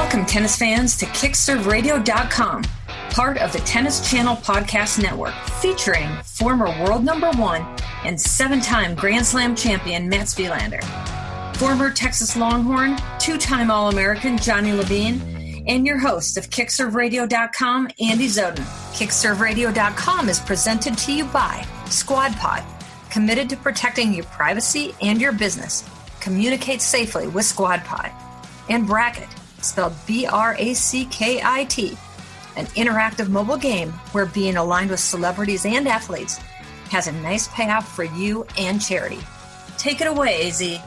Welcome, 0.00 0.24
tennis 0.24 0.56
fans, 0.56 0.96
to 0.96 1.04
KickServeRadio.com, 1.04 2.64
part 3.10 3.36
of 3.36 3.52
the 3.52 3.58
Tennis 3.58 4.10
Channel 4.10 4.34
Podcast 4.36 5.00
Network, 5.00 5.34
featuring 5.60 6.08
former 6.24 6.68
world 6.82 7.04
number 7.04 7.30
one 7.32 7.66
and 8.06 8.18
seven 8.18 8.62
time 8.62 8.94
Grand 8.94 9.26
Slam 9.26 9.54
champion 9.54 10.08
Mats 10.08 10.34
Wilander, 10.36 10.82
former 11.54 11.90
Texas 11.90 12.34
Longhorn, 12.34 12.96
two 13.18 13.36
time 13.36 13.70
All 13.70 13.90
American 13.90 14.38
Johnny 14.38 14.72
Levine, 14.72 15.64
and 15.68 15.86
your 15.86 15.98
host 15.98 16.38
of 16.38 16.48
KickServeRadio.com, 16.48 17.90
Andy 18.00 18.26
Zoldan. 18.26 18.64
KickServeRadio.com 18.94 20.30
is 20.30 20.40
presented 20.40 20.96
to 20.96 21.12
you 21.12 21.26
by 21.26 21.62
SquadPod, 21.84 22.64
committed 23.10 23.50
to 23.50 23.56
protecting 23.58 24.14
your 24.14 24.24
privacy 24.24 24.94
and 25.02 25.20
your 25.20 25.32
business. 25.32 25.86
Communicate 26.20 26.80
safely 26.80 27.28
with 27.28 27.44
SquadPod. 27.44 28.10
And 28.70 28.86
Bracket 28.86 29.28
spelled 29.62 29.94
B 30.06 30.26
R 30.26 30.54
A 30.58 30.74
C 30.74 31.04
K 31.06 31.40
I 31.42 31.64
T, 31.64 31.96
an 32.56 32.66
interactive 32.66 33.28
mobile 33.28 33.56
game 33.56 33.90
where 34.12 34.26
being 34.26 34.56
aligned 34.56 34.90
with 34.90 35.00
celebrities 35.00 35.64
and 35.64 35.86
athletes 35.88 36.38
has 36.90 37.06
a 37.06 37.12
nice 37.12 37.48
payoff 37.48 37.94
for 37.94 38.04
you 38.04 38.46
and 38.58 38.82
charity. 38.82 39.20
Take 39.78 40.00
it 40.00 40.06
away, 40.06 40.48
AZ. 40.48 40.80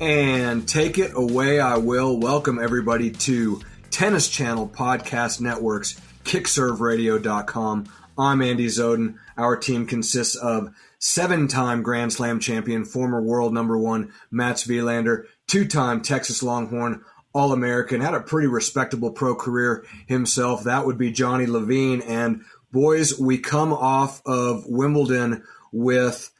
And 0.00 0.66
take 0.68 0.98
it 0.98 1.12
away, 1.14 1.60
I 1.60 1.76
will. 1.76 2.18
Welcome 2.18 2.58
everybody 2.58 3.10
to 3.10 3.60
Tennis 3.90 4.28
Channel 4.28 4.68
Podcast 4.68 5.40
Network's 5.40 6.00
KickServeRadio.com. 6.24 7.86
I'm 8.18 8.42
Andy 8.42 8.66
Zoldan. 8.66 9.18
Our 9.36 9.56
team 9.56 9.86
consists 9.86 10.34
of 10.34 10.74
seven 10.98 11.48
time 11.48 11.82
Grand 11.82 12.12
Slam 12.12 12.40
champion, 12.40 12.84
former 12.84 13.20
world 13.20 13.52
number 13.52 13.76
one 13.78 14.12
Mats 14.30 14.66
Wilander, 14.66 15.26
two 15.46 15.66
time 15.66 16.02
Texas 16.02 16.42
Longhorn 16.42 17.02
All 17.32 17.52
American, 17.52 18.00
had 18.00 18.14
a 18.14 18.20
pretty 18.20 18.48
respectable 18.48 19.10
pro 19.10 19.34
career 19.34 19.84
himself. 20.06 20.64
That 20.64 20.86
would 20.86 20.98
be 20.98 21.10
Johnny 21.10 21.46
Levine. 21.46 22.02
And 22.02 22.42
boys, 22.70 23.18
we 23.18 23.38
come 23.38 23.72
off 23.72 24.20
of 24.26 24.64
Wimbledon 24.66 25.44
with. 25.72 26.30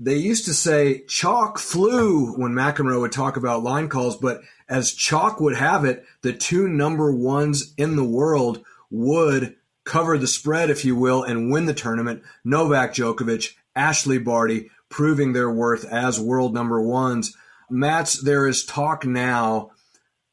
They 0.00 0.16
used 0.16 0.46
to 0.46 0.54
say 0.54 1.04
chalk 1.06 1.58
flew 1.58 2.32
when 2.32 2.52
McEnroe 2.52 3.00
would 3.00 3.12
talk 3.12 3.36
about 3.36 3.62
line 3.62 3.88
calls, 3.88 4.16
but 4.16 4.40
as 4.68 4.92
chalk 4.92 5.40
would 5.40 5.54
have 5.54 5.84
it, 5.84 6.04
the 6.22 6.32
two 6.32 6.66
number 6.68 7.12
ones 7.12 7.72
in 7.78 7.94
the 7.94 8.04
world 8.04 8.64
would 8.90 9.54
cover 9.84 10.18
the 10.18 10.26
spread, 10.26 10.68
if 10.68 10.84
you 10.84 10.96
will, 10.96 11.22
and 11.22 11.50
win 11.50 11.66
the 11.66 11.74
tournament. 11.74 12.22
Novak 12.44 12.94
Djokovic, 12.94 13.54
Ashley 13.76 14.18
Barty, 14.18 14.70
proving 14.88 15.32
their 15.32 15.50
worth 15.50 15.84
as 15.84 16.18
world 16.18 16.54
number 16.54 16.80
ones. 16.80 17.36
Mats, 17.70 18.22
there 18.22 18.46
is 18.46 18.64
talk 18.64 19.04
now. 19.04 19.70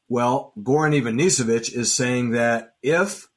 Well, 0.08 0.52
Goran 0.58 1.00
Ivanisevic 1.00 1.72
is 1.72 1.94
saying 1.94 2.30
that 2.30 2.74
if 2.82 3.28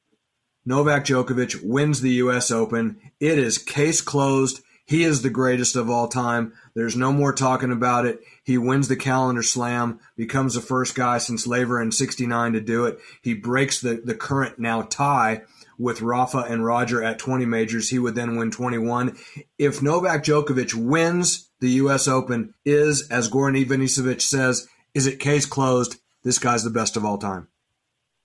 Novak 0.64 1.04
Djokovic 1.04 1.62
wins 1.62 2.00
the 2.00 2.12
U.S. 2.12 2.50
Open, 2.50 2.98
it 3.20 3.38
is 3.38 3.56
case 3.56 4.00
closed. 4.00 4.60
He 4.84 5.02
is 5.02 5.22
the 5.22 5.30
greatest 5.30 5.74
of 5.74 5.90
all 5.90 6.06
time. 6.06 6.52
There's 6.74 6.96
no 6.96 7.12
more 7.12 7.32
talking 7.32 7.72
about 7.72 8.06
it. 8.06 8.20
He 8.44 8.58
wins 8.58 8.88
the 8.88 8.96
calendar 8.96 9.42
slam, 9.42 9.98
becomes 10.16 10.54
the 10.54 10.60
first 10.60 10.94
guy 10.94 11.18
since 11.18 11.46
Laver 11.46 11.80
in 11.80 11.90
69 11.90 12.52
to 12.52 12.60
do 12.60 12.84
it. 12.84 12.98
He 13.22 13.34
breaks 13.34 13.80
the, 13.80 14.00
the 14.04 14.14
current 14.14 14.58
now 14.58 14.82
tie 14.82 15.42
with 15.78 16.02
Rafa 16.02 16.38
and 16.38 16.64
Roger 16.64 17.02
at 17.02 17.18
20 17.18 17.46
majors. 17.46 17.88
He 17.88 17.98
would 17.98 18.14
then 18.14 18.36
win 18.36 18.50
21. 18.50 19.16
If 19.58 19.82
Novak 19.82 20.24
Djokovic 20.24 20.74
wins 20.74 21.48
the 21.60 21.70
U.S. 21.70 22.08
Open, 22.08 22.54
is, 22.64 23.08
as 23.08 23.30
Goran 23.30 23.62
Ivanisevic 23.62 24.20
says, 24.20 24.68
is 24.94 25.06
it 25.06 25.20
case 25.20 25.46
closed? 25.46 25.96
This 26.22 26.38
guy's 26.38 26.64
the 26.64 26.70
best 26.70 26.96
of 26.96 27.04
all 27.04 27.18
time. 27.18 27.48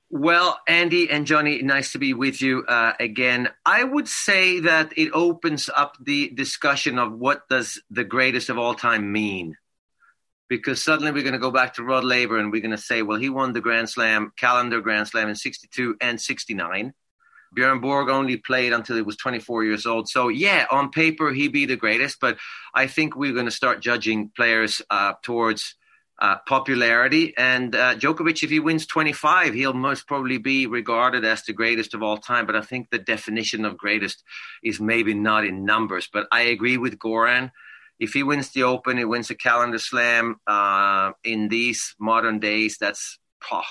Well, 0.09 0.59
Andy 0.67 1.09
and 1.09 1.25
Johnny, 1.25 1.61
nice 1.61 1.93
to 1.93 1.97
be 1.97 2.13
with 2.13 2.41
you 2.41 2.65
uh, 2.67 2.93
again. 2.99 3.47
I 3.65 3.83
would 3.83 4.09
say 4.09 4.59
that 4.61 4.91
it 4.97 5.11
opens 5.13 5.69
up 5.73 5.95
the 6.01 6.29
discussion 6.29 6.99
of 6.99 7.13
what 7.13 7.47
does 7.47 7.81
the 7.89 8.03
greatest 8.03 8.49
of 8.49 8.57
all 8.57 8.73
time 8.73 9.11
mean 9.11 9.55
because 10.51 10.83
suddenly 10.83 11.13
we're 11.13 11.23
going 11.23 11.31
to 11.31 11.39
go 11.39 11.49
back 11.49 11.75
to 11.75 11.81
Rod 11.81 12.03
Laver 12.03 12.37
and 12.37 12.51
we're 12.51 12.59
going 12.59 12.71
to 12.71 12.77
say, 12.77 13.03
well, 13.03 13.17
he 13.17 13.29
won 13.29 13.53
the 13.53 13.61
Grand 13.61 13.89
Slam, 13.89 14.33
calendar 14.35 14.81
Grand 14.81 15.07
Slam 15.07 15.29
in 15.29 15.35
62 15.35 15.95
and 16.01 16.19
69. 16.19 16.93
Björn 17.55 17.81
Borg 17.81 18.09
only 18.09 18.37
played 18.37 18.71
until 18.73 18.95
he 18.95 19.01
was 19.01 19.17
24 19.17 19.65
years 19.65 19.85
old. 19.85 20.07
So, 20.07 20.29
yeah, 20.29 20.65
on 20.71 20.89
paper, 20.89 21.31
he'd 21.31 21.51
be 21.51 21.65
the 21.65 21.75
greatest, 21.75 22.19
but 22.21 22.37
I 22.73 22.87
think 22.87 23.15
we're 23.15 23.33
going 23.33 23.45
to 23.45 23.51
start 23.51 23.81
judging 23.81 24.31
players 24.35 24.81
uh, 24.89 25.13
towards 25.21 25.75
uh, 26.21 26.37
popularity. 26.47 27.33
And 27.35 27.75
uh, 27.75 27.95
Djokovic, 27.95 28.43
if 28.43 28.49
he 28.51 28.59
wins 28.59 28.85
25, 28.85 29.53
he'll 29.53 29.73
most 29.73 30.07
probably 30.07 30.37
be 30.37 30.67
regarded 30.67 31.25
as 31.25 31.43
the 31.43 31.51
greatest 31.51 31.93
of 31.93 32.03
all 32.03 32.17
time. 32.17 32.45
But 32.45 32.55
I 32.55 32.61
think 32.61 32.89
the 32.89 32.99
definition 32.99 33.65
of 33.65 33.75
greatest 33.75 34.23
is 34.63 34.79
maybe 34.79 35.13
not 35.13 35.45
in 35.45 35.65
numbers. 35.65 36.07
But 36.11 36.27
I 36.31 36.41
agree 36.41 36.77
with 36.77 36.99
Goran. 36.99 37.51
If 37.99 38.13
he 38.13 38.23
wins 38.23 38.49
the 38.49 38.63
Open, 38.63 38.97
he 38.97 39.05
wins 39.05 39.29
a 39.29 39.35
calendar 39.35 39.79
slam 39.79 40.37
uh, 40.47 41.11
in 41.23 41.49
these 41.49 41.95
modern 41.99 42.39
days, 42.39 42.77
that's 42.79 43.19
oh, 43.51 43.61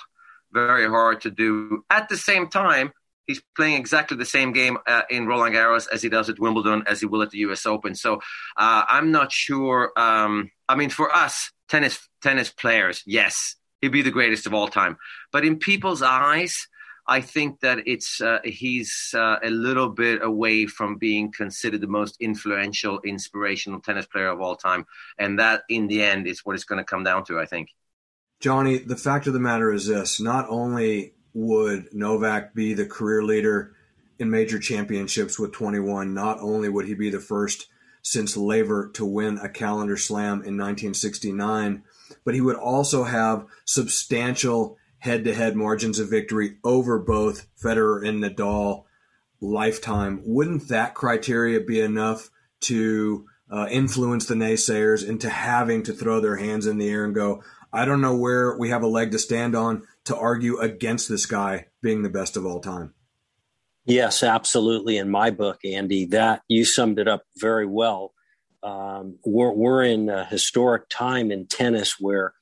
very 0.52 0.88
hard 0.88 1.20
to 1.22 1.30
do. 1.30 1.84
At 1.90 2.08
the 2.08 2.16
same 2.16 2.48
time, 2.48 2.92
he's 3.30 3.42
playing 3.56 3.76
exactly 3.76 4.16
the 4.16 4.24
same 4.24 4.52
game 4.52 4.76
uh, 4.86 5.02
in 5.08 5.26
Roland 5.26 5.54
Garros 5.54 5.86
as 5.92 6.02
he 6.02 6.08
does 6.08 6.28
at 6.28 6.40
Wimbledon, 6.40 6.82
as 6.86 7.00
he 7.00 7.06
will 7.06 7.22
at 7.22 7.30
the 7.30 7.38
U.S. 7.38 7.64
Open. 7.64 7.94
So 7.94 8.16
uh, 8.56 8.82
I'm 8.88 9.12
not 9.12 9.30
sure. 9.32 9.92
Um, 9.96 10.50
I 10.68 10.74
mean, 10.74 10.90
for 10.90 11.14
us 11.14 11.52
tennis 11.68 12.08
tennis 12.20 12.50
players, 12.50 13.02
yes, 13.06 13.54
he'd 13.80 13.92
be 13.92 14.02
the 14.02 14.10
greatest 14.10 14.46
of 14.46 14.54
all 14.54 14.68
time. 14.68 14.98
But 15.32 15.44
in 15.44 15.58
people's 15.58 16.02
eyes, 16.02 16.66
I 17.06 17.20
think 17.20 17.60
that 17.60 17.78
it's 17.86 18.20
uh, 18.20 18.40
he's 18.44 19.14
uh, 19.14 19.36
a 19.42 19.50
little 19.50 19.90
bit 19.90 20.22
away 20.22 20.66
from 20.66 20.96
being 20.96 21.32
considered 21.32 21.80
the 21.80 21.86
most 21.86 22.16
influential, 22.20 23.00
inspirational 23.04 23.80
tennis 23.80 24.06
player 24.06 24.28
of 24.28 24.40
all 24.40 24.56
time, 24.56 24.86
and 25.18 25.38
that 25.38 25.62
in 25.68 25.86
the 25.86 26.02
end 26.02 26.26
is 26.26 26.40
what 26.44 26.56
it's 26.56 26.64
going 26.64 26.80
to 26.80 26.84
come 26.84 27.04
down 27.04 27.24
to. 27.26 27.38
I 27.38 27.46
think. 27.46 27.68
Johnny, 28.40 28.78
the 28.78 28.96
fact 28.96 29.26
of 29.28 29.34
the 29.34 29.40
matter 29.40 29.72
is 29.72 29.86
this: 29.86 30.20
not 30.20 30.46
only 30.48 31.14
would 31.34 31.92
Novak 31.92 32.54
be 32.54 32.74
the 32.74 32.86
career 32.86 33.22
leader 33.22 33.72
in 34.18 34.30
major 34.30 34.58
championships 34.58 35.38
with 35.38 35.52
21. 35.52 36.12
Not 36.12 36.38
only 36.40 36.68
would 36.68 36.86
he 36.86 36.94
be 36.94 37.10
the 37.10 37.20
first 37.20 37.68
since 38.02 38.36
Laver 38.36 38.88
to 38.94 39.04
win 39.04 39.38
a 39.38 39.48
calendar 39.48 39.96
slam 39.96 40.42
in 40.42 40.56
1969, 40.56 41.82
but 42.24 42.34
he 42.34 42.40
would 42.40 42.56
also 42.56 43.04
have 43.04 43.46
substantial 43.64 44.76
head 44.98 45.24
to 45.24 45.34
head 45.34 45.56
margins 45.56 45.98
of 45.98 46.10
victory 46.10 46.56
over 46.62 46.98
both 46.98 47.46
Federer 47.56 48.06
and 48.06 48.22
Nadal 48.22 48.84
lifetime. 49.40 50.22
Wouldn't 50.24 50.68
that 50.68 50.94
criteria 50.94 51.60
be 51.60 51.80
enough 51.80 52.30
to 52.62 53.26
uh, 53.50 53.66
influence 53.70 54.26
the 54.26 54.34
naysayers 54.34 55.06
into 55.06 55.28
having 55.28 55.82
to 55.84 55.92
throw 55.92 56.20
their 56.20 56.36
hands 56.36 56.66
in 56.66 56.78
the 56.78 56.88
air 56.88 57.04
and 57.04 57.14
go, 57.14 57.42
I 57.72 57.84
don't 57.84 58.00
know 58.00 58.16
where 58.16 58.56
we 58.56 58.70
have 58.70 58.82
a 58.82 58.88
leg 58.88 59.12
to 59.12 59.18
stand 59.18 59.54
on 59.54 59.86
to 60.10 60.16
argue 60.16 60.58
against 60.58 61.08
this 61.08 61.24
guy 61.24 61.66
being 61.82 62.02
the 62.02 62.10
best 62.10 62.36
of 62.36 62.44
all 62.44 62.58
time. 62.60 62.92
Yes, 63.84 64.24
absolutely. 64.24 64.98
In 64.98 65.08
my 65.08 65.30
book, 65.30 65.60
Andy, 65.64 66.06
that 66.06 66.42
you 66.48 66.64
summed 66.64 66.98
it 66.98 67.06
up 67.06 67.22
very 67.36 67.64
well. 67.64 68.12
Um, 68.64 69.20
we're, 69.24 69.52
we're 69.52 69.84
in 69.84 70.08
a 70.08 70.24
historic 70.24 70.88
time 70.88 71.30
in 71.30 71.46
tennis 71.46 72.00
where, 72.00 72.34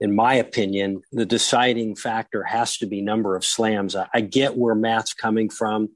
in 0.00 0.16
my 0.16 0.34
opinion, 0.34 1.02
the 1.12 1.24
deciding 1.24 1.94
factor 1.94 2.42
has 2.42 2.76
to 2.78 2.86
be 2.86 3.00
number 3.00 3.36
of 3.36 3.44
slams. 3.44 3.94
I, 3.94 4.08
I 4.12 4.20
get 4.20 4.56
where 4.56 4.74
Matt's 4.74 5.14
coming 5.14 5.50
from, 5.50 5.90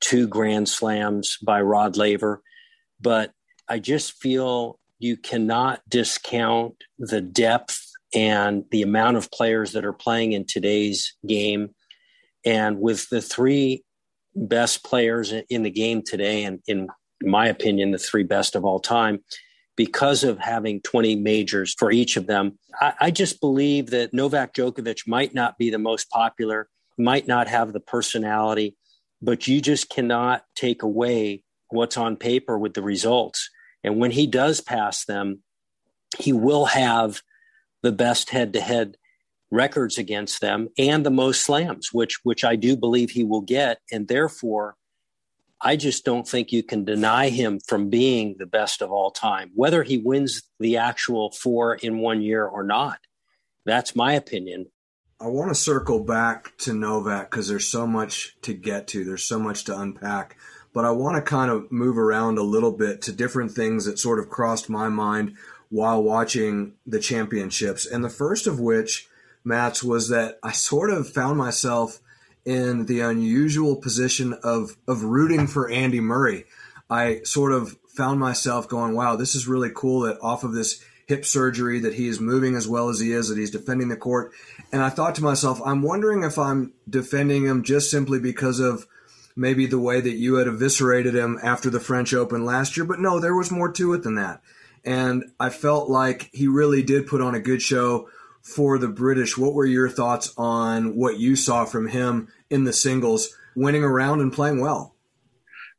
two 0.00 0.28
grand 0.28 0.68
slams 0.68 1.38
by 1.42 1.62
Rod 1.62 1.96
Laver, 1.96 2.42
but 3.00 3.32
I 3.66 3.78
just 3.78 4.12
feel 4.12 4.78
you 4.98 5.16
cannot 5.16 5.80
discount 5.88 6.74
the 6.98 7.22
depth 7.22 7.87
and 8.14 8.64
the 8.70 8.82
amount 8.82 9.16
of 9.16 9.30
players 9.30 9.72
that 9.72 9.84
are 9.84 9.92
playing 9.92 10.32
in 10.32 10.44
today's 10.46 11.14
game. 11.26 11.74
And 12.44 12.80
with 12.80 13.08
the 13.10 13.20
three 13.20 13.84
best 14.34 14.84
players 14.84 15.32
in 15.50 15.62
the 15.62 15.70
game 15.70 16.02
today, 16.02 16.44
and 16.44 16.60
in 16.66 16.88
my 17.22 17.48
opinion, 17.48 17.90
the 17.90 17.98
three 17.98 18.22
best 18.22 18.54
of 18.54 18.64
all 18.64 18.80
time, 18.80 19.20
because 19.76 20.24
of 20.24 20.38
having 20.38 20.80
20 20.82 21.16
majors 21.16 21.74
for 21.78 21.90
each 21.90 22.16
of 22.16 22.26
them, 22.26 22.58
I, 22.80 22.94
I 23.00 23.10
just 23.10 23.40
believe 23.40 23.90
that 23.90 24.12
Novak 24.12 24.54
Djokovic 24.54 25.06
might 25.06 25.34
not 25.34 25.58
be 25.58 25.70
the 25.70 25.78
most 25.78 26.10
popular, 26.10 26.68
might 26.96 27.28
not 27.28 27.48
have 27.48 27.72
the 27.72 27.80
personality, 27.80 28.76
but 29.20 29.46
you 29.46 29.60
just 29.60 29.88
cannot 29.88 30.42
take 30.54 30.82
away 30.82 31.44
what's 31.70 31.96
on 31.96 32.16
paper 32.16 32.58
with 32.58 32.74
the 32.74 32.82
results. 32.82 33.50
And 33.84 33.98
when 33.98 34.10
he 34.10 34.26
does 34.26 34.60
pass 34.60 35.04
them, 35.04 35.42
he 36.18 36.32
will 36.32 36.66
have 36.66 37.22
the 37.82 37.92
best 37.92 38.30
head 38.30 38.52
to 38.52 38.60
head 38.60 38.96
records 39.50 39.98
against 39.98 40.40
them 40.40 40.68
and 40.78 41.04
the 41.04 41.10
most 41.10 41.42
slams, 41.42 41.92
which 41.92 42.18
which 42.22 42.44
I 42.44 42.56
do 42.56 42.76
believe 42.76 43.10
he 43.10 43.24
will 43.24 43.40
get. 43.40 43.78
And 43.90 44.08
therefore, 44.08 44.76
I 45.60 45.76
just 45.76 46.04
don't 46.04 46.28
think 46.28 46.52
you 46.52 46.62
can 46.62 46.84
deny 46.84 47.30
him 47.30 47.58
from 47.66 47.90
being 47.90 48.36
the 48.38 48.46
best 48.46 48.80
of 48.80 48.92
all 48.92 49.10
time, 49.10 49.50
whether 49.54 49.82
he 49.82 49.98
wins 49.98 50.42
the 50.60 50.76
actual 50.76 51.32
four 51.32 51.74
in 51.74 51.98
one 51.98 52.22
year 52.22 52.44
or 52.44 52.62
not. 52.62 53.00
that's 53.64 53.94
my 53.96 54.12
opinion. 54.14 54.66
I 55.20 55.26
want 55.26 55.50
to 55.50 55.54
circle 55.54 56.04
back 56.04 56.56
to 56.58 56.72
Novak 56.72 57.30
because 57.30 57.48
there's 57.48 57.66
so 57.66 57.86
much 57.88 58.36
to 58.42 58.54
get 58.54 58.86
to. 58.88 59.04
There's 59.04 59.24
so 59.24 59.38
much 59.38 59.64
to 59.64 59.78
unpack. 59.78 60.36
But 60.72 60.84
I 60.84 60.92
want 60.92 61.16
to 61.16 61.22
kind 61.22 61.50
of 61.50 61.72
move 61.72 61.98
around 61.98 62.38
a 62.38 62.42
little 62.42 62.70
bit 62.70 63.02
to 63.02 63.12
different 63.12 63.50
things 63.50 63.84
that 63.86 63.98
sort 63.98 64.20
of 64.20 64.30
crossed 64.30 64.70
my 64.70 64.88
mind 64.88 65.36
while 65.70 66.02
watching 66.02 66.74
the 66.86 66.98
championships. 66.98 67.86
And 67.86 68.04
the 68.04 68.10
first 68.10 68.46
of 68.46 68.58
which, 68.58 69.08
Mats, 69.44 69.82
was 69.82 70.08
that 70.08 70.38
I 70.42 70.52
sort 70.52 70.90
of 70.90 71.08
found 71.08 71.38
myself 71.38 72.00
in 72.44 72.86
the 72.86 73.00
unusual 73.00 73.76
position 73.76 74.34
of, 74.42 74.76
of 74.86 75.04
rooting 75.04 75.46
for 75.46 75.70
Andy 75.70 76.00
Murray. 76.00 76.44
I 76.88 77.20
sort 77.24 77.52
of 77.52 77.76
found 77.88 78.18
myself 78.20 78.68
going, 78.68 78.94
wow, 78.94 79.16
this 79.16 79.34
is 79.34 79.46
really 79.46 79.70
cool 79.74 80.00
that 80.00 80.18
off 80.22 80.44
of 80.44 80.52
this 80.52 80.82
hip 81.06 81.24
surgery 81.24 81.80
that 81.80 81.94
he 81.94 82.06
is 82.06 82.20
moving 82.20 82.54
as 82.54 82.68
well 82.68 82.88
as 82.88 83.00
he 83.00 83.12
is, 83.12 83.28
that 83.28 83.38
he's 83.38 83.50
defending 83.50 83.88
the 83.88 83.96
court. 83.96 84.32
And 84.72 84.82
I 84.82 84.90
thought 84.90 85.14
to 85.16 85.22
myself, 85.22 85.60
I'm 85.64 85.82
wondering 85.82 86.22
if 86.22 86.38
I'm 86.38 86.72
defending 86.88 87.44
him 87.44 87.64
just 87.64 87.90
simply 87.90 88.20
because 88.20 88.60
of 88.60 88.86
maybe 89.34 89.66
the 89.66 89.78
way 89.78 90.00
that 90.00 90.16
you 90.16 90.34
had 90.34 90.46
eviscerated 90.46 91.14
him 91.14 91.38
after 91.42 91.70
the 91.70 91.80
French 91.80 92.12
Open 92.12 92.44
last 92.44 92.76
year. 92.76 92.84
But 92.84 93.00
no, 93.00 93.20
there 93.20 93.34
was 93.34 93.50
more 93.50 93.72
to 93.72 93.94
it 93.94 94.02
than 94.02 94.16
that. 94.16 94.42
And 94.88 95.32
I 95.38 95.50
felt 95.50 95.90
like 95.90 96.30
he 96.32 96.48
really 96.48 96.82
did 96.82 97.06
put 97.06 97.20
on 97.20 97.34
a 97.34 97.40
good 97.40 97.60
show 97.60 98.08
for 98.40 98.78
the 98.78 98.88
British. 98.88 99.36
What 99.36 99.52
were 99.52 99.66
your 99.66 99.90
thoughts 99.90 100.32
on 100.38 100.96
what 100.96 101.18
you 101.18 101.36
saw 101.36 101.66
from 101.66 101.88
him 101.88 102.28
in 102.48 102.64
the 102.64 102.72
singles, 102.72 103.28
winning 103.54 103.84
around 103.84 104.22
and 104.22 104.32
playing 104.32 104.62
well? 104.62 104.94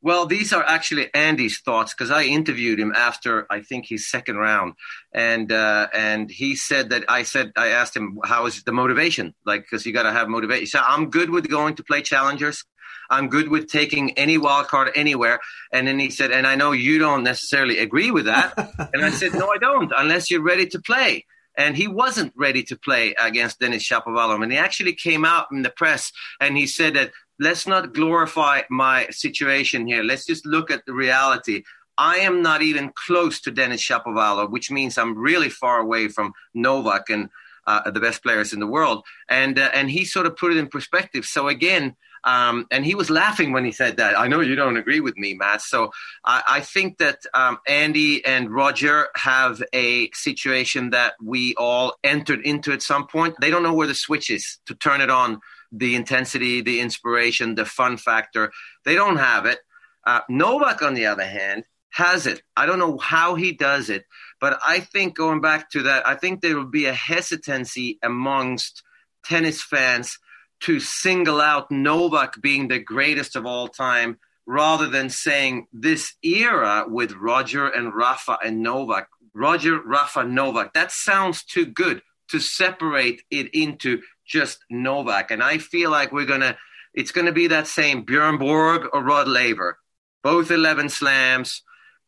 Well, 0.04 0.28
these 0.28 0.54
are 0.54 0.64
actually 0.64 1.12
Andy's 1.12 1.58
thoughts 1.60 1.92
because 1.96 2.12
I 2.12 2.26
interviewed 2.26 2.80
him 2.80 2.94
after 2.96 3.48
I 3.50 3.62
think 3.62 3.88
his 3.88 4.08
second 4.08 4.38
round, 4.38 4.76
and 5.12 5.52
uh, 5.52 5.88
and 5.92 6.30
he 6.30 6.56
said 6.56 6.92
that 6.92 7.06
I 7.10 7.24
said 7.24 7.52
I 7.58 7.70
asked 7.70 7.98
him 7.98 8.20
how 8.24 8.46
is 8.46 8.62
the 8.64 8.72
motivation 8.72 9.34
like 9.44 9.64
because 9.64 9.88
you 9.88 9.92
got 9.92 10.04
to 10.04 10.12
have 10.12 10.30
motivation. 10.30 10.68
So 10.68 10.82
I'm 10.86 11.10
good 11.10 11.32
with 11.32 11.50
going 11.50 11.76
to 11.78 11.84
play 11.84 12.04
challengers. 12.04 12.64
I'm 13.10 13.30
good 13.30 13.50
with 13.50 13.68
taking 13.68 14.12
any 14.18 14.38
wild 14.38 14.68
card 14.68 14.92
anywhere. 14.96 15.40
And 15.72 15.88
then 15.88 16.00
he 16.00 16.10
said, 16.10 16.32
and 16.32 16.46
I 16.46 16.56
know 16.56 16.72
you 16.72 17.00
don't 17.00 17.24
necessarily 17.24 17.80
agree 17.80 18.12
with 18.12 18.26
that. 18.26 18.54
and 18.94 19.04
I 19.04 19.12
said, 19.12 19.34
no, 19.34 19.50
I 19.50 19.58
don't, 19.58 19.92
unless 19.96 20.30
you're 20.30 20.44
ready 20.44 20.68
to 20.68 20.80
play. 20.80 21.26
And 21.58 21.76
he 21.76 21.88
wasn't 21.88 22.34
ready 22.36 22.64
to 22.64 22.78
play 22.78 23.16
against 23.20 23.60
Denis 23.60 23.88
Shapovalov. 23.88 24.42
And 24.42 24.52
he 24.52 24.58
actually 24.58 24.94
came 24.94 25.26
out 25.26 25.48
in 25.52 25.62
the 25.62 25.70
press 25.70 26.12
and 26.40 26.56
he 26.56 26.68
said 26.68 26.94
that 26.94 27.12
let's 27.40 27.68
not 27.68 27.94
glorify 27.94 28.62
my 28.70 29.08
situation 29.10 29.88
here. 29.88 30.04
Let's 30.04 30.26
just 30.26 30.46
look 30.46 30.72
at 30.72 30.86
the 30.86 30.94
reality. 30.94 31.64
I 31.98 32.18
am 32.18 32.42
not 32.42 32.62
even 32.62 32.94
close 32.96 33.42
to 33.42 33.52
Denis 33.52 33.86
Shapovalov, 33.86 34.52
which 34.52 34.72
means 34.72 34.98
I'm 34.98 35.18
really 35.18 35.50
far 35.50 35.80
away 35.80 36.08
from 36.08 36.34
Novak 36.54 37.10
and 37.10 37.30
uh, 37.68 37.92
the 37.92 38.00
best 38.00 38.24
players 38.24 38.54
in 38.54 38.60
the 38.60 38.68
world. 38.68 39.04
And 39.28 39.60
uh, 39.60 39.70
and 39.74 39.92
he 39.92 40.06
sort 40.06 40.26
of 40.26 40.38
put 40.38 40.52
it 40.52 40.58
in 40.58 40.68
perspective. 40.68 41.26
So 41.26 41.50
again, 41.50 41.98
um, 42.24 42.66
and 42.72 42.86
he 42.86 42.96
was 42.96 43.10
laughing 43.10 43.52
when 43.52 43.66
he 43.66 43.72
said 43.72 43.98
that. 43.98 44.18
I 44.18 44.28
know 44.28 44.42
you 44.42 44.56
don't 44.56 44.78
agree 44.78 45.00
with 45.00 45.18
me, 45.18 45.34
Matt. 45.34 45.62
So 45.62 45.92
I, 46.24 46.44
I 46.48 46.60
think 46.62 46.98
that 46.98 47.20
um, 47.34 47.60
Andy 47.68 48.26
and 48.26 48.52
Roger 48.54 49.08
have 49.16 49.62
a 49.74 50.10
situation 50.12 50.92
that 50.92 51.14
we 51.24 51.56
all 51.56 51.96
entered 52.04 52.42
into 52.42 52.72
at 52.72 52.82
some 52.82 53.08
point. 53.08 53.36
They 53.40 53.50
don't 53.50 53.64
know 53.64 53.74
where 53.74 53.88
the 53.88 53.96
switch 53.96 54.30
is 54.30 54.58
to 54.66 54.76
turn 54.76 55.02
it 55.02 55.10
on 55.10 55.40
the 55.72 55.96
intensity, 55.96 56.62
the 56.62 56.80
inspiration, 56.80 57.56
the 57.56 57.66
fun 57.66 57.98
factor. 57.98 58.52
They 58.86 58.96
don't 58.96 59.18
have 59.18 59.46
it. 59.46 59.60
Uh, 60.06 60.22
Novak, 60.30 60.82
on 60.82 60.96
the 60.96 61.06
other 61.06 61.26
hand, 61.26 61.64
has 61.92 62.26
it. 62.28 62.42
I 62.56 62.66
don't 62.66 62.80
know 62.80 62.98
how 62.98 63.36
he 63.36 63.52
does 63.52 63.90
it, 63.90 64.06
but 64.40 64.60
I 64.66 64.80
think 64.80 65.16
going 65.16 65.42
back 65.42 65.70
to 65.72 65.84
that, 65.84 66.08
I 66.08 66.16
think 66.16 66.42
there 66.42 66.56
will 66.56 66.66
be 66.66 66.86
a 66.86 66.94
hesitancy 66.94 68.00
amongst 68.04 68.84
tennis 69.24 69.62
fans 69.62 70.18
to 70.62 70.80
single 70.80 71.42
out 71.42 71.72
Novak 71.72 72.42
being 72.42 72.68
the 72.68 72.80
greatest 72.80 73.36
of 73.36 73.46
all 73.46 73.68
time 73.68 74.18
rather 74.46 74.88
than 74.88 75.10
saying 75.10 75.68
this 75.72 76.16
era 76.24 76.86
with 76.88 77.14
Roger 77.14 77.68
and 77.68 77.94
Rafa 77.94 78.38
and 78.44 78.62
Novak. 78.62 79.08
Roger, 79.34 79.80
Rafa, 79.80 80.24
Novak. 80.24 80.74
That 80.74 80.92
sounds 80.92 81.44
too 81.44 81.66
good 81.66 82.02
to 82.30 82.40
separate 82.40 83.22
it 83.30 83.54
into 83.54 84.02
just 84.26 84.60
Novak. 84.70 85.32
And 85.32 85.44
I 85.44 85.60
feel 85.60 85.92
like 85.92 86.12
we're 86.12 86.26
going 86.26 86.42
to, 86.42 86.58
it's 86.94 87.12
going 87.12 87.28
to 87.28 87.32
be 87.32 87.48
that 87.48 87.68
same 87.68 88.04
Bjorn 88.04 88.38
Borg 88.38 88.88
or 88.92 89.04
Rod 89.04 89.28
Laver. 89.28 89.78
Both 90.24 90.52
11 90.52 90.90
slams. 90.90 91.62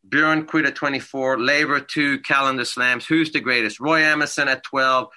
Bjorn 0.07 0.45
quit 0.47 0.65
at 0.65 0.75
24, 0.75 1.39
Laver 1.39 1.79
two 1.79 2.19
calendar 2.21 2.65
slams. 2.65 3.05
Who's 3.05 3.31
the 3.31 3.39
greatest? 3.39 3.79
Roy 3.79 4.03
Emerson 4.03 4.47
at 4.47 4.63
12. 4.63 5.09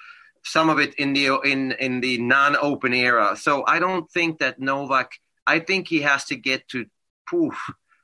Some 0.45 0.69
of 0.69 0.79
it 0.79 0.93
in 0.95 1.13
the 1.13 1.39
in 1.43 1.71
in 1.73 2.01
the 2.01 2.19
non-open 2.19 2.93
era. 2.93 3.35
So 3.35 3.63
I 3.67 3.79
don't 3.79 4.09
think 4.11 4.39
that 4.39 4.59
Novak. 4.59 5.13
I 5.47 5.59
think 5.59 5.87
he 5.87 6.01
has 6.01 6.25
to 6.25 6.35
get 6.35 6.67
to 6.69 6.85
poof, 7.29 7.55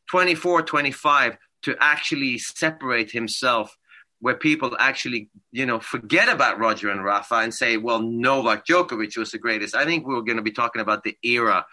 24, 0.10 0.64
25 0.64 1.38
to 1.64 1.76
actually 1.80 2.38
separate 2.38 3.12
himself 3.12 3.76
where 4.20 4.36
people 4.36 4.76
actually, 4.80 5.30
you 5.52 5.66
know, 5.66 5.80
forget 5.80 6.30
about 6.30 6.60
Roger 6.60 6.90
and 6.90 7.04
Rafa 7.04 7.36
and 7.36 7.54
say, 7.54 7.78
well, 7.78 8.02
Novak 8.02 8.66
Djokovic 8.66 9.18
was 9.18 9.32
the 9.32 9.40
greatest. 9.40 9.74
I 9.74 9.86
think 9.86 10.06
we're 10.06 10.22
going 10.22 10.38
to 10.38 10.44
be 10.44 10.52
talking 10.52 10.82
about 10.82 11.04
the 11.04 11.18
era. 11.24 11.66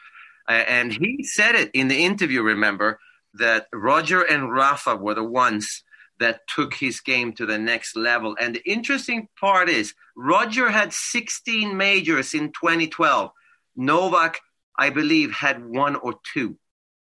Uh, 0.49 0.53
and 0.53 0.93
he 0.93 1.25
said 1.25 1.55
it 1.55 1.71
in 1.75 1.89
the 1.89 2.05
interview, 2.05 2.43
remember, 2.43 3.01
that 3.35 3.67
Roger 3.73 4.23
and 4.23 4.51
Rafa 4.51 4.97
were 4.97 5.15
the 5.15 5.25
ones 5.25 5.83
that 6.21 6.41
took 6.49 6.75
his 6.75 7.01
game 7.01 7.33
to 7.35 7.47
the 7.47 7.59
next 7.59 7.97
level. 7.97 8.37
And 8.41 8.55
the 8.55 8.71
interesting 8.71 9.29
part 9.39 9.69
is 9.69 9.95
Roger 10.17 10.69
had 10.69 10.93
16 10.93 11.77
majors 11.77 12.35
in 12.35 12.49
2012. 12.53 13.31
Novak, 13.77 14.41
I 14.77 14.91
believe, 14.91 15.33
had 15.33 15.65
one 15.65 15.97
or 15.97 16.15
two. 16.33 16.57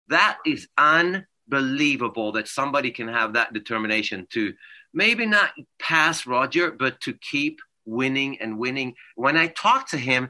That 0.09 0.37
is 0.45 0.67
unbelievable 0.77 2.33
that 2.33 2.47
somebody 2.47 2.91
can 2.91 3.07
have 3.07 3.33
that 3.33 3.53
determination 3.53 4.27
to 4.31 4.53
maybe 4.93 5.25
not 5.25 5.51
pass 5.79 6.27
Roger, 6.27 6.71
but 6.71 6.99
to 7.01 7.13
keep 7.13 7.59
winning 7.85 8.39
and 8.41 8.59
winning. 8.59 8.95
When 9.15 9.37
I 9.37 9.47
talk 9.47 9.89
to 9.89 9.97
him, 9.97 10.29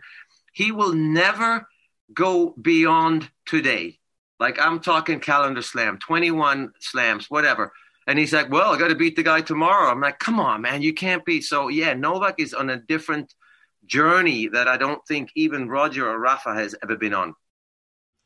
he 0.53 0.71
will 0.71 0.93
never 0.93 1.67
go 2.13 2.53
beyond 2.61 3.29
today. 3.45 3.99
Like 4.39 4.59
I'm 4.59 4.79
talking 4.79 5.19
calendar 5.19 5.61
slam, 5.61 5.99
21 5.99 6.73
slams, 6.79 7.29
whatever. 7.29 7.71
And 8.07 8.17
he's 8.17 8.33
like, 8.33 8.49
well, 8.49 8.73
I 8.73 8.79
got 8.79 8.87
to 8.87 8.95
beat 8.95 9.15
the 9.15 9.23
guy 9.23 9.41
tomorrow. 9.41 9.89
I'm 9.89 10.01
like, 10.01 10.19
come 10.19 10.39
on, 10.39 10.61
man, 10.61 10.81
you 10.81 10.93
can't 10.93 11.23
beat. 11.23 11.43
So, 11.43 11.67
yeah, 11.67 11.93
Novak 11.93 12.39
is 12.39 12.53
on 12.53 12.69
a 12.69 12.77
different 12.77 13.33
journey 13.85 14.47
that 14.47 14.67
I 14.67 14.77
don't 14.77 15.05
think 15.07 15.31
even 15.35 15.69
Roger 15.69 16.09
or 16.09 16.19
Rafa 16.19 16.53
has 16.55 16.75
ever 16.81 16.95
been 16.95 17.13
on. 17.13 17.35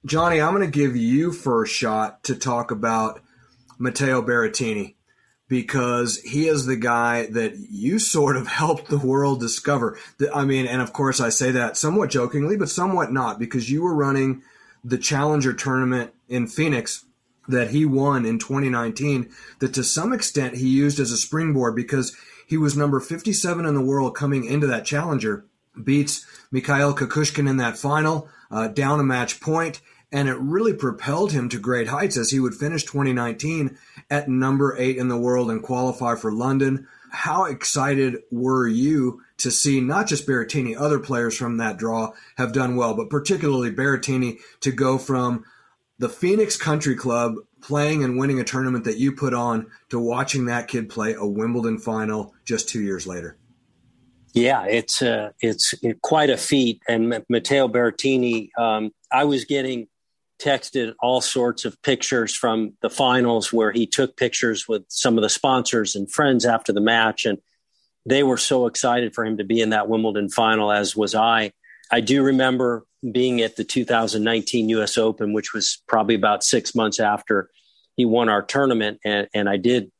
Johnny, 0.06 0.40
I'm 0.40 0.54
going 0.54 0.70
to 0.70 0.72
give 0.72 0.96
you 0.96 1.32
first 1.32 1.74
shot 1.74 2.24
to 2.26 2.36
talk 2.36 2.72
about 2.72 3.22
Matteo 3.80 4.22
Berrettini 4.22 4.96
because 5.48 6.20
he 6.22 6.48
is 6.48 6.66
the 6.66 6.76
guy 6.76 7.28
that 7.28 7.56
you 7.58 8.00
sort 8.00 8.38
of 8.38 8.48
helped 8.62 8.88
the 8.88 8.98
world 8.98 9.40
discover. 9.40 9.98
I 10.34 10.46
mean, 10.46 10.68
and 10.68 10.82
of 10.82 10.94
course, 10.94 11.20
I 11.20 11.30
say 11.30 11.52
that 11.52 11.78
somewhat 11.78 12.10
jokingly, 12.10 12.58
but 12.58 12.70
somewhat 12.70 13.12
not, 13.12 13.40
because 13.40 13.70
you 13.70 13.82
were 13.84 13.96
running 13.96 14.44
the 14.84 14.98
Challenger 14.98 15.54
tournament 15.54 16.14
in 16.30 16.48
Phoenix 16.48 17.04
that 17.48 17.72
he 17.72 17.86
won 17.86 18.26
in 18.26 18.40
2019, 18.40 19.30
that 19.60 19.74
to 19.74 19.84
some 19.84 20.14
extent 20.14 20.58
he 20.58 20.68
used 20.68 21.00
as 21.00 21.12
a 21.12 21.18
springboard 21.18 21.76
because 21.76 22.16
he 22.48 22.58
was 22.58 22.78
number 22.78 23.00
57 23.00 23.66
in 23.66 23.74
the 23.74 23.82
world 23.82 24.16
coming 24.16 24.46
into 24.46 24.68
that 24.68 24.86
Challenger, 24.86 25.46
beats 25.82 26.26
Mikhail 26.52 26.96
Kukushkin 26.96 27.50
in 27.50 27.58
that 27.58 27.78
final, 27.78 28.30
uh, 28.52 28.68
down 28.68 29.00
a 29.00 29.04
match 29.04 29.40
point, 29.42 29.82
and 30.12 30.30
it 30.30 30.38
really 30.38 30.74
propelled 30.74 31.32
him 31.32 31.50
to 31.50 31.60
great 31.60 31.88
heights 31.88 32.18
as 32.18 32.32
he 32.32 32.40
would 32.40 32.54
finish 32.54 32.84
2019 32.84 33.78
at 34.10 34.30
number 34.30 34.76
eight 34.78 34.98
in 34.98 35.08
the 35.08 35.18
world 35.18 35.50
and 35.50 35.64
qualify 35.64 36.16
for 36.16 36.32
London. 36.32 36.88
How 37.12 37.46
excited 37.46 38.22
were 38.32 38.68
you 38.68 39.22
to 39.38 39.52
see 39.52 39.82
not 39.82 40.08
just 40.08 40.28
Berrettini, 40.28 40.76
other 40.78 41.00
players 41.00 41.36
from 41.36 41.58
that 41.58 41.78
draw 41.78 42.14
have 42.38 42.54
done 42.54 42.76
well, 42.76 42.94
but 42.94 43.10
particularly 43.10 43.72
Berrettini 43.72 44.40
to 44.62 44.72
go 44.72 44.98
from 44.98 45.44
the 45.98 46.10
Phoenix 46.10 46.58
Country 46.58 46.96
Club 46.96 47.36
playing 47.62 48.04
and 48.04 48.18
winning 48.18 48.40
a 48.40 48.44
tournament 48.44 48.84
that 48.86 48.98
you 48.98 49.12
put 49.12 49.34
on 49.34 49.68
to 49.90 50.00
watching 50.00 50.46
that 50.46 50.68
kid 50.68 50.90
play 50.90 51.14
a 51.14 51.26
Wimbledon 51.26 51.78
final 51.78 52.34
just 52.44 52.70
two 52.70 52.82
years 52.82 53.08
later? 53.08 53.38
Yeah, 54.34 54.66
it's 54.66 55.02
uh, 55.02 55.32
it's 55.40 55.74
quite 56.02 56.30
a 56.30 56.38
feat. 56.38 56.82
And 56.90 57.24
Matteo 57.30 57.70
Berrettini, 57.70 58.50
um, 58.58 58.92
I 59.12 59.24
was 59.24 59.46
getting 59.46 59.88
texted 60.40 60.94
all 61.00 61.22
sorts 61.22 61.64
of 61.64 61.82
pictures 61.82 62.36
from 62.36 62.74
the 62.82 62.90
finals 62.90 63.54
where 63.54 63.72
he 63.72 63.88
took 63.88 64.18
pictures 64.18 64.68
with 64.68 64.84
some 64.90 65.18
of 65.18 65.22
the 65.22 65.30
sponsors 65.30 65.96
and 65.96 66.12
friends 66.12 66.46
after 66.46 66.74
the 66.74 66.82
match 66.82 67.26
and 67.26 67.40
they 68.06 68.24
were 68.24 68.38
so 68.38 68.68
excited 68.68 69.16
for 69.16 69.26
him 69.26 69.38
to 69.38 69.44
be 69.44 69.62
in 69.62 69.70
that 69.70 69.90
Wimbledon 69.90 70.30
final 70.30 70.72
as 70.72 70.96
was 70.96 71.16
I. 71.16 71.54
I 71.92 72.02
do 72.02 72.24
remember 72.24 72.86
being 73.12 73.42
at 73.42 73.56
the 73.56 73.64
2019 73.64 74.70
US 74.70 74.98
Open 74.98 75.34
which 75.34 75.54
was 75.54 75.82
probably 75.88 76.16
about 76.16 76.44
6 76.44 76.76
months 76.76 77.00
after 77.00 77.50
he 77.96 78.06
won 78.06 78.30
our 78.30 78.42
tournament 78.42 79.00
and 79.06 79.28
and 79.34 79.50
I 79.50 79.58
did 79.58 79.92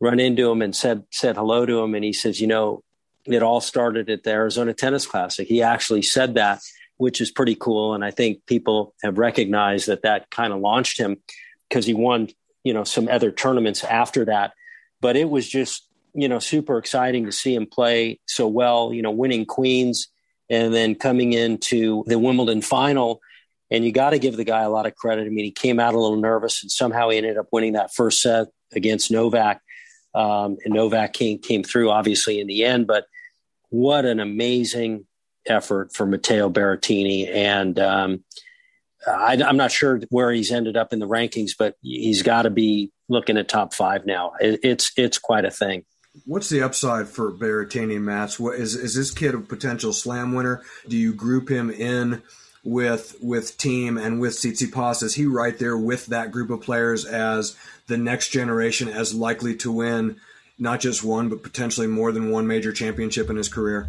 run 0.00 0.20
into 0.20 0.50
him 0.50 0.62
and 0.62 0.74
said 0.74 1.04
said 1.10 1.36
hello 1.36 1.64
to 1.66 1.80
him 1.80 1.94
and 1.94 2.04
he 2.04 2.12
says, 2.12 2.40
"You 2.40 2.46
know, 2.46 2.82
it 3.26 3.42
all 3.42 3.60
started 3.60 4.08
at 4.10 4.22
the 4.22 4.30
Arizona 4.30 4.72
Tennis 4.72 5.06
Classic. 5.06 5.46
He 5.46 5.62
actually 5.62 6.02
said 6.02 6.34
that, 6.34 6.60
which 6.96 7.20
is 7.20 7.30
pretty 7.30 7.54
cool. 7.54 7.94
And 7.94 8.04
I 8.04 8.10
think 8.10 8.46
people 8.46 8.94
have 9.02 9.18
recognized 9.18 9.88
that 9.88 10.02
that 10.02 10.30
kind 10.30 10.52
of 10.52 10.60
launched 10.60 10.98
him 10.98 11.16
because 11.68 11.86
he 11.86 11.94
won, 11.94 12.28
you 12.64 12.72
know, 12.72 12.84
some 12.84 13.08
other 13.08 13.30
tournaments 13.30 13.84
after 13.84 14.24
that. 14.26 14.52
But 15.00 15.16
it 15.16 15.28
was 15.28 15.48
just, 15.48 15.88
you 16.14 16.28
know, 16.28 16.38
super 16.38 16.78
exciting 16.78 17.26
to 17.26 17.32
see 17.32 17.54
him 17.54 17.66
play 17.66 18.20
so 18.26 18.46
well, 18.46 18.92
you 18.92 19.02
know, 19.02 19.10
winning 19.10 19.44
Queens 19.44 20.08
and 20.48 20.72
then 20.72 20.94
coming 20.94 21.32
into 21.32 22.04
the 22.06 22.18
Wimbledon 22.18 22.62
final. 22.62 23.20
And 23.70 23.84
you 23.84 23.90
got 23.90 24.10
to 24.10 24.18
give 24.18 24.36
the 24.36 24.44
guy 24.44 24.62
a 24.62 24.70
lot 24.70 24.86
of 24.86 24.94
credit. 24.94 25.26
I 25.26 25.30
mean, 25.30 25.44
he 25.44 25.50
came 25.50 25.80
out 25.80 25.94
a 25.94 25.98
little 25.98 26.20
nervous 26.20 26.62
and 26.62 26.70
somehow 26.70 27.08
he 27.08 27.18
ended 27.18 27.36
up 27.36 27.48
winning 27.50 27.72
that 27.72 27.92
first 27.92 28.22
set 28.22 28.48
against 28.72 29.10
Novak. 29.10 29.60
Um, 30.14 30.56
and 30.64 30.72
Novak 30.72 31.12
came, 31.12 31.38
came 31.38 31.64
through 31.64 31.90
obviously 31.90 32.40
in 32.40 32.46
the 32.46 32.64
end, 32.64 32.86
but 32.86 33.06
what 33.70 34.04
an 34.04 34.20
amazing 34.20 35.06
effort 35.46 35.94
for 35.94 36.06
Matteo 36.06 36.48
Berrettini. 36.48 37.28
And 37.28 37.78
um, 37.78 38.24
I, 39.06 39.34
am 39.34 39.56
not 39.56 39.72
sure 39.72 40.00
where 40.10 40.30
he's 40.30 40.52
ended 40.52 40.76
up 40.76 40.92
in 40.92 40.98
the 40.98 41.08
rankings, 41.08 41.52
but 41.58 41.74
he's 41.82 42.22
got 42.22 42.42
to 42.42 42.50
be 42.50 42.92
looking 43.08 43.36
at 43.36 43.48
top 43.48 43.74
five 43.74 44.06
now. 44.06 44.32
It, 44.40 44.60
it's 44.62 44.92
it's 44.96 45.18
quite 45.18 45.44
a 45.44 45.50
thing. 45.50 45.84
What's 46.24 46.48
the 46.48 46.62
upside 46.62 47.08
for 47.08 47.32
Berrettini, 47.32 48.00
Mats? 48.00 48.40
What 48.40 48.58
is 48.58 48.74
is 48.74 48.94
this 48.94 49.10
kid 49.10 49.34
a 49.34 49.38
potential 49.38 49.92
slam 49.92 50.34
winner? 50.34 50.62
Do 50.88 50.96
you 50.96 51.12
group 51.12 51.48
him 51.48 51.70
in 51.70 52.22
with 52.64 53.16
with 53.20 53.56
Thiem 53.58 54.00
and 54.00 54.20
with 54.20 54.34
Tsitsipas? 54.34 55.02
Is 55.02 55.14
he 55.14 55.26
right 55.26 55.58
there 55.58 55.76
with 55.76 56.06
that 56.06 56.30
group 56.30 56.50
of 56.50 56.62
players 56.62 57.04
as 57.04 57.56
the 57.86 57.98
next 57.98 58.30
generation 58.30 58.88
as 58.88 59.14
likely 59.14 59.54
to 59.56 59.70
win 59.70 60.16
not 60.58 60.80
just 60.80 61.04
one 61.04 61.28
but 61.28 61.42
potentially 61.42 61.86
more 61.86 62.12
than 62.12 62.30
one 62.30 62.46
major 62.46 62.72
championship 62.72 63.28
in 63.28 63.36
his 63.36 63.48
career? 63.48 63.88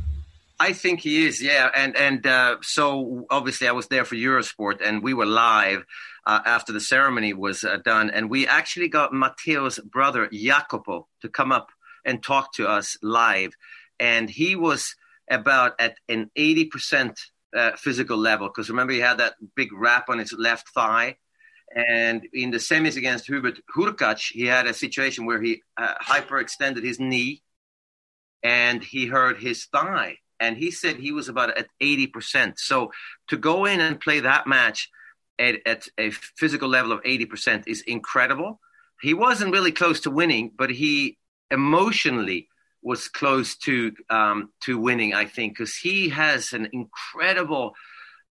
I 0.60 0.74
think 0.74 1.02
he 1.02 1.26
is, 1.26 1.42
yeah. 1.42 1.70
And 1.74 1.96
and 1.96 2.26
uh, 2.26 2.58
so 2.62 3.26
obviously 3.30 3.68
I 3.68 3.74
was 3.74 3.88
there 3.88 4.06
for 4.06 4.16
Eurosport, 4.16 4.82
and 4.84 5.04
we 5.04 5.14
were 5.14 5.26
live 5.26 5.86
uh, 6.26 6.42
after 6.46 6.74
the 6.74 6.82
ceremony 6.82 7.34
was 7.34 7.64
uh, 7.64 7.78
done, 7.86 8.10
and 8.10 8.30
we 8.30 8.48
actually 8.48 8.90
got 8.90 9.14
Matteo's 9.14 9.80
brother 9.80 10.28
Jacopo 10.32 11.08
to 11.22 11.30
come 11.30 11.52
up 11.52 11.70
and 12.08 12.24
talk 12.24 12.54
to 12.54 12.68
us 12.68 12.98
live, 13.04 13.54
and 14.00 14.30
he 14.30 14.56
was 14.56 14.96
about 15.30 15.80
at 15.80 15.96
an 16.10 16.32
eighty 16.36 16.66
percent 16.66 17.20
uh, 17.56 17.72
physical 17.76 18.18
level 18.18 18.48
because 18.48 18.70
remember 18.70 18.94
he 18.94 19.00
had 19.00 19.20
that 19.20 19.36
big 19.56 19.72
wrap 19.74 20.10
on 20.10 20.20
his 20.20 20.34
left 20.34 20.70
thigh. 20.70 21.18
And 21.76 22.26
in 22.34 22.52
the 22.52 22.58
semis 22.58 22.96
against 22.96 23.28
Hubert 23.28 23.60
Hurkacz, 23.76 24.32
he 24.32 24.46
had 24.46 24.68
a 24.68 24.74
situation 24.74 25.26
where 25.26 25.42
he 25.42 25.62
uh, 25.76 25.96
hyperextended 26.02 26.82
his 26.82 26.98
knee 26.98 27.44
and 28.42 28.82
he 28.82 29.06
hurt 29.06 29.38
his 29.38 29.66
thigh 29.66 30.18
and 30.40 30.58
he 30.58 30.72
said 30.72 30.96
he 30.96 31.12
was 31.12 31.30
about 31.30 31.58
at 31.58 31.68
80%. 31.82 32.54
So 32.58 32.92
to 33.30 33.38
go 33.38 33.66
in 33.66 33.80
and 33.82 34.00
play 34.00 34.22
that 34.22 34.48
match 34.48 34.90
at, 35.40 35.56
at 35.66 35.88
a 35.98 36.12
physical 36.12 36.70
level 36.70 36.92
of 36.92 37.04
80% 37.04 37.68
is 37.68 37.82
incredible. 37.82 38.60
He 39.02 39.14
wasn't 39.14 39.52
really 39.52 39.72
close 39.72 40.02
to 40.02 40.12
winning, 40.12 40.52
but 40.56 40.70
he 40.70 41.18
emotionally 41.52 42.50
was 42.82 43.08
close 43.08 43.58
to 43.58 43.94
um, 44.10 44.50
to 44.62 44.78
winning. 44.78 45.14
I 45.14 45.26
think 45.26 45.58
because 45.58 45.76
he 45.76 46.10
has 46.10 46.54
an 46.54 46.70
incredible 46.74 47.74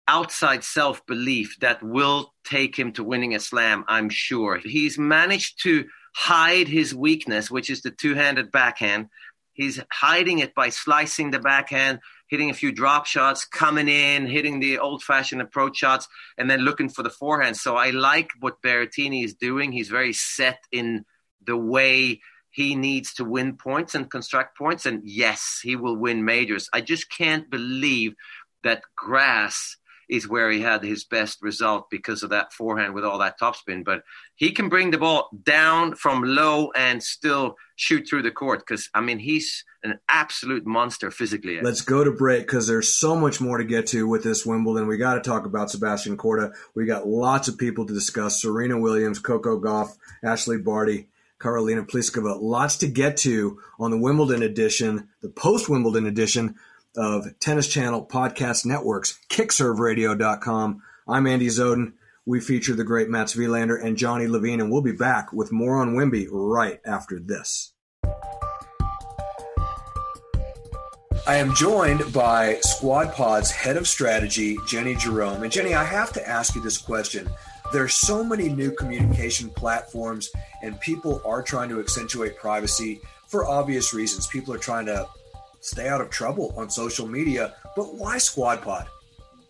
outside 0.07 0.65
self 0.65 1.05
belief 1.07 1.57
that 1.61 1.83
will 1.83 2.33
take 2.45 2.77
him 2.77 2.93
to 2.93 3.05
winning 3.05 3.35
a 3.35 3.41
slam. 3.41 3.85
I'm 3.89 4.09
sure 4.09 4.59
he's 4.63 4.99
managed 4.99 5.63
to 5.63 5.87
hide 6.15 6.69
his 6.69 6.95
weakness, 6.95 7.51
which 7.51 7.71
is 7.71 7.83
the 7.83 7.91
two 7.91 8.15
handed 8.15 8.53
backhand, 8.53 9.09
He's 9.55 9.81
hiding 9.93 10.41
it 10.41 10.55
by 10.55 10.69
slicing 10.69 11.31
the 11.31 11.39
backhand, 11.39 12.01
hitting 12.29 12.51
a 12.51 12.55
few 12.55 12.73
drop 12.73 13.07
shots, 13.07 13.45
coming 13.45 13.89
in, 13.89 14.27
hitting 14.27 14.59
the 14.59 14.81
old 14.81 15.03
fashioned 15.03 15.41
approach 15.41 15.77
shots, 15.79 16.09
and 16.37 16.51
then 16.51 16.61
looking 16.61 16.89
for 16.89 17.05
the 17.05 17.11
forehand. 17.11 17.57
So 17.57 17.77
I 17.77 17.91
like 17.91 18.31
what 18.41 18.61
Berrettini 18.63 19.25
is 19.25 19.35
doing. 19.35 19.71
He's 19.71 19.89
very 19.89 20.13
set 20.13 20.59
in 20.73 21.05
the 21.47 21.57
way 21.57 22.21
he 22.55 22.77
needs 22.77 23.13
to 23.15 23.25
win 23.25 23.57
points 23.57 23.97
and 23.97 24.09
construct 24.09 24.57
points. 24.57 24.87
And 24.87 25.03
yes, 25.05 25.59
he 25.61 25.75
will 25.75 25.97
win 25.97 26.25
majors. 26.25 26.69
I 26.73 26.83
just 26.83 27.11
can't 27.11 27.51
believe 27.51 28.15
that 28.63 28.83
grass 28.97 29.77
is 30.09 30.29
where 30.29 30.51
he 30.53 30.61
had 30.61 30.85
his 30.85 31.03
best 31.03 31.43
result 31.43 31.91
because 31.91 32.23
of 32.23 32.31
that 32.31 32.53
forehand 32.53 32.95
with 32.95 33.05
all 33.05 33.19
that 33.19 33.41
topspin. 33.41 33.85
But 33.85 34.03
he 34.37 34.53
can 34.53 34.69
bring 34.69 34.93
the 34.93 34.99
ball 34.99 35.31
down 35.43 35.97
from 35.97 36.23
low 36.23 36.71
and 36.77 37.03
still 37.03 37.57
shoot 37.75 38.07
through 38.09 38.23
the 38.23 38.31
court 38.31 38.61
because, 38.61 38.89
I 38.95 39.01
mean, 39.01 39.19
he's 39.19 39.65
an 39.83 39.99
absolute 40.09 40.65
monster 40.65 41.11
physically. 41.11 41.61
Let's 41.61 41.81
go 41.81 42.05
to 42.05 42.13
break 42.13 42.47
because 42.47 42.69
there's 42.69 42.95
so 42.95 43.17
much 43.17 43.41
more 43.41 43.59
to 43.59 43.65
get 43.65 43.89
to 43.89 44.07
with 44.07 44.23
this 44.23 44.47
Wimbledon. 44.47 44.87
We 44.87 44.97
got 44.97 45.15
to 45.15 45.29
talk 45.29 45.45
about 45.45 45.73
Sebastian 45.73 46.17
Korda. 46.17 46.53
We 46.77 46.87
got 46.87 47.09
lots 47.09 47.49
of 47.49 47.59
people 47.59 47.85
to 47.87 47.93
discuss 47.93 48.41
Serena 48.41 48.79
Williams, 48.79 49.19
Coco 49.19 49.59
Gauff, 49.59 49.97
Ashley 50.23 50.59
Barty. 50.59 51.09
Karolina 51.41 51.89
Pliskova. 51.89 52.41
Lots 52.41 52.77
to 52.79 52.87
get 52.87 53.17
to 53.19 53.61
on 53.79 53.91
the 53.91 53.99
Wimbledon 53.99 54.43
edition, 54.43 55.09
the 55.21 55.29
post 55.29 55.69
Wimbledon 55.69 56.07
edition 56.07 56.55
of 56.97 57.39
Tennis 57.41 57.69
Channel 57.69 58.07
Podcast 58.07 58.65
Networks, 58.65 59.19
kickserveradio.com. 59.29 60.83
I'm 61.07 61.27
Andy 61.27 61.49
Zoldan. 61.49 61.95
We 62.27 62.41
feature 62.41 62.75
the 62.75 62.85
great 62.85 63.11
Mats 63.11 63.35
Wilander 63.35 63.83
and 63.83 63.97
Johnny 63.97 64.27
Levine, 64.27 64.61
and 64.61 64.71
we'll 64.71 64.81
be 64.81 64.93
back 64.93 65.33
with 65.33 65.53
more 65.53 65.77
on 65.77 65.95
Wimby 65.95 66.27
right 66.31 66.81
after 66.87 67.19
this. 67.19 67.73
I 71.27 71.37
am 71.37 71.55
joined 71.55 72.13
by 72.13 72.59
Squad 72.61 73.13
Pod's 73.15 73.51
head 73.51 73.79
of 73.79 73.89
strategy, 73.89 74.59
Jenny 74.67 74.95
Jerome. 74.95 75.43
And 75.43 75.51
Jenny, 75.51 75.75
I 75.75 75.83
have 75.83 76.13
to 76.13 76.29
ask 76.29 76.55
you 76.55 76.61
this 76.61 76.77
question. 76.77 77.31
There 77.73 77.83
are 77.83 77.89
so 77.89 78.23
many 78.23 78.49
new 78.49 78.71
communication 78.71 79.51
platforms, 79.51 80.31
and 80.63 80.79
people 80.81 81.21
are 81.25 81.43
trying 81.43 81.69
to 81.71 81.81
accentuate 81.81 82.37
privacy 82.37 83.01
for 83.27 83.47
obvious 83.47 83.93
reasons. 83.93 84.27
People 84.27 84.55
are 84.55 84.59
trying 84.59 84.87
to 84.87 85.09
stay 85.61 85.89
out 85.89 86.01
of 86.01 86.11
trouble 86.11 86.55
on 86.57 86.71
social 86.71 87.09
media. 87.09 87.55
But 87.75 87.95
why 87.95 88.17
SquadPod? 88.17 88.87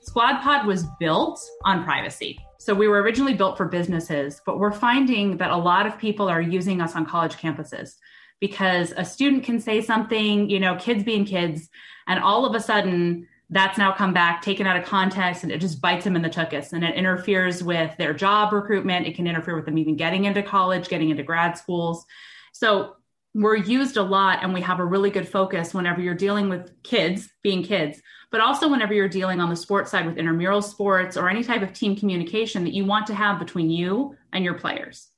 SquadPod 0.08 0.64
was 0.64 0.84
built 0.98 1.42
on 1.64 1.84
privacy. 1.84 2.38
So 2.58 2.72
we 2.72 2.88
were 2.88 3.02
originally 3.02 3.34
built 3.34 3.56
for 3.56 3.66
businesses, 3.66 4.40
but 4.46 4.58
we're 4.58 4.72
finding 4.72 5.36
that 5.38 5.50
a 5.50 5.56
lot 5.56 5.86
of 5.86 5.98
people 5.98 6.28
are 6.28 6.40
using 6.40 6.80
us 6.80 6.94
on 6.94 7.04
college 7.04 7.34
campuses 7.34 7.96
because 8.40 8.92
a 8.96 9.04
student 9.04 9.44
can 9.44 9.60
say 9.60 9.82
something, 9.82 10.48
you 10.48 10.60
know, 10.60 10.76
kids 10.76 11.04
being 11.04 11.24
kids, 11.24 11.68
and 12.06 12.20
all 12.20 12.46
of 12.46 12.54
a 12.54 12.60
sudden 12.60 13.26
that's 13.54 13.78
now 13.78 13.92
come 13.92 14.12
back, 14.12 14.42
taken 14.42 14.66
out 14.66 14.76
of 14.76 14.84
context, 14.84 15.44
and 15.44 15.52
it 15.52 15.60
just 15.60 15.80
bites 15.80 16.02
them 16.02 16.16
in 16.16 16.22
the 16.22 16.28
tuchus 16.28 16.72
and 16.72 16.82
it 16.82 16.96
interferes 16.96 17.62
with 17.62 17.96
their 17.96 18.12
job 18.12 18.52
recruitment. 18.52 19.06
It 19.06 19.14
can 19.14 19.28
interfere 19.28 19.54
with 19.54 19.64
them 19.64 19.78
even 19.78 19.96
getting 19.96 20.24
into 20.24 20.42
college, 20.42 20.88
getting 20.88 21.10
into 21.10 21.22
grad 21.22 21.56
schools. 21.56 22.04
So 22.52 22.96
we're 23.32 23.56
used 23.56 23.96
a 23.96 24.02
lot 24.02 24.40
and 24.42 24.52
we 24.52 24.60
have 24.60 24.80
a 24.80 24.84
really 24.84 25.10
good 25.10 25.28
focus 25.28 25.72
whenever 25.72 26.00
you're 26.00 26.14
dealing 26.14 26.48
with 26.48 26.70
kids 26.82 27.28
being 27.42 27.62
kids 27.62 28.00
but 28.30 28.40
also 28.40 28.68
whenever 28.68 28.92
you're 28.94 29.08
dealing 29.08 29.40
on 29.40 29.48
the 29.48 29.56
sports 29.56 29.90
side 29.90 30.06
with 30.06 30.18
intramural 30.18 30.62
sports 30.62 31.16
or 31.16 31.28
any 31.28 31.44
type 31.44 31.62
of 31.62 31.72
team 31.72 31.94
communication 31.94 32.64
that 32.64 32.72
you 32.72 32.84
want 32.84 33.06
to 33.06 33.14
have 33.14 33.38
between 33.38 33.70
you 33.70 34.16
and 34.32 34.44
your 34.44 34.54
players 34.54 35.08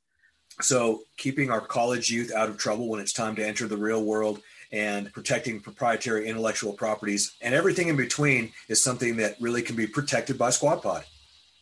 so 0.63 1.01
keeping 1.19 1.51
our 1.51 1.61
college 1.61 2.11
youth 2.11 2.33
out 2.33 2.49
of 2.49 2.57
trouble 2.57 2.89
when 2.89 3.01
it's 3.01 3.13
time 3.13 3.37
to 3.37 3.47
enter 3.47 3.69
the 3.69 3.77
real 3.77 4.03
world 4.03 4.41
and 4.73 5.13
protecting 5.13 5.61
proprietary 5.61 6.29
intellectual 6.29 6.73
properties 6.73 7.37
and 7.41 7.55
everything 7.55 7.89
in 7.89 7.97
between 7.97 8.53
is 8.69 8.83
something 8.83 9.17
that 9.17 9.37
really 9.41 9.63
can 9.63 9.77
be 9.77 9.87
protected 9.87 10.37
by 10.39 10.51
squadpod 10.51 11.05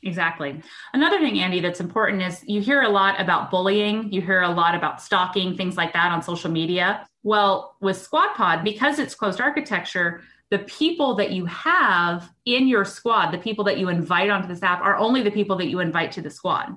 Exactly. 0.04 0.62
Another 0.92 1.18
thing, 1.18 1.38
Andy, 1.38 1.60
that's 1.60 1.80
important 1.80 2.22
is 2.22 2.44
you 2.46 2.60
hear 2.60 2.82
a 2.82 2.88
lot 2.88 3.18
about 3.20 3.50
bullying, 3.50 4.12
you 4.12 4.20
hear 4.20 4.42
a 4.42 4.50
lot 4.50 4.74
about 4.74 5.00
stalking, 5.00 5.56
things 5.56 5.76
like 5.76 5.94
that 5.94 6.12
on 6.12 6.22
social 6.22 6.50
media. 6.50 7.06
Well, 7.22 7.76
with 7.80 8.08
SquadPod, 8.08 8.64
because 8.64 8.98
it's 8.98 9.14
closed 9.14 9.40
architecture, 9.40 10.22
the 10.50 10.58
people 10.60 11.14
that 11.14 11.30
you 11.30 11.46
have 11.46 12.30
in 12.44 12.68
your 12.68 12.84
squad, 12.84 13.30
the 13.30 13.38
people 13.38 13.64
that 13.64 13.78
you 13.78 13.88
invite 13.88 14.28
onto 14.28 14.46
this 14.46 14.62
app, 14.62 14.82
are 14.82 14.96
only 14.96 15.22
the 15.22 15.30
people 15.30 15.56
that 15.56 15.68
you 15.68 15.80
invite 15.80 16.12
to 16.12 16.20
the 16.20 16.30
squad. 16.30 16.76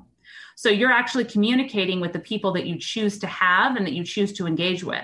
So 0.56 0.70
you're 0.70 0.92
actually 0.92 1.26
communicating 1.26 2.00
with 2.00 2.14
the 2.14 2.20
people 2.20 2.54
that 2.54 2.66
you 2.66 2.80
choose 2.80 3.20
to 3.20 3.28
have 3.28 3.76
and 3.76 3.86
that 3.86 3.94
you 3.94 4.06
choose 4.06 4.32
to 4.34 4.48
engage 4.48 4.84
with. 4.86 5.04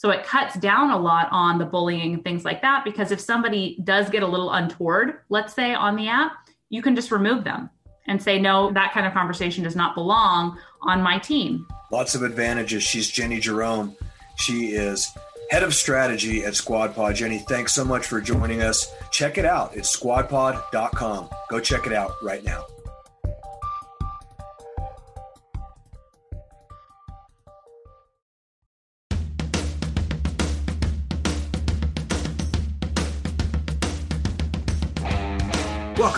So 0.00 0.08
it 0.08 0.24
cuts 0.24 0.54
down 0.58 0.92
a 0.92 0.98
lot 0.98 1.28
on 1.30 1.58
the 1.58 1.66
bullying 1.66 2.14
and 2.14 2.24
things 2.24 2.42
like 2.42 2.62
that 2.62 2.84
because 2.86 3.12
if 3.12 3.20
somebody 3.20 3.78
does 3.84 4.08
get 4.08 4.22
a 4.22 4.26
little 4.26 4.50
untoward, 4.50 5.18
let's 5.28 5.52
say 5.52 5.74
on 5.74 5.94
the 5.94 6.08
app, 6.08 6.32
you 6.70 6.80
can 6.80 6.94
just 6.94 7.10
remove 7.10 7.44
them 7.44 7.68
and 8.06 8.22
say, 8.22 8.40
no, 8.40 8.72
that 8.72 8.94
kind 8.94 9.06
of 9.06 9.12
conversation 9.12 9.62
does 9.62 9.76
not 9.76 9.94
belong 9.94 10.56
on 10.80 11.02
my 11.02 11.18
team. 11.18 11.66
Lots 11.92 12.14
of 12.14 12.22
advantages. 12.22 12.82
She's 12.82 13.10
Jenny 13.10 13.40
Jerome. 13.40 13.94
She 14.36 14.68
is 14.68 15.06
head 15.50 15.62
of 15.62 15.74
strategy 15.74 16.46
at 16.46 16.54
SquadPod. 16.54 17.14
Jenny, 17.16 17.40
thanks 17.40 17.74
so 17.74 17.84
much 17.84 18.06
for 18.06 18.22
joining 18.22 18.62
us. 18.62 18.90
Check 19.10 19.36
it 19.36 19.44
out. 19.44 19.76
It's 19.76 19.94
squadpod.com. 19.94 21.28
Go 21.50 21.60
check 21.60 21.86
it 21.86 21.92
out 21.92 22.12
right 22.22 22.42
now. 22.42 22.64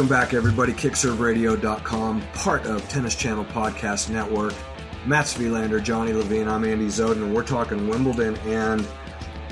Welcome 0.03 0.19
back, 0.19 0.35
everybody. 0.35 0.73
KickServeRadio.com, 0.73 2.23
part 2.35 2.67
of 2.67 2.89
Tennis 2.89 3.15
Channel 3.15 3.45
Podcast 3.45 4.11
Network. 4.11 4.53
Mats 5.07 5.35
Wilander, 5.35 5.81
Johnny 5.81 6.13
Levine, 6.13 6.49
I'm 6.49 6.65
Andy 6.65 6.87
Zoldan, 6.87 7.23
and 7.23 7.33
we're 7.33 7.45
talking 7.45 7.87
Wimbledon. 7.87 8.37
And 8.39 8.85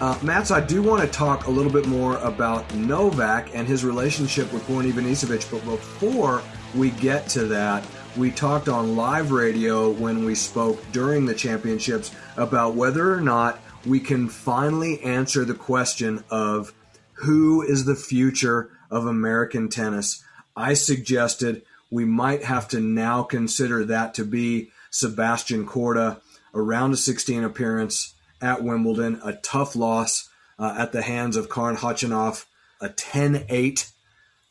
uh, 0.00 0.18
Mats, 0.24 0.50
I 0.50 0.60
do 0.60 0.82
want 0.82 1.02
to 1.02 1.06
talk 1.06 1.46
a 1.46 1.50
little 1.52 1.70
bit 1.70 1.86
more 1.86 2.16
about 2.16 2.74
Novak 2.74 3.54
and 3.54 3.68
his 3.68 3.84
relationship 3.84 4.52
with 4.52 4.66
Borna 4.66 4.90
Ivanisevic. 4.90 5.48
But 5.52 5.64
before 5.64 6.42
we 6.74 6.90
get 6.90 7.28
to 7.28 7.44
that, 7.44 7.86
we 8.16 8.32
talked 8.32 8.68
on 8.68 8.96
live 8.96 9.30
radio 9.30 9.88
when 9.88 10.24
we 10.24 10.34
spoke 10.34 10.82
during 10.90 11.26
the 11.26 11.34
championships 11.34 12.10
about 12.36 12.74
whether 12.74 13.14
or 13.14 13.20
not 13.20 13.60
we 13.86 14.00
can 14.00 14.28
finally 14.28 15.00
answer 15.02 15.44
the 15.44 15.54
question 15.54 16.24
of 16.28 16.74
who 17.12 17.62
is 17.62 17.84
the 17.84 17.94
future 17.94 18.72
of 18.90 19.06
American 19.06 19.68
tennis. 19.68 20.24
I 20.56 20.74
suggested 20.74 21.62
we 21.90 22.04
might 22.04 22.44
have 22.44 22.68
to 22.68 22.80
now 22.80 23.22
consider 23.22 23.84
that 23.84 24.14
to 24.14 24.24
be 24.24 24.70
Sebastian 24.90 25.66
Korda, 25.66 26.20
around 26.52 26.54
a 26.54 26.60
round 26.62 26.92
of 26.94 26.98
16 26.98 27.44
appearance 27.44 28.14
at 28.40 28.62
Wimbledon, 28.62 29.20
a 29.24 29.34
tough 29.34 29.76
loss 29.76 30.28
uh, 30.58 30.74
at 30.78 30.92
the 30.92 31.02
hands 31.02 31.36
of 31.36 31.50
Karen 31.50 31.76
Khachanov, 31.76 32.44
a 32.80 32.88
10 32.88 33.46
8 33.48 33.90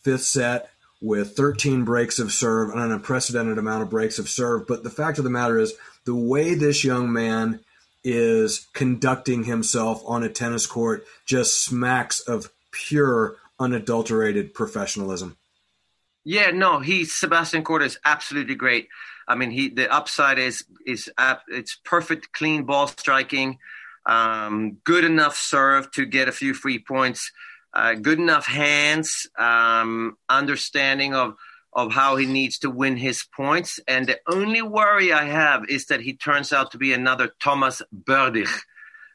fifth 0.04 0.24
set 0.24 0.70
with 1.02 1.36
13 1.36 1.86
breaks 1.86 2.20
of 2.20 2.32
serve 2.32 2.70
and 2.70 2.80
an 2.80 2.92
unprecedented 2.92 3.58
amount 3.58 3.84
of 3.84 3.90
breaks 3.90 4.20
of 4.20 4.30
serve. 4.30 4.68
But 4.68 4.84
the 4.84 4.90
fact 4.90 5.18
of 5.18 5.24
the 5.24 5.30
matter 5.30 5.58
is, 5.58 5.74
the 6.06 6.16
way 6.16 6.56
this 6.56 6.84
young 6.84 7.12
man 7.12 7.60
is 8.04 8.68
conducting 8.74 9.44
himself 9.44 10.02
on 10.06 10.24
a 10.24 10.30
tennis 10.30 10.66
court 10.66 11.06
just 11.26 11.64
smacks 11.64 12.20
of 12.22 12.50
pure, 12.72 13.38
unadulterated 13.60 14.54
professionalism. 14.54 15.38
Yeah, 16.30 16.52
no, 16.52 16.80
he's 16.80 17.16
Sebastian 17.16 17.64
Korda 17.64 17.86
is 17.86 17.98
absolutely 18.06 18.54
great. 18.54 18.88
I 19.28 19.34
mean, 19.34 19.50
he 19.50 19.70
the 19.70 19.92
upside 19.92 20.38
is 20.38 20.64
is 20.86 21.10
it's 21.48 21.80
perfect, 21.84 22.34
clean 22.34 22.66
ball 22.66 22.86
striking, 22.86 23.58
um, 24.06 24.78
good 24.84 25.04
enough 25.04 25.36
serve 25.36 25.90
to 25.94 26.06
get 26.06 26.30
a 26.30 26.32
few 26.32 26.54
free 26.54 26.78
points, 26.78 27.32
uh, 27.74 27.96
good 27.96 28.20
enough 28.20 28.46
hands, 28.46 29.26
um, 29.40 30.18
understanding 30.30 31.16
of 31.16 31.34
of 31.74 31.94
how 31.94 32.16
he 32.16 32.28
needs 32.28 32.60
to 32.60 32.70
win 32.70 32.96
his 32.96 33.26
points. 33.36 33.80
And 33.88 34.06
the 34.06 34.20
only 34.28 34.62
worry 34.62 35.12
I 35.12 35.26
have 35.26 35.68
is 35.68 35.88
that 35.88 36.02
he 36.02 36.14
turns 36.16 36.54
out 36.54 36.70
to 36.74 36.78
be 36.78 36.94
another 36.94 37.32
Thomas 37.42 37.82
Berdych, 37.92 38.56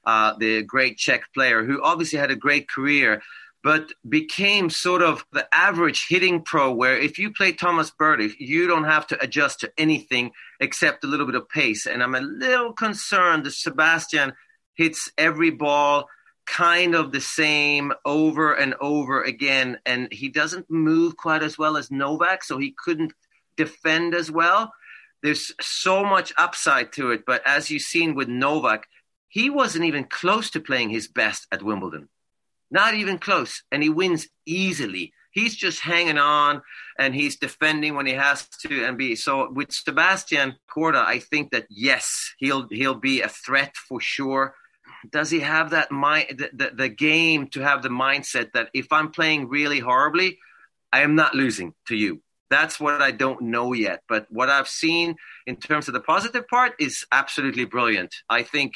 uh, 0.04 0.34
the 0.36 0.64
great 0.64 0.98
Czech 0.98 1.32
player 1.32 1.62
who 1.62 1.80
obviously 1.80 2.18
had 2.18 2.32
a 2.32 2.36
great 2.46 2.68
career 2.68 3.22
but 3.64 3.94
became 4.06 4.68
sort 4.68 5.00
of 5.00 5.24
the 5.32 5.48
average 5.50 6.06
hitting 6.06 6.42
pro 6.42 6.70
where 6.70 6.98
if 6.98 7.18
you 7.18 7.32
play 7.32 7.50
Thomas 7.50 7.90
Berdych, 7.90 8.34
you 8.38 8.66
don't 8.66 8.84
have 8.84 9.06
to 9.06 9.20
adjust 9.22 9.60
to 9.60 9.72
anything 9.78 10.32
except 10.60 11.02
a 11.02 11.06
little 11.06 11.24
bit 11.24 11.34
of 11.34 11.48
pace. 11.48 11.86
And 11.86 12.02
I'm 12.02 12.14
a 12.14 12.20
little 12.20 12.74
concerned 12.74 13.44
that 13.44 13.52
Sebastian 13.52 14.34
hits 14.74 15.10
every 15.16 15.48
ball 15.48 16.08
kind 16.44 16.94
of 16.94 17.10
the 17.10 17.22
same 17.22 17.94
over 18.04 18.52
and 18.52 18.74
over 18.82 19.22
again. 19.22 19.78
And 19.86 20.12
he 20.12 20.28
doesn't 20.28 20.70
move 20.70 21.16
quite 21.16 21.42
as 21.42 21.56
well 21.56 21.78
as 21.78 21.90
Novak, 21.90 22.44
so 22.44 22.58
he 22.58 22.76
couldn't 22.76 23.14
defend 23.56 24.14
as 24.14 24.30
well. 24.30 24.74
There's 25.22 25.54
so 25.58 26.04
much 26.04 26.34
upside 26.36 26.92
to 26.92 27.12
it. 27.12 27.24
But 27.26 27.40
as 27.46 27.70
you've 27.70 27.80
seen 27.80 28.14
with 28.14 28.28
Novak, 28.28 28.86
he 29.28 29.48
wasn't 29.48 29.86
even 29.86 30.04
close 30.04 30.50
to 30.50 30.60
playing 30.60 30.90
his 30.90 31.08
best 31.08 31.46
at 31.50 31.62
Wimbledon. 31.62 32.10
Not 32.74 32.94
even 32.94 33.18
close. 33.18 33.62
And 33.70 33.84
he 33.84 33.88
wins 33.88 34.26
easily. 34.44 35.12
He's 35.30 35.54
just 35.54 35.78
hanging 35.78 36.18
on 36.18 36.60
and 36.98 37.14
he's 37.14 37.36
defending 37.36 37.94
when 37.94 38.06
he 38.06 38.14
has 38.14 38.48
to 38.62 38.84
and 38.84 38.98
be 38.98 39.14
so 39.14 39.48
with 39.50 39.72
Sebastian 39.72 40.56
Korda, 40.68 41.04
I 41.04 41.20
think 41.20 41.52
that 41.52 41.66
yes, 41.70 42.34
he'll 42.38 42.66
he'll 42.68 42.94
be 42.96 43.20
a 43.20 43.28
threat 43.28 43.74
for 43.76 44.00
sure. 44.00 44.54
Does 45.10 45.30
he 45.30 45.40
have 45.40 45.70
that 45.70 45.92
mind 45.92 46.26
the, 46.38 46.50
the, 46.52 46.70
the 46.74 46.88
game 46.88 47.46
to 47.48 47.60
have 47.60 47.82
the 47.82 47.88
mindset 47.88 48.52
that 48.54 48.70
if 48.74 48.92
I'm 48.92 49.12
playing 49.12 49.48
really 49.48 49.78
horribly, 49.78 50.38
I 50.92 51.00
am 51.02 51.14
not 51.14 51.34
losing 51.34 51.74
to 51.88 51.96
you. 51.96 52.22
That's 52.50 52.80
what 52.80 53.00
I 53.02 53.10
don't 53.10 53.42
know 53.42 53.72
yet. 53.72 54.02
But 54.08 54.26
what 54.30 54.50
I've 54.50 54.68
seen 54.68 55.14
in 55.46 55.56
terms 55.56 55.88
of 55.88 55.94
the 55.94 56.00
positive 56.00 56.46
part 56.48 56.72
is 56.80 57.04
absolutely 57.12 57.66
brilliant. 57.66 58.14
I 58.28 58.42
think 58.42 58.72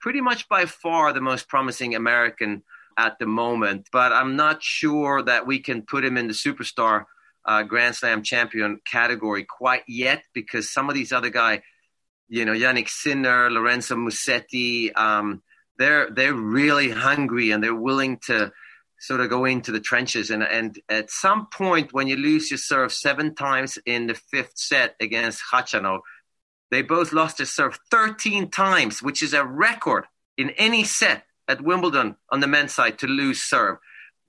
pretty 0.00 0.20
much 0.20 0.48
by 0.48 0.66
far 0.66 1.12
the 1.12 1.20
most 1.20 1.48
promising 1.48 1.94
American 1.94 2.62
at 2.96 3.18
the 3.18 3.26
moment, 3.26 3.88
but 3.92 4.12
I'm 4.12 4.36
not 4.36 4.62
sure 4.62 5.22
that 5.22 5.46
we 5.46 5.60
can 5.60 5.82
put 5.82 6.04
him 6.04 6.16
in 6.16 6.28
the 6.28 6.34
superstar 6.34 7.04
uh, 7.44 7.62
Grand 7.62 7.94
Slam 7.94 8.22
champion 8.22 8.80
category 8.84 9.44
quite 9.44 9.82
yet 9.88 10.22
because 10.34 10.72
some 10.72 10.88
of 10.88 10.94
these 10.94 11.12
other 11.12 11.30
guys, 11.30 11.60
you 12.28 12.44
know, 12.44 12.52
Jannik 12.52 12.88
Sinner, 12.88 13.50
Lorenzo 13.50 13.96
Musetti, 13.96 14.96
um, 14.96 15.42
they're 15.78 16.10
they're 16.10 16.34
really 16.34 16.90
hungry 16.90 17.50
and 17.50 17.62
they're 17.62 17.74
willing 17.74 18.18
to 18.26 18.52
sort 18.98 19.20
of 19.20 19.30
go 19.30 19.46
into 19.46 19.72
the 19.72 19.80
trenches. 19.80 20.30
And 20.30 20.42
and 20.42 20.78
at 20.88 21.10
some 21.10 21.46
point, 21.46 21.92
when 21.92 22.06
you 22.06 22.16
lose 22.16 22.50
your 22.50 22.58
serve 22.58 22.92
seven 22.92 23.34
times 23.34 23.78
in 23.86 24.06
the 24.06 24.14
fifth 24.14 24.52
set 24.56 24.94
against 25.00 25.42
Khachanov, 25.50 26.00
they 26.70 26.82
both 26.82 27.12
lost 27.12 27.38
their 27.38 27.46
serve 27.46 27.78
13 27.90 28.50
times, 28.50 29.02
which 29.02 29.22
is 29.22 29.32
a 29.32 29.44
record 29.44 30.04
in 30.36 30.50
any 30.50 30.84
set 30.84 31.24
at 31.50 31.60
Wimbledon 31.60 32.16
on 32.30 32.40
the 32.40 32.46
men's 32.46 32.72
side 32.72 32.98
to 33.00 33.06
lose 33.06 33.42
serve. 33.42 33.78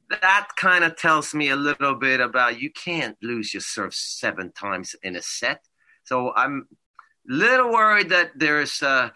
That 0.09 0.49
kind 0.57 0.83
of 0.83 0.97
tells 0.97 1.33
me 1.33 1.49
a 1.49 1.55
little 1.55 1.95
bit 1.95 2.19
about 2.19 2.59
you 2.59 2.71
can't 2.71 3.15
lose 3.21 3.53
your 3.53 3.61
serve 3.61 3.93
seven 3.93 4.51
times 4.51 4.95
in 5.03 5.15
a 5.15 5.21
set. 5.21 5.63
So 6.03 6.33
I'm 6.35 6.67
a 7.29 7.33
little 7.33 7.71
worried 7.71 8.09
that 8.09 8.31
there's 8.35 8.81
uh, 8.81 9.11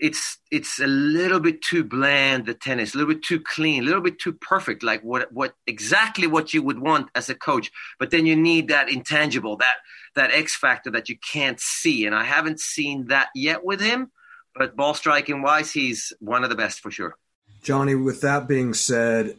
it's 0.00 0.38
it's 0.50 0.80
a 0.80 0.86
little 0.86 1.40
bit 1.40 1.60
too 1.62 1.84
bland 1.84 2.46
the 2.46 2.54
tennis, 2.54 2.94
a 2.94 2.98
little 2.98 3.12
bit 3.12 3.24
too 3.24 3.40
clean, 3.40 3.82
a 3.82 3.86
little 3.86 4.00
bit 4.00 4.18
too 4.18 4.32
perfect, 4.32 4.82
like 4.82 5.02
what 5.02 5.32
what 5.32 5.54
exactly 5.66 6.26
what 6.26 6.54
you 6.54 6.62
would 6.62 6.78
want 6.78 7.10
as 7.14 7.28
a 7.28 7.34
coach. 7.34 7.70
But 7.98 8.10
then 8.10 8.24
you 8.24 8.36
need 8.36 8.68
that 8.68 8.88
intangible, 8.88 9.56
that 9.58 9.76
that 10.14 10.30
X 10.32 10.56
factor 10.56 10.90
that 10.92 11.08
you 11.08 11.18
can't 11.18 11.60
see, 11.60 12.06
and 12.06 12.14
I 12.14 12.24
haven't 12.24 12.60
seen 12.60 13.08
that 13.08 13.28
yet 13.34 13.64
with 13.64 13.80
him. 13.80 14.12
But 14.54 14.76
ball 14.76 14.94
striking 14.94 15.42
wise, 15.42 15.72
he's 15.72 16.12
one 16.20 16.44
of 16.44 16.50
the 16.50 16.56
best 16.56 16.80
for 16.80 16.90
sure. 16.90 17.16
Johnny, 17.62 17.94
with 17.94 18.20
that 18.20 18.46
being 18.46 18.74
said, 18.74 19.36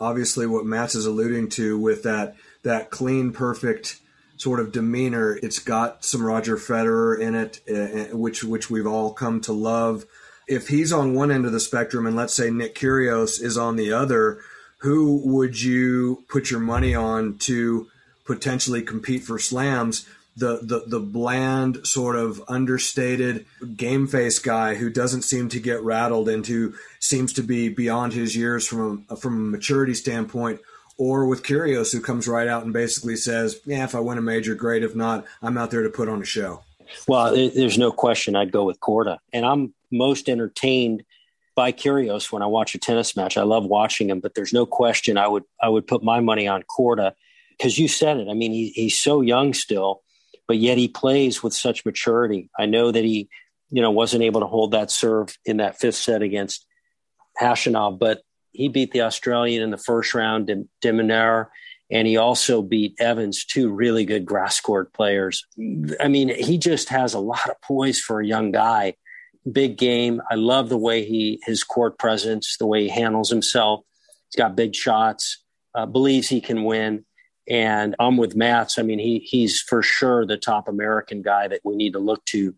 obviously 0.00 0.46
what 0.46 0.66
Mats 0.66 0.94
is 0.94 1.06
alluding 1.06 1.48
to 1.50 1.78
with 1.78 2.02
that 2.02 2.36
that 2.64 2.90
clean, 2.90 3.32
perfect 3.32 4.00
sort 4.36 4.60
of 4.60 4.72
demeanor, 4.72 5.38
it's 5.42 5.58
got 5.58 6.04
some 6.04 6.22
Roger 6.22 6.56
Federer 6.56 7.18
in 7.18 7.34
it, 7.34 7.60
uh, 7.68 8.16
which 8.16 8.44
which 8.44 8.70
we've 8.70 8.86
all 8.86 9.12
come 9.12 9.40
to 9.42 9.52
love. 9.52 10.04
If 10.46 10.68
he's 10.68 10.92
on 10.92 11.14
one 11.14 11.30
end 11.30 11.44
of 11.44 11.52
the 11.52 11.60
spectrum, 11.60 12.06
and 12.06 12.16
let's 12.16 12.34
say 12.34 12.50
Nick 12.50 12.74
Kyrgios 12.74 13.42
is 13.42 13.58
on 13.58 13.76
the 13.76 13.92
other, 13.92 14.40
who 14.78 15.20
would 15.24 15.60
you 15.60 16.24
put 16.28 16.50
your 16.50 16.60
money 16.60 16.94
on 16.94 17.36
to 17.38 17.88
potentially 18.24 18.82
compete 18.82 19.24
for 19.24 19.38
slams? 19.38 20.06
The, 20.38 20.60
the 20.62 20.84
the 20.86 21.00
bland 21.00 21.84
sort 21.84 22.14
of 22.14 22.40
understated 22.46 23.44
game 23.76 24.06
face 24.06 24.38
guy 24.38 24.76
who 24.76 24.88
doesn't 24.88 25.22
seem 25.22 25.48
to 25.48 25.58
get 25.58 25.82
rattled 25.82 26.28
and 26.28 26.46
who 26.46 26.74
seems 27.00 27.32
to 27.32 27.42
be 27.42 27.68
beyond 27.68 28.12
his 28.12 28.36
years 28.36 28.64
from 28.64 29.04
a, 29.10 29.16
from 29.16 29.34
a 29.34 29.50
maturity 29.50 29.94
standpoint 29.94 30.60
or 30.96 31.26
with 31.26 31.42
Kyrgios 31.42 31.92
who 31.92 32.00
comes 32.00 32.28
right 32.28 32.46
out 32.46 32.62
and 32.62 32.72
basically 32.72 33.16
says 33.16 33.60
yeah 33.66 33.82
if 33.82 33.96
I 33.96 34.00
win 34.00 34.16
a 34.16 34.22
major 34.22 34.54
great. 34.54 34.84
If 34.84 34.94
not 34.94 35.24
I'm 35.42 35.58
out 35.58 35.72
there 35.72 35.82
to 35.82 35.90
put 35.90 36.08
on 36.08 36.22
a 36.22 36.24
show. 36.24 36.62
Well 37.08 37.34
it, 37.34 37.54
there's 37.56 37.78
no 37.78 37.90
question 37.90 38.36
I'd 38.36 38.52
go 38.52 38.64
with 38.64 38.78
Korda. 38.78 39.18
And 39.32 39.44
I'm 39.44 39.74
most 39.90 40.28
entertained 40.28 41.02
by 41.56 41.72
Kyrgios 41.72 42.30
when 42.30 42.42
I 42.42 42.46
watch 42.46 42.76
a 42.76 42.78
tennis 42.78 43.16
match. 43.16 43.36
I 43.36 43.42
love 43.42 43.64
watching 43.64 44.08
him 44.08 44.20
but 44.20 44.36
there's 44.36 44.52
no 44.52 44.66
question 44.66 45.18
I 45.18 45.26
would 45.26 45.44
I 45.60 45.68
would 45.68 45.88
put 45.88 46.04
my 46.04 46.20
money 46.20 46.46
on 46.46 46.62
Korda. 46.62 47.14
Because 47.56 47.76
you 47.76 47.88
said 47.88 48.18
it. 48.18 48.28
I 48.28 48.34
mean 48.34 48.52
he, 48.52 48.68
he's 48.68 48.96
so 48.96 49.20
young 49.20 49.52
still 49.52 50.02
but 50.48 50.56
yet 50.56 50.78
he 50.78 50.88
plays 50.88 51.42
with 51.42 51.52
such 51.52 51.84
maturity. 51.84 52.50
I 52.58 52.66
know 52.66 52.90
that 52.90 53.04
he, 53.04 53.28
you 53.70 53.82
know, 53.82 53.90
wasn't 53.90 54.24
able 54.24 54.40
to 54.40 54.46
hold 54.46 54.72
that 54.72 54.90
serve 54.90 55.36
in 55.44 55.58
that 55.58 55.78
fifth 55.78 55.96
set 55.96 56.22
against 56.22 56.66
Khachanov, 57.40 57.98
but 57.98 58.22
he 58.52 58.68
beat 58.68 58.90
the 58.90 59.02
Australian 59.02 59.62
in 59.62 59.70
the 59.70 59.76
first 59.76 60.14
round, 60.14 60.46
de 60.46 60.92
Minaur, 60.92 61.48
and 61.90 62.08
he 62.08 62.16
also 62.16 62.62
beat 62.62 62.96
Evans, 62.98 63.44
two 63.44 63.70
really 63.70 64.04
good 64.04 64.26
grass 64.26 64.60
court 64.60 64.92
players. 64.92 65.46
I 66.00 66.08
mean, 66.08 66.28
he 66.34 66.58
just 66.58 66.88
has 66.88 67.14
a 67.14 67.20
lot 67.20 67.48
of 67.48 67.60
poise 67.62 68.00
for 68.00 68.20
a 68.20 68.26
young 68.26 68.50
guy. 68.50 68.94
Big 69.50 69.78
game. 69.78 70.20
I 70.30 70.34
love 70.34 70.68
the 70.68 70.76
way 70.76 71.04
he 71.04 71.40
his 71.44 71.62
court 71.62 71.98
presence, 71.98 72.56
the 72.58 72.66
way 72.66 72.82
he 72.82 72.88
handles 72.88 73.30
himself. 73.30 73.80
He's 74.28 74.38
got 74.38 74.56
big 74.56 74.74
shots. 74.74 75.42
Uh, 75.74 75.86
believes 75.86 76.28
he 76.28 76.40
can 76.40 76.64
win. 76.64 77.04
And 77.48 77.96
I'm 77.98 78.16
with 78.16 78.36
Mats. 78.36 78.78
I 78.78 78.82
mean, 78.82 78.98
he 78.98 79.20
he's 79.20 79.60
for 79.60 79.82
sure 79.82 80.26
the 80.26 80.36
top 80.36 80.68
American 80.68 81.22
guy 81.22 81.48
that 81.48 81.60
we 81.64 81.76
need 81.76 81.94
to 81.94 81.98
look 81.98 82.24
to 82.26 82.54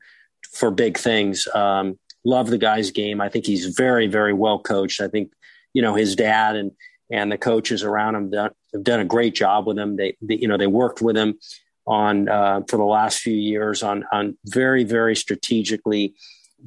for 0.53 0.71
big 0.71 0.99
things. 0.99 1.47
Um, 1.55 1.99
love 2.25 2.49
the 2.51 2.59
guy's 2.59 2.91
game. 2.91 3.21
I 3.21 3.29
think 3.29 3.47
he's 3.47 3.67
very, 3.67 4.07
very 4.07 4.33
well 4.33 4.59
coached. 4.59 5.01
I 5.01 5.09
think, 5.09 5.33
you 5.73 5.83
know, 5.83 5.95
his 5.95 6.17
dad 6.17 6.57
and 6.57 6.73
and 7.13 7.31
the 7.33 7.39
coaches 7.39 7.83
around 7.83 8.15
him 8.15 8.31
done, 8.31 8.53
have 8.73 8.85
done 8.85 9.01
a 9.01 9.05
great 9.05 9.35
job 9.35 9.67
with 9.67 9.79
him. 9.79 9.97
They, 9.97 10.17
they 10.23 10.37
you 10.37 10.47
know, 10.47 10.57
they 10.57 10.69
worked 10.69 11.03
with 11.03 11.17
him 11.17 11.39
on 11.87 12.29
uh, 12.29 12.61
for 12.69 12.77
the 12.77 12.85
last 12.85 13.21
few 13.21 13.35
years 13.35 13.83
on 13.83 14.05
on 14.13 14.37
very 14.47 14.85
very 14.85 15.17
strategically 15.17 16.15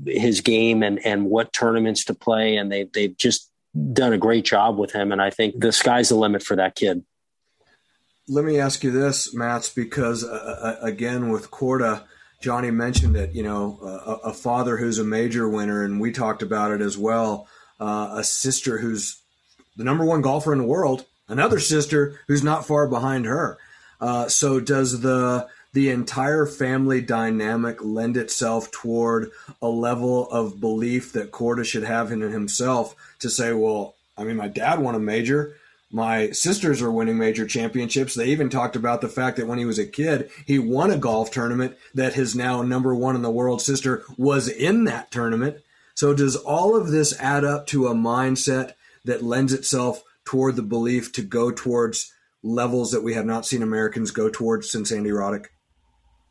his 0.06 0.42
game 0.42 0.84
and 0.84 1.06
and 1.06 1.26
what 1.26 1.54
tournaments 1.54 2.06
to 2.06 2.14
play, 2.14 2.56
and 2.56 2.72
they 2.72 2.86
they've 2.94 3.18
just 3.18 3.50
done 3.94 4.14
a 4.14 4.18
great 4.18 4.46
job 4.46 4.78
with 4.78 4.92
him. 4.92 5.12
And 5.12 5.22
I 5.22 5.30
think 5.30 5.60
the 5.60 5.72
sky's 5.72 6.10
the 6.10 6.16
limit 6.16 6.44
for 6.44 6.56
that 6.56 6.76
kid. 6.76 7.04
Let 8.28 8.46
me 8.46 8.60
ask 8.60 8.84
you 8.84 8.92
this, 8.92 9.34
Mats, 9.34 9.70
because 9.70 10.24
uh, 10.24 10.78
uh 10.82 10.86
again 10.86 11.30
with 11.30 11.52
Korda, 11.52 12.04
Johnny 12.42 12.72
mentioned 12.72 13.18
it. 13.18 13.34
You 13.34 13.44
know, 13.44 13.80
a, 13.82 14.30
a, 14.30 14.34
father 14.34 14.78
who's 14.78 15.00
a 15.00 15.04
major 15.04 15.50
winner, 15.50 15.84
and 15.84 16.00
we 16.00 16.12
talked 16.12 16.42
about 16.42 16.72
it 16.72 16.82
as 16.82 16.98
well. 16.98 17.48
Uh, 17.80 18.16
a 18.18 18.24
sister 18.24 18.78
who's 18.78 19.22
the 19.76 19.84
number 19.84 20.06
one 20.06 20.22
golfer 20.22 20.54
in 20.54 20.60
the 20.60 20.66
world, 20.66 21.06
another 21.28 21.60
sister 21.60 22.20
who's 22.28 22.44
not 22.44 22.66
far 22.66 22.88
behind 22.88 23.26
her. 23.26 23.58
Uh, 24.00 24.28
so 24.28 24.60
does 24.60 25.02
the 25.02 25.48
the 25.74 25.90
entire 25.90 26.46
family 26.46 27.02
dynamic 27.02 27.84
lend 27.84 28.16
itself 28.16 28.72
toward 28.72 29.32
a 29.62 29.68
level 29.68 30.30
of 30.30 30.60
belief 30.60 31.12
that 31.14 31.32
Korda 31.32 31.66
should 31.66 31.84
have 31.84 32.12
in 32.12 32.22
himself 32.22 32.96
to 33.20 33.30
say, 33.30 33.54
well, 33.54 33.96
I 34.18 34.24
mean, 34.24 34.38
my 34.38 34.48
dad 34.48 34.80
won 34.80 34.96
a 34.96 35.00
major. 35.00 35.56
My 35.96 36.32
sisters 36.32 36.82
are 36.82 36.90
winning 36.90 37.20
major 37.20 37.46
championships. 37.46 38.16
They 38.16 38.30
even 38.30 38.50
talked 38.50 38.76
about 38.76 39.02
the 39.02 39.08
fact 39.08 39.38
that 39.38 39.46
when 39.46 39.60
he 39.60 39.66
was 39.66 39.78
a 39.78 39.86
kid, 39.86 40.32
he 40.44 40.58
won 40.58 40.90
a 40.90 40.98
golf 40.98 41.30
tournament 41.30 41.78
that 41.94 42.16
his 42.16 42.36
now 42.36 42.64
number 42.64 42.96
one 42.96 43.16
in 43.16 43.22
the 43.22 43.30
world 43.30 43.62
sister 43.62 44.04
was 44.18 44.48
in 44.48 44.86
that 44.86 45.12
tournament. 45.12 45.58
So 45.94 46.16
does 46.16 46.36
all 46.36 46.76
of 46.76 46.90
this 46.90 47.18
add 47.20 47.46
up 47.46 47.68
to 47.68 47.86
a 47.86 47.94
mindset 47.94 48.72
that 49.06 49.22
lends 49.22 49.54
itself 49.54 50.04
toward 50.26 50.56
the 50.56 50.64
belief 50.64 51.12
to 51.14 51.22
go 51.22 51.52
towards 51.52 52.12
levels 52.42 52.90
that 52.90 53.04
we 53.04 53.14
have 53.14 53.28
not 53.28 53.46
seen 53.46 53.62
Americans 53.62 54.10
go 54.10 54.30
towards 54.30 54.72
since 54.72 54.92
Andy 54.92 55.12
Roddick? 55.12 55.46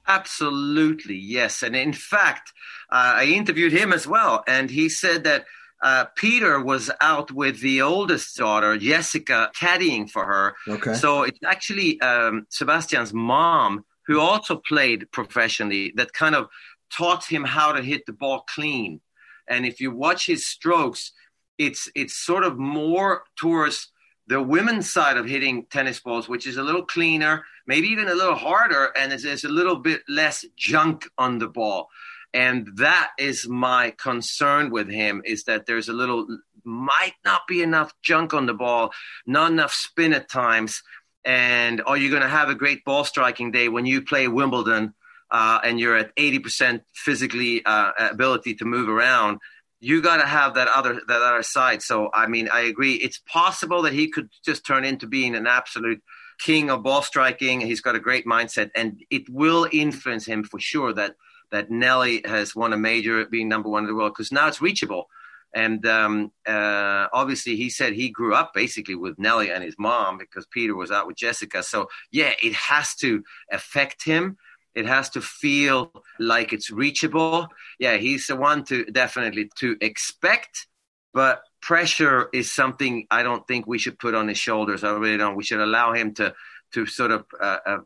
Absolutely, 0.09 1.15
yes. 1.15 1.63
And 1.63 1.77
in 1.77 1.93
fact, 1.93 2.53
uh, 2.91 3.15
I 3.19 3.27
interviewed 3.27 3.71
him 3.71 3.93
as 3.93 4.09
well, 4.09 4.43
and 4.49 4.71
he 4.71 4.89
said 4.89 5.23
that 5.23 5.45
uh, 5.83 6.05
Peter 6.15 6.63
was 6.63 6.91
out 7.01 7.33
with 7.33 7.61
the 7.61 7.83
oldest 7.83 8.37
daughter, 8.37 8.79
Jessica, 8.79 9.51
caddying 9.59 10.09
for 10.09 10.25
her. 10.25 10.55
Okay. 10.69 10.95
So 10.95 11.25
it's 11.25 11.41
actually 11.45 12.01
um, 12.01 12.47
Sebastian's 12.51 13.13
mom, 13.13 13.85
who 14.07 14.21
also 14.21 14.57
played 14.57 15.11
professionally, 15.11 15.93
that 15.97 16.13
kind 16.13 16.37
of 16.37 16.49
taught 16.97 17.25
him 17.25 17.45
how 17.45 17.73
to 17.73 17.83
hit 17.83 18.07
the 18.07 18.13
ball 18.13 18.45
clean. 18.55 19.01
And 19.49 19.67
if 19.67 19.81
you 19.81 19.91
watch 19.91 20.27
his 20.27 20.47
strokes, 20.47 21.13
it's 21.59 21.91
it's 21.95 22.15
sort 22.15 22.45
of 22.45 22.59
more 22.59 23.25
towards 23.37 23.89
the 24.29 24.41
women's 24.41 24.91
side 24.91 25.17
of 25.17 25.27
hitting 25.27 25.67
tennis 25.67 25.99
balls, 26.01 26.29
which 26.29 26.47
is 26.47 26.57
a 26.57 26.63
little 26.63 26.87
cleaner, 26.87 27.45
maybe 27.67 27.89
even 27.89 28.09
a 28.09 28.15
little 28.15 28.37
harder, 28.37 28.93
and 28.97 29.11
there's 29.11 29.45
a 29.45 29.49
little 29.49 29.77
bit 29.77 30.03
less 30.09 30.45
junk 30.57 31.09
on 31.19 31.39
the 31.39 31.49
ball. 31.49 31.89
And 32.35 32.69
that 32.77 33.11
is 33.19 33.47
my 33.47 33.95
concern 33.99 34.71
with 34.71 34.89
him 34.89 35.23
is 35.25 35.45
that 35.45 35.67
there's 35.67 35.89
a 35.89 35.93
little 35.93 36.27
might 36.65 37.15
not 37.25 37.43
be 37.49 37.63
enough 37.63 37.93
junk 38.03 38.33
on 38.33 38.47
the 38.47 38.55
ball, 38.55 38.93
not 39.27 39.51
enough 39.51 39.73
spin 39.73 40.13
at 40.13 40.31
times. 40.31 40.83
And 41.25 41.83
are 41.87 41.97
you 41.97 42.09
going 42.09 42.23
to 42.23 42.29
have 42.29 42.49
a 42.49 42.55
great 42.55 42.85
ball 42.85 43.05
striking 43.05 43.51
day 43.51 43.69
when 43.69 43.85
you 43.85 44.03
play 44.03 44.29
Wimbledon 44.29 44.95
uh, 45.31 45.61
and 45.65 45.79
you're 45.79 45.97
at 45.97 46.15
80% 46.17 46.83
physically 46.95 47.65
uh, 47.65 47.93
ability 47.99 48.55
to 48.57 48.65
move 48.65 48.89
around? 48.89 49.39
you 49.83 50.01
got 50.01 50.19
to 50.19 50.27
have 50.27 50.55
that 50.55 50.69
other 50.69 51.01
that 51.09 51.23
other 51.23 51.43
side. 51.43 51.83
So 51.83 52.09
I 52.15 52.29
mean, 52.29 52.49
I 52.53 52.61
agree. 52.61 52.95
It's 52.95 53.19
possible 53.19 53.83
that 53.83 53.93
he 53.93 54.09
could 54.09 54.31
just 54.45 54.65
turn 54.65 54.85
into 54.85 55.09
being 55.09 55.35
an 55.35 55.49
absolute 55.49 56.01
king 56.39 56.71
of 56.71 56.85
ball 56.85 57.03
striking. 57.03 57.61
He's 57.61 57.81
got 57.81 57.97
a 57.97 58.01
great 58.01 58.25
mindset, 58.25 58.71
and 58.77 59.03
it 59.11 59.29
will 59.29 59.67
influence 59.73 60.25
him 60.25 60.45
for 60.45 60.61
sure. 60.61 60.93
That 60.93 61.17
that 61.53 61.71
Nelly 61.71 62.23
has 62.25 62.57
won 62.57 62.73
a 62.73 62.77
major, 62.77 63.25
being 63.27 63.49
number 63.49 63.69
one 63.69 63.85
in 63.85 63.89
the 63.89 63.95
world, 63.95 64.13
because 64.13 64.33
now 64.33 64.49
it's 64.49 64.61
reachable. 64.61 65.07
And 65.55 65.87
um, 65.87 66.33
uh, 66.47 67.09
obviously, 67.13 67.57
he 67.57 67.69
said 67.69 67.93
he 67.93 68.09
grew 68.09 68.35
up 68.35 68.53
basically 68.55 68.95
with 68.95 69.19
Nelly 69.19 69.51
and 69.51 69.63
his 69.63 69.77
mom 69.79 70.17
because 70.19 70.47
Peter 70.47 70.75
was 70.75 70.91
out 70.91 71.07
with 71.07 71.17
Jessica. 71.17 71.63
So 71.63 71.89
yeah, 72.11 72.33
it 72.43 72.55
has 72.55 72.95
to 72.97 73.23
affect 73.51 74.03
him. 74.05 74.39
It 74.75 74.87
has 74.87 75.11
to 75.11 75.21
feel 75.21 75.93
like 76.19 76.55
it's 76.55 76.71
reachable. 76.71 77.49
Yeah, 77.79 77.99
he's 77.99 78.27
the 78.27 78.37
one 78.37 78.65
to 78.65 78.87
definitely 78.87 79.51
to 79.59 79.77
expect, 79.83 80.67
but 81.13 81.43
pressure 81.61 82.31
is 82.33 82.51
something 82.51 83.07
I 83.11 83.23
don't 83.23 83.47
think 83.47 83.67
we 83.67 83.79
should 83.79 83.99
put 83.99 84.15
on 84.15 84.29
his 84.29 84.39
shoulders. 84.39 84.83
I 84.83 84.93
really 84.93 85.19
don't. 85.19 85.37
We 85.37 85.45
should 85.45 85.61
allow 85.61 85.93
him 85.93 86.15
to 86.15 86.35
to 86.73 86.87
sort 86.87 87.11
of 87.11 87.27
uh, 87.39 87.59
uh, 87.67 87.79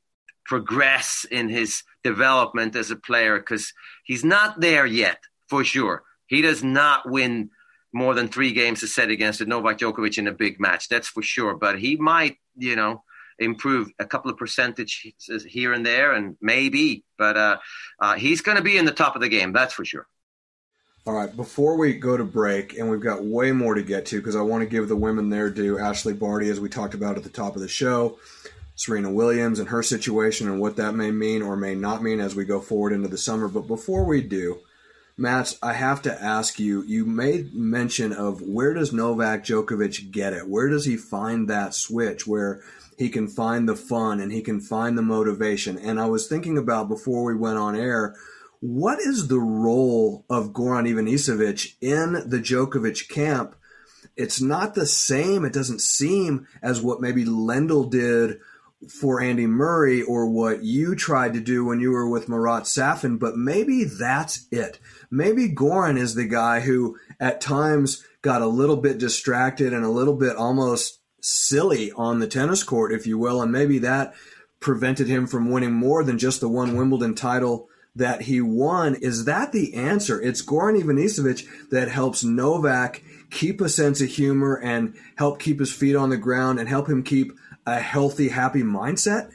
progress 0.47 1.27
in 1.31 1.49
his 1.49 1.83
development 2.05 2.77
as 2.77 2.91
a 2.91 2.97
player 2.97 3.39
because 3.39 3.73
he's 4.05 4.25
not 4.25 4.61
there 4.61 4.87
yet 4.87 5.19
for 5.49 5.65
sure. 5.65 6.03
He 6.27 6.43
does 6.43 6.63
not 6.63 7.09
win 7.09 7.51
more 7.93 8.15
than 8.15 8.29
three 8.29 8.53
games 8.53 8.83
a 8.83 8.89
set 8.89 9.11
against 9.11 9.45
Novak 9.47 9.79
Djokovic 9.79 10.19
in 10.19 10.27
a 10.27 10.33
big 10.33 10.61
match. 10.61 10.89
That's 10.89 11.09
for 11.09 11.23
sure. 11.23 11.55
But 11.55 11.79
he 11.79 11.97
might, 11.97 12.37
you 12.57 12.77
know, 12.77 13.03
improve 13.39 13.91
a 13.99 14.05
couple 14.05 14.31
of 14.31 14.37
percentages 14.37 15.45
here 15.47 15.73
and 15.73 15.85
there, 15.85 16.13
and 16.13 16.37
maybe, 16.41 17.05
but 17.19 17.37
uh, 17.37 17.57
uh, 18.01 18.15
he's 18.15 18.41
going 18.41 18.57
to 18.57 18.63
be 18.63 18.79
in 18.79 18.85
the 18.85 18.93
top 18.93 19.15
of 19.15 19.23
the 19.23 19.29
game. 19.29 19.53
That's 19.53 19.75
for 19.75 19.85
sure. 19.85 20.07
All 21.07 21.15
right, 21.15 21.35
before 21.35 21.77
we 21.77 21.95
go 21.95 22.17
to 22.17 22.25
break, 22.25 22.79
and 22.79 22.91
we've 22.91 23.01
got 23.01 23.23
way 23.23 23.53
more 23.53 23.75
to 23.75 23.83
get 23.83 24.07
to 24.07 24.19
because 24.19 24.35
I 24.35 24.41
want 24.41 24.63
to 24.63 24.67
give 24.67 24.89
the 24.89 24.97
women 24.97 25.29
their 25.29 25.51
due. 25.51 25.79
Ashley 25.79 26.15
Barty, 26.15 26.51
as 26.51 26.59
we 26.59 26.69
talked 26.69 26.95
about 26.95 27.17
at 27.17 27.23
the 27.23 27.31
top 27.31 27.55
of 27.55 27.63
the 27.63 27.69
show, 27.69 28.19
Serena 28.77 29.11
Williams 29.11 29.59
and 29.59 29.69
her 29.71 29.83
situation 29.83 30.49
and 30.49 30.61
what 30.61 30.77
that 30.77 30.95
may 30.95 31.11
mean 31.11 31.43
or 31.43 31.57
may 31.57 31.75
not 31.75 32.03
mean 32.03 32.21
as 32.21 32.37
we 32.37 32.45
go 32.45 32.61
forward 32.61 32.93
into 32.93 33.09
the 33.09 33.19
summer. 33.19 33.49
But 33.49 33.67
before 33.67 34.05
we 34.05 34.23
do, 34.23 34.61
Matt, 35.17 35.57
I 35.63 35.73
have 35.73 36.03
to 36.03 36.23
ask 36.23 36.61
you. 36.61 36.83
You 36.83 37.05
made 37.05 37.55
mention 37.55 38.13
of 38.13 38.43
where 38.43 38.75
does 38.75 38.93
Novak 38.93 39.45
Djokovic 39.45 40.13
get 40.13 40.35
it? 40.35 40.47
Where 40.47 40.69
does 40.69 40.85
he 40.85 40.97
find 40.97 41.49
that 41.49 41.75
switch 41.75 42.27
where 42.27 42.63
he 42.97 43.09
can 43.09 43.29
find 43.29 43.69
the 43.69 43.77
fun 43.77 44.21
and 44.21 44.33
he 44.33 44.41
can 44.41 44.61
find 44.61 44.97
the 44.97 45.03
motivation. 45.03 45.79
And 45.79 46.01
I 46.01 46.07
was 46.07 46.27
thinking 46.27 46.57
about 46.57 46.89
before 46.89 47.25
we 47.25 47.35
went 47.35 47.59
on 47.59 47.77
air, 47.77 48.15
what 48.61 48.99
is 48.99 49.29
the 49.29 49.39
role 49.39 50.25
of 50.31 50.53
Goran 50.53 50.91
Ivanisevic 50.91 51.75
in 51.81 52.29
the 52.29 52.39
Djokovic 52.39 53.09
camp? 53.09 53.55
It's 54.17 54.41
not 54.41 54.75
the 54.75 54.87
same. 54.87 55.45
It 55.45 55.53
doesn't 55.53 55.83
seem 55.83 56.47
as 56.63 56.81
what 56.81 57.03
maybe 57.03 57.25
Lendl 57.25 57.91
did 57.91 58.41
for 58.91 59.21
Andy 59.21 59.47
Murray 59.47 60.03
or 60.03 60.27
what 60.29 60.63
you 60.63 60.95
tried 60.95 61.35
to 61.35 61.41
do 61.41 61.65
when 61.65 61.81
you 61.81 61.91
were 61.91 62.09
with 62.09 62.29
Marat 62.29 62.63
Safin, 62.63 63.19
but 63.19 63.37
maybe 63.37 63.85
that's 63.85 64.47
it. 64.51 64.79
Maybe 65.11 65.49
Goran 65.49 65.99
is 65.99 66.15
the 66.15 66.27
guy 66.27 66.61
who 66.61 66.97
at 67.21 67.41
times 67.41 68.05
got 68.23 68.43
a 68.43 68.47
little 68.47 68.77
bit 68.77 68.99
distracted 68.99 69.73
and 69.73 69.85
a 69.85 69.91
little 69.91 70.17
bit 70.17 70.37
almost 70.37 71.01
silly 71.21 71.93
on 71.93 72.19
the 72.19 72.27
tennis 72.27 72.63
court, 72.63 72.93
if 72.93 73.07
you 73.07 73.19
will, 73.19 73.43
and 73.43 73.53
maybe 73.53 73.79
that 73.79 74.15
prevented 74.61 75.07
him 75.07 75.27
from 75.27 75.51
winning 75.51 75.73
more 75.73 76.03
than 76.03 76.19
just 76.19 76.41
the 76.41 76.49
one 76.49 76.77
Wimbledon 76.77 77.15
title 77.15 77.69
that 77.95 78.23
he 78.23 78.41
won. 78.41 78.95
Is 78.97 79.25
that 79.25 79.53
the 79.53 79.75
answer? 79.75 80.21
It's 80.21 80.45
Goran 80.45 80.81
Ivanisevic 80.81 81.71
that 81.71 81.89
helps 81.89 82.23
Novak 82.23 83.03
keep 83.31 83.61
a 83.61 83.69
sense 83.69 84.01
of 84.01 84.09
humor 84.09 84.61
and 84.63 84.95
help 85.17 85.41
keep 85.41 85.59
his 85.59 85.73
feet 85.73 85.97
on 85.97 86.11
the 86.11 86.17
ground 86.17 86.59
and 86.59 86.69
help 86.69 86.89
him 86.89 87.03
keep 87.03 87.33
a 87.67 87.81
healthy, 87.81 88.29
happy 88.29 88.63
mindset? 88.63 89.33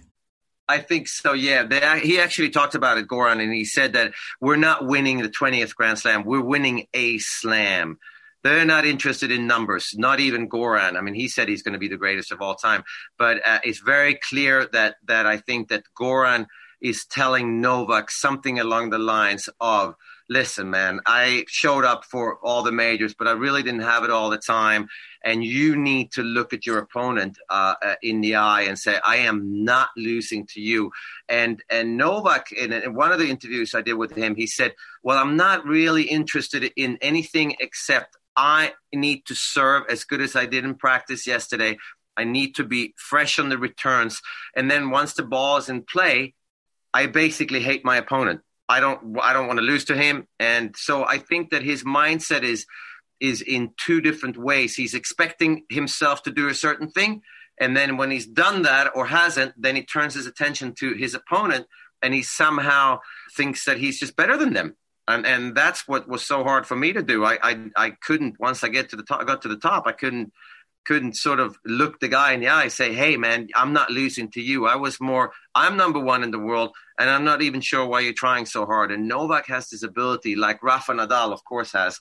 I 0.67 0.80
think 0.80 1.10
so. 1.10 1.34
Yeah, 1.34 1.63
they, 1.63 2.00
he 2.00 2.20
actually 2.20 2.50
talked 2.50 2.76
about 2.76 2.98
it, 2.98 3.08
Goran, 3.08 3.41
and 3.41 3.54
he 3.54 3.65
said 3.65 3.94
that 3.94 4.13
we're 4.39 4.56
not 4.56 4.86
winning 4.86 5.22
the 5.22 5.30
20th 5.30 5.76
Grand 5.76 6.00
Slam. 6.00 6.24
We're 6.24 6.41
winning 6.41 6.88
a 6.94 7.17
slam. 7.17 8.00
They're 8.44 8.65
not 8.65 8.86
interested 8.86 9.32
in 9.32 9.48
numbers, 9.48 9.94
not 9.96 10.20
even 10.20 10.50
Goran. 10.50 10.98
I 10.98 11.02
mean, 11.02 11.13
he 11.13 11.28
said 11.28 11.50
he's 11.50 11.62
going 11.62 11.74
to 11.74 11.80
be 11.80 11.89
the 11.89 11.98
greatest 11.98 12.32
of 12.32 12.41
all 12.41 12.56
time, 12.56 12.84
but 13.20 13.46
uh, 13.46 13.60
it's 13.63 13.80
very 13.80 14.15
clear 14.15 14.67
that 14.72 14.96
that 15.06 15.26
I 15.28 15.38
think 15.38 15.70
that 15.70 15.84
Goran 16.00 16.48
is 16.82 17.06
telling 17.06 17.62
Novak 17.62 18.10
something 18.10 18.60
along 18.60 18.89
the 18.89 18.98
lines 18.98 19.48
of, 19.60 19.96
"Listen, 20.32 20.70
man, 20.70 21.02
I 21.06 21.44
showed 21.50 21.84
up 21.84 22.06
for 22.06 22.38
all 22.41 22.63
the 22.63 22.72
majors, 22.72 23.13
but 23.13 23.28
I 23.28 23.34
really 23.34 23.63
didn't 23.63 23.82
have 23.94 24.06
it 24.06 24.10
all 24.10 24.30
the 24.30 24.38
time, 24.38 24.88
and 25.26 25.44
you 25.44 25.76
need 25.76 26.13
to 26.13 26.24
look 26.24 26.54
at 26.54 26.65
your 26.65 26.78
opponent 26.78 27.38
uh, 27.50 27.76
uh, 27.84 27.96
in 28.02 28.22
the 28.22 28.36
eye 28.36 28.62
and 28.62 28.80
say, 28.80 28.98
I 29.04 29.17
am 29.17 29.65
not 29.65 29.89
losing 29.98 30.48
to 30.54 30.62
you." 30.62 30.91
And 31.28 31.62
and 31.70 31.98
Novak, 31.98 32.54
in, 32.54 32.72
in 32.72 32.94
one 32.94 33.12
of 33.12 33.20
the 33.20 33.30
interviews 33.30 33.76
I 33.76 33.82
did 33.82 33.96
with 33.96 34.13
him, 34.15 34.36
he 34.36 34.48
said, 34.48 34.74
"Well, 35.04 35.17
I'm 35.17 35.36
not 35.36 35.65
really 35.65 36.04
interested 36.04 36.63
in 36.76 36.98
anything 37.02 37.58
except." 37.60 38.15
I 38.38 38.72
need 38.94 39.26
to 39.26 39.36
serve 39.36 39.84
as 39.89 40.06
good 40.06 40.22
as 40.22 40.38
I 40.38 40.46
did 40.46 40.63
in 40.63 40.76
practice 40.76 41.28
yesterday. 41.28 41.78
I 42.15 42.24
need 42.24 42.56
to 42.56 42.63
be 42.63 42.94
fresh 42.96 43.39
on 43.39 43.50
the 43.50 43.58
returns. 43.58 44.22
And 44.56 44.72
then 44.72 44.89
once 44.89 45.13
the 45.13 45.24
ball 45.24 45.58
is 45.58 45.67
in 45.67 45.84
play, 45.84 46.34
I 46.94 47.08
basically 47.08 47.62
hate 47.62 47.84
my 47.84 47.98
opponent. 47.98 48.39
I 48.71 48.79
don't 48.79 48.99
I 49.21 49.34
don't 49.34 49.47
want 49.47 49.60
to 49.60 49.65
lose 49.71 49.86
to 49.86 49.95
him. 49.95 50.27
And 50.39 50.75
so 50.77 51.05
I 51.15 51.17
think 51.17 51.49
that 51.51 51.63
his 51.63 51.84
mindset 51.84 52.43
is 52.43 52.65
is 53.19 53.41
in 53.41 53.71
two 53.86 53.99
different 54.01 54.38
ways. 54.38 54.75
He's 54.75 54.95
expecting 54.95 55.51
himself 55.69 56.23
to 56.23 56.31
do 56.31 56.47
a 56.47 56.62
certain 56.65 56.89
thing, 56.89 57.21
and 57.60 57.77
then 57.77 57.97
when 57.97 58.10
he's 58.12 58.25
done 58.25 58.63
that 58.63 58.91
or 58.95 59.05
hasn't, 59.05 59.53
then 59.57 59.75
he 59.75 59.84
turns 59.84 60.13
his 60.15 60.25
attention 60.25 60.73
to 60.79 60.93
his 60.93 61.13
opponent, 61.13 61.67
and 62.01 62.13
he 62.13 62.23
somehow 62.23 62.99
thinks 63.38 63.65
that 63.65 63.77
he's 63.77 63.99
just 63.99 64.15
better 64.15 64.38
than 64.38 64.53
them. 64.53 64.75
And, 65.07 65.25
and 65.25 65.55
that's 65.55 65.88
what 65.88 66.07
was 66.07 66.23
so 66.25 66.43
hard 66.43 66.65
for 66.65 66.75
me 66.75 66.93
to 66.93 67.03
do. 67.03 67.25
I, 67.25 67.38
I, 67.43 67.69
I 67.75 67.89
couldn't 68.05 68.39
once 68.39 68.63
I 68.63 68.69
get 68.69 68.89
to 68.89 68.95
the 68.95 69.03
top, 69.03 69.25
got 69.27 69.41
to 69.41 69.49
the 69.49 69.57
top. 69.57 69.86
I 69.86 69.91
couldn't 69.91 70.31
couldn't 70.86 71.15
sort 71.15 71.39
of 71.39 71.58
look 71.65 72.00
the 72.00 72.08
guy 72.08 72.34
in 72.34 72.41
the 72.41 72.48
eye 72.50 72.67
say, 72.67 72.94
"Hey, 72.94 73.17
man, 73.17 73.48
I'm 73.56 73.74
not 73.74 73.91
losing 73.91 74.30
to 74.32 74.41
you." 74.41 74.65
I 74.65 74.76
was 74.76 75.00
more, 75.00 75.32
"I'm 75.56 75.78
number 75.78 76.00
one 76.00 76.24
in 76.24 76.32
the 76.32 76.39
world, 76.39 76.72
and 77.00 77.10
I'm 77.10 77.24
not 77.24 77.41
even 77.41 77.62
sure 77.62 77.86
why 77.86 78.02
you're 78.02 78.13
trying 78.13 78.46
so 78.46 78.65
hard." 78.65 78.91
And 78.91 79.08
Novak 79.08 79.48
has 79.48 79.70
this 79.70 79.84
ability, 79.84 80.36
like 80.36 80.63
Rafa 80.63 80.94
Nadal, 80.94 81.32
of 81.32 81.44
course, 81.46 81.72
has 81.74 82.00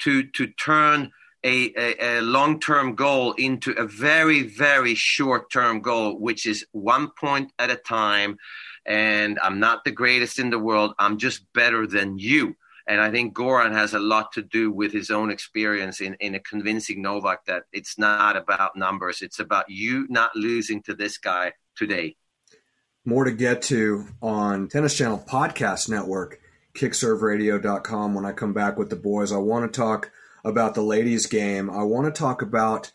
to 0.00 0.24
to 0.24 0.46
turn 0.48 1.12
a, 1.44 1.72
a, 1.76 2.18
a 2.18 2.20
long 2.22 2.60
term 2.60 2.94
goal 2.94 3.32
into 3.32 3.72
a 3.72 3.86
very 3.86 4.42
very 4.42 4.94
short 4.94 5.50
term 5.50 5.80
goal, 5.80 6.18
which 6.18 6.46
is 6.46 6.66
one 6.72 7.10
point 7.18 7.52
at 7.58 7.70
a 7.70 7.76
time. 7.76 8.36
And 8.86 9.38
I'm 9.42 9.60
not 9.60 9.84
the 9.84 9.90
greatest 9.92 10.38
in 10.38 10.50
the 10.50 10.58
world. 10.58 10.94
I'm 10.98 11.18
just 11.18 11.44
better 11.52 11.86
than 11.86 12.18
you. 12.18 12.56
And 12.90 13.00
I 13.00 13.12
think 13.12 13.36
Goran 13.36 13.70
has 13.70 13.94
a 13.94 14.00
lot 14.00 14.32
to 14.32 14.42
do 14.42 14.72
with 14.72 14.92
his 14.92 15.12
own 15.12 15.30
experience 15.30 16.00
in, 16.00 16.14
in 16.14 16.36
convincing 16.40 17.00
Novak 17.00 17.44
that 17.44 17.62
it's 17.72 17.96
not 17.96 18.36
about 18.36 18.74
numbers. 18.74 19.22
It's 19.22 19.38
about 19.38 19.66
you 19.70 20.08
not 20.10 20.34
losing 20.34 20.82
to 20.82 20.94
this 20.94 21.16
guy 21.16 21.52
today. 21.76 22.16
More 23.04 23.22
to 23.22 23.30
get 23.30 23.62
to 23.62 24.08
on 24.20 24.66
Tennis 24.66 24.98
Channel 24.98 25.24
Podcast 25.24 25.88
Network 25.88 26.40
kickserveradio.com 26.74 28.12
when 28.12 28.24
I 28.24 28.32
come 28.32 28.52
back 28.52 28.76
with 28.76 28.90
the 28.90 28.96
boys. 28.96 29.30
I 29.30 29.36
want 29.36 29.72
to 29.72 29.80
talk 29.80 30.10
about 30.44 30.74
the 30.74 30.82
ladies' 30.82 31.26
game. 31.26 31.70
I 31.70 31.84
want 31.84 32.12
to 32.12 32.18
talk 32.18 32.42
about 32.42 32.90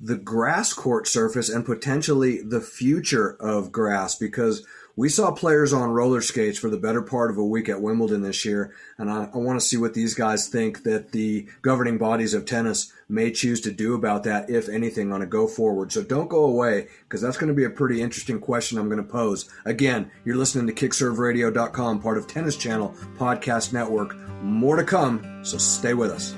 the 0.00 0.16
grass 0.16 0.72
court 0.72 1.06
surface 1.06 1.48
and 1.48 1.64
potentially 1.64 2.42
the 2.42 2.60
future 2.60 3.36
of 3.38 3.70
grass 3.70 4.16
because 4.16 4.66
we 4.98 5.08
saw 5.08 5.30
players 5.30 5.72
on 5.72 5.92
roller 5.92 6.20
skates 6.20 6.58
for 6.58 6.68
the 6.68 6.76
better 6.76 7.00
part 7.00 7.30
of 7.30 7.38
a 7.38 7.44
week 7.44 7.68
at 7.68 7.80
Wimbledon 7.80 8.22
this 8.22 8.44
year, 8.44 8.74
and 8.98 9.08
I, 9.08 9.28
I 9.32 9.38
want 9.38 9.60
to 9.60 9.64
see 9.64 9.76
what 9.76 9.94
these 9.94 10.12
guys 10.12 10.48
think 10.48 10.82
that 10.82 11.12
the 11.12 11.46
governing 11.62 11.98
bodies 11.98 12.34
of 12.34 12.44
tennis 12.44 12.92
may 13.08 13.30
choose 13.30 13.60
to 13.60 13.70
do 13.70 13.94
about 13.94 14.24
that, 14.24 14.50
if 14.50 14.68
anything, 14.68 15.12
on 15.12 15.22
a 15.22 15.26
go 15.26 15.46
forward. 15.46 15.92
So 15.92 16.02
don't 16.02 16.28
go 16.28 16.46
away, 16.46 16.88
because 17.04 17.20
that's 17.20 17.36
going 17.36 17.46
to 17.46 17.54
be 17.54 17.62
a 17.62 17.70
pretty 17.70 18.02
interesting 18.02 18.40
question 18.40 18.76
I'm 18.76 18.88
going 18.88 19.00
to 19.00 19.08
pose. 19.08 19.48
Again, 19.64 20.10
you're 20.24 20.34
listening 20.34 20.66
to 20.66 20.72
kickserveradio.com, 20.72 22.02
part 22.02 22.18
of 22.18 22.26
Tennis 22.26 22.56
Channel 22.56 22.92
Podcast 23.16 23.72
Network. 23.72 24.16
More 24.42 24.74
to 24.74 24.84
come, 24.84 25.44
so 25.44 25.58
stay 25.58 25.94
with 25.94 26.10
us. 26.10 26.34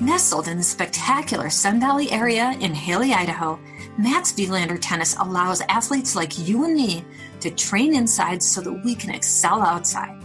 Nestled 0.00 0.48
in 0.48 0.56
the 0.56 0.64
spectacular 0.64 1.48
Sun 1.48 1.78
Valley 1.78 2.10
area 2.10 2.56
in 2.58 2.74
Hailey, 2.74 3.12
Idaho, 3.12 3.60
Mats 3.98 4.32
Wilander 4.32 4.78
Tennis 4.80 5.16
allows 5.18 5.60
athletes 5.68 6.16
like 6.16 6.38
you 6.38 6.64
and 6.64 6.74
me 6.74 7.04
to 7.40 7.50
train 7.50 7.94
inside 7.94 8.42
so 8.42 8.60
that 8.60 8.84
we 8.84 8.94
can 8.94 9.14
excel 9.14 9.62
outside. 9.62 10.22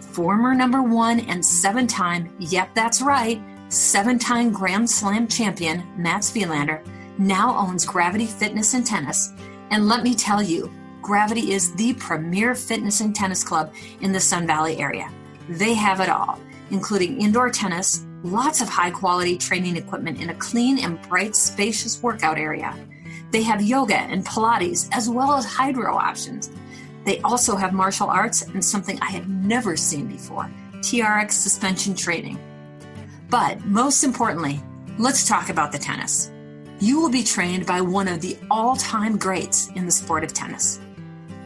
Former 0.00 0.54
number 0.54 0.82
one 0.82 1.20
and 1.20 1.44
seven 1.44 1.86
time, 1.86 2.34
yep, 2.38 2.74
that's 2.74 3.00
right, 3.00 3.40
seven 3.68 4.18
time 4.18 4.50
Grand 4.52 4.90
Slam 4.90 5.28
champion 5.28 5.84
Mats 5.96 6.32
Wilander 6.32 6.84
now 7.18 7.56
owns 7.56 7.84
Gravity 7.84 8.26
Fitness 8.26 8.74
and 8.74 8.84
Tennis. 8.84 9.32
And 9.70 9.88
let 9.88 10.02
me 10.02 10.14
tell 10.14 10.42
you, 10.42 10.72
Gravity 11.02 11.52
is 11.52 11.74
the 11.74 11.94
premier 11.94 12.54
fitness 12.54 13.00
and 13.00 13.14
tennis 13.14 13.44
club 13.44 13.72
in 14.00 14.12
the 14.12 14.20
Sun 14.20 14.46
Valley 14.46 14.78
area. 14.78 15.10
They 15.48 15.74
have 15.74 16.00
it 16.00 16.08
all, 16.08 16.38
including 16.70 17.20
indoor 17.20 17.50
tennis 17.50 18.04
lots 18.22 18.60
of 18.60 18.68
high 18.68 18.90
quality 18.90 19.36
training 19.36 19.76
equipment 19.76 20.20
in 20.20 20.30
a 20.30 20.34
clean 20.34 20.78
and 20.78 21.00
bright, 21.02 21.36
spacious 21.36 22.02
workout 22.02 22.38
area. 22.38 22.74
They 23.30 23.42
have 23.42 23.62
yoga 23.62 23.96
and 23.96 24.24
Pilates, 24.24 24.88
as 24.92 25.08
well 25.08 25.34
as 25.34 25.44
hydro 25.44 25.96
options. 25.96 26.50
They 27.04 27.20
also 27.20 27.56
have 27.56 27.72
martial 27.72 28.08
arts 28.08 28.42
and 28.42 28.64
something 28.64 28.98
I 29.00 29.10
had 29.10 29.28
never 29.28 29.76
seen 29.76 30.08
before 30.08 30.50
TRX 30.78 31.32
suspension 31.32 31.94
training. 31.94 32.38
But 33.30 33.64
most 33.64 34.04
importantly, 34.04 34.60
let's 34.98 35.26
talk 35.26 35.48
about 35.48 35.72
the 35.72 35.78
tennis. 35.78 36.30
You 36.80 37.00
will 37.00 37.10
be 37.10 37.24
trained 37.24 37.66
by 37.66 37.80
one 37.80 38.08
of 38.08 38.20
the 38.20 38.38
all 38.50 38.76
time 38.76 39.18
greats 39.18 39.68
in 39.74 39.84
the 39.84 39.92
sport 39.92 40.24
of 40.24 40.32
tennis. 40.32 40.80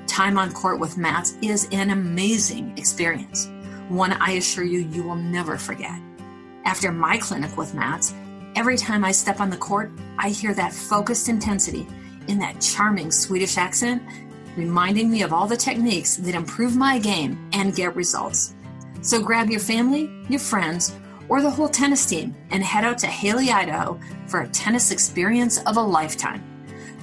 Time 0.07 0.39
on 0.39 0.53
court 0.53 0.79
with 0.79 0.99
Mats 0.99 1.37
is 1.43 1.69
an 1.73 1.91
amazing 1.91 2.77
experience, 2.77 3.49
one 3.93 4.13
I 4.13 4.33
assure 4.33 4.65
you 4.65 4.81
you 4.81 5.03
will 5.03 5.17
never 5.17 5.57
forget. 5.59 6.01
After 6.65 6.91
my 6.91 7.19
clinic 7.19 7.57
with 7.57 7.75
Mats, 7.75 8.15
every 8.57 8.77
time 8.77 9.05
I 9.05 9.13
step 9.13 9.41
on 9.41 9.51
the 9.51 9.57
court, 9.57 9.93
I 10.19 10.31
hear 10.31 10.55
that 10.55 10.73
focused 10.73 11.29
intensity 11.29 11.87
in 12.29 12.39
that 12.39 12.61
charming 12.61 13.11
Swedish 13.11 13.59
accent, 13.59 14.03
reminding 14.57 15.11
me 15.11 15.23
of 15.23 15.33
all 15.33 15.47
the 15.47 15.57
techniques 15.57 16.17
that 16.17 16.35
improve 16.35 16.77
my 16.77 16.99
game 16.99 17.49
and 17.53 17.75
get 17.75 17.97
results. 17.97 18.55
So 19.03 19.21
grab 19.21 19.51
your 19.51 19.61
family, 19.61 20.11
your 20.29 20.41
friends, 20.41 20.95
or 21.29 21.43
the 21.43 21.51
whole 21.51 21.69
tennis 21.69 22.07
team 22.07 22.35
and 22.51 22.63
head 22.63 22.85
out 22.85 22.99
to 22.99 23.07
Hailey, 23.07 23.51
Idaho 23.51 23.99
for 24.27 24.43
a 24.43 24.49
tennis 24.49 24.91
experience 24.91 25.63
of 25.65 25.77
a 25.77 25.83
lifetime. 25.83 26.45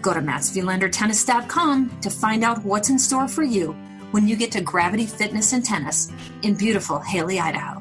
Go 0.02 0.14
to 0.14 0.22
matswilandertennis.com 0.22 2.00
to 2.02 2.10
find 2.10 2.44
out 2.44 2.64
what's 2.64 2.90
in 2.90 2.98
store 2.98 3.28
for 3.28 3.44
you 3.44 3.76
when 4.12 4.28
you 4.28 4.36
get 4.36 4.52
to 4.54 4.62
Gravity 4.62 5.06
Fitness 5.06 5.54
and 5.54 5.64
Tennis 5.64 6.12
in 6.42 6.56
beautiful 6.56 7.00
Hailey, 7.00 7.40
Idaho. 7.40 7.80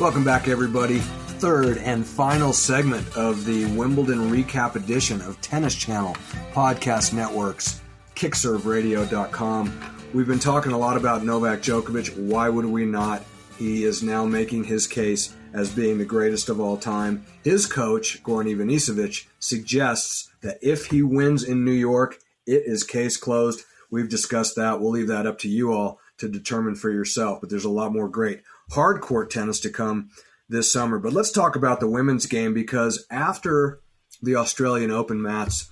Welcome 0.00 0.22
back, 0.22 0.46
everybody. 0.46 0.98
Third 0.98 1.78
and 1.78 2.06
final 2.06 2.52
segment 2.52 3.16
of 3.16 3.44
the 3.44 3.64
Wimbledon 3.76 4.30
recap 4.30 4.76
edition 4.76 5.20
of 5.22 5.40
Tennis 5.40 5.74
Channel 5.74 6.14
Podcast 6.52 7.12
Networks, 7.12 7.80
kickserveradio.com. 8.14 9.97
We've 10.14 10.26
been 10.26 10.38
talking 10.38 10.72
a 10.72 10.78
lot 10.78 10.96
about 10.96 11.22
Novak 11.22 11.60
Djokovic. 11.60 12.16
Why 12.16 12.48
would 12.48 12.64
we 12.64 12.86
not? 12.86 13.22
He 13.58 13.84
is 13.84 14.02
now 14.02 14.24
making 14.24 14.64
his 14.64 14.86
case 14.86 15.36
as 15.52 15.74
being 15.74 15.98
the 15.98 16.06
greatest 16.06 16.48
of 16.48 16.60
all 16.60 16.78
time. 16.78 17.26
His 17.44 17.66
coach, 17.66 18.22
Goran 18.22 18.46
Ivanisevic, 18.46 19.26
suggests 19.38 20.30
that 20.40 20.56
if 20.62 20.86
he 20.86 21.02
wins 21.02 21.44
in 21.44 21.62
New 21.62 21.72
York, 21.72 22.20
it 22.46 22.62
is 22.64 22.84
case 22.84 23.18
closed. 23.18 23.66
We've 23.90 24.08
discussed 24.08 24.56
that. 24.56 24.80
We'll 24.80 24.92
leave 24.92 25.08
that 25.08 25.26
up 25.26 25.38
to 25.40 25.48
you 25.48 25.74
all 25.74 26.00
to 26.16 26.28
determine 26.28 26.76
for 26.76 26.90
yourself, 26.90 27.42
but 27.42 27.50
there's 27.50 27.66
a 27.66 27.70
lot 27.70 27.92
more 27.92 28.08
great 28.08 28.40
hard 28.70 29.02
court 29.02 29.30
tennis 29.30 29.60
to 29.60 29.70
come 29.70 30.08
this 30.48 30.72
summer. 30.72 30.98
But 30.98 31.12
let's 31.12 31.30
talk 31.30 31.54
about 31.54 31.80
the 31.80 31.88
women's 31.88 32.24
game 32.24 32.54
because 32.54 33.04
after 33.10 33.80
the 34.22 34.36
Australian 34.36 34.90
Open 34.90 35.20
Mats, 35.20 35.70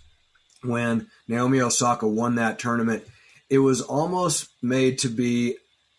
when 0.62 1.09
Naomi 1.27 1.59
Osaka 1.62 2.07
won 2.07 2.35
that 2.35 2.59
tournament, 2.59 3.03
it 3.48 3.59
was 3.59 3.80
almost 3.80 4.48
made 4.62 4.98
to 4.98 5.09
be 5.09 5.56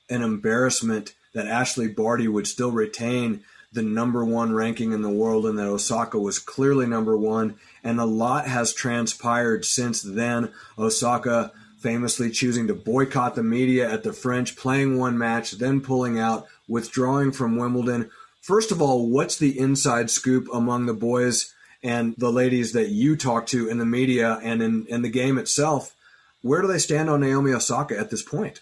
an 0.09 0.21
embarrassment 0.21 1.13
that 1.33 1.47
Ashley 1.47 1.87
Barty 1.87 2.27
would 2.27 2.47
still 2.47 2.71
retain 2.71 3.43
the 3.73 3.81
number 3.81 4.23
one 4.23 4.53
ranking 4.53 4.93
in 4.93 5.01
the 5.01 5.09
world 5.09 5.45
and 5.45 5.57
that 5.59 5.67
Osaka 5.67 6.17
was 6.17 6.39
clearly 6.39 6.87
number 6.87 7.17
one. 7.17 7.55
And 7.83 7.99
a 7.99 8.05
lot 8.05 8.47
has 8.47 8.73
transpired 8.73 9.65
since 9.65 10.01
then. 10.01 10.51
Osaka 10.79 11.51
famously 11.79 12.31
choosing 12.31 12.67
to 12.67 12.73
boycott 12.73 13.35
the 13.35 13.43
media 13.43 13.89
at 13.89 14.03
the 14.03 14.13
French, 14.13 14.55
playing 14.55 14.97
one 14.97 15.17
match, 15.17 15.51
then 15.51 15.79
pulling 15.79 16.17
out, 16.17 16.47
withdrawing 16.67 17.31
from 17.31 17.57
Wimbledon. 17.57 18.09
First 18.41 18.71
of 18.71 18.81
all, 18.81 19.07
what's 19.09 19.37
the 19.37 19.57
inside 19.59 20.09
scoop 20.09 20.47
among 20.53 20.85
the 20.85 20.93
boys 20.93 21.53
and 21.83 22.15
the 22.17 22.31
ladies 22.31 22.73
that 22.73 22.89
you 22.89 23.15
talk 23.15 23.45
to 23.47 23.69
in 23.69 23.77
the 23.77 23.85
media 23.85 24.39
and 24.41 24.61
in, 24.63 24.87
in 24.87 25.01
the 25.01 25.09
game 25.09 25.37
itself? 25.37 25.93
Where 26.41 26.61
do 26.61 26.67
they 26.67 26.79
stand 26.79 27.09
on 27.09 27.21
Naomi 27.21 27.51
Osaka 27.51 27.97
at 27.97 28.09
this 28.09 28.23
point? 28.23 28.61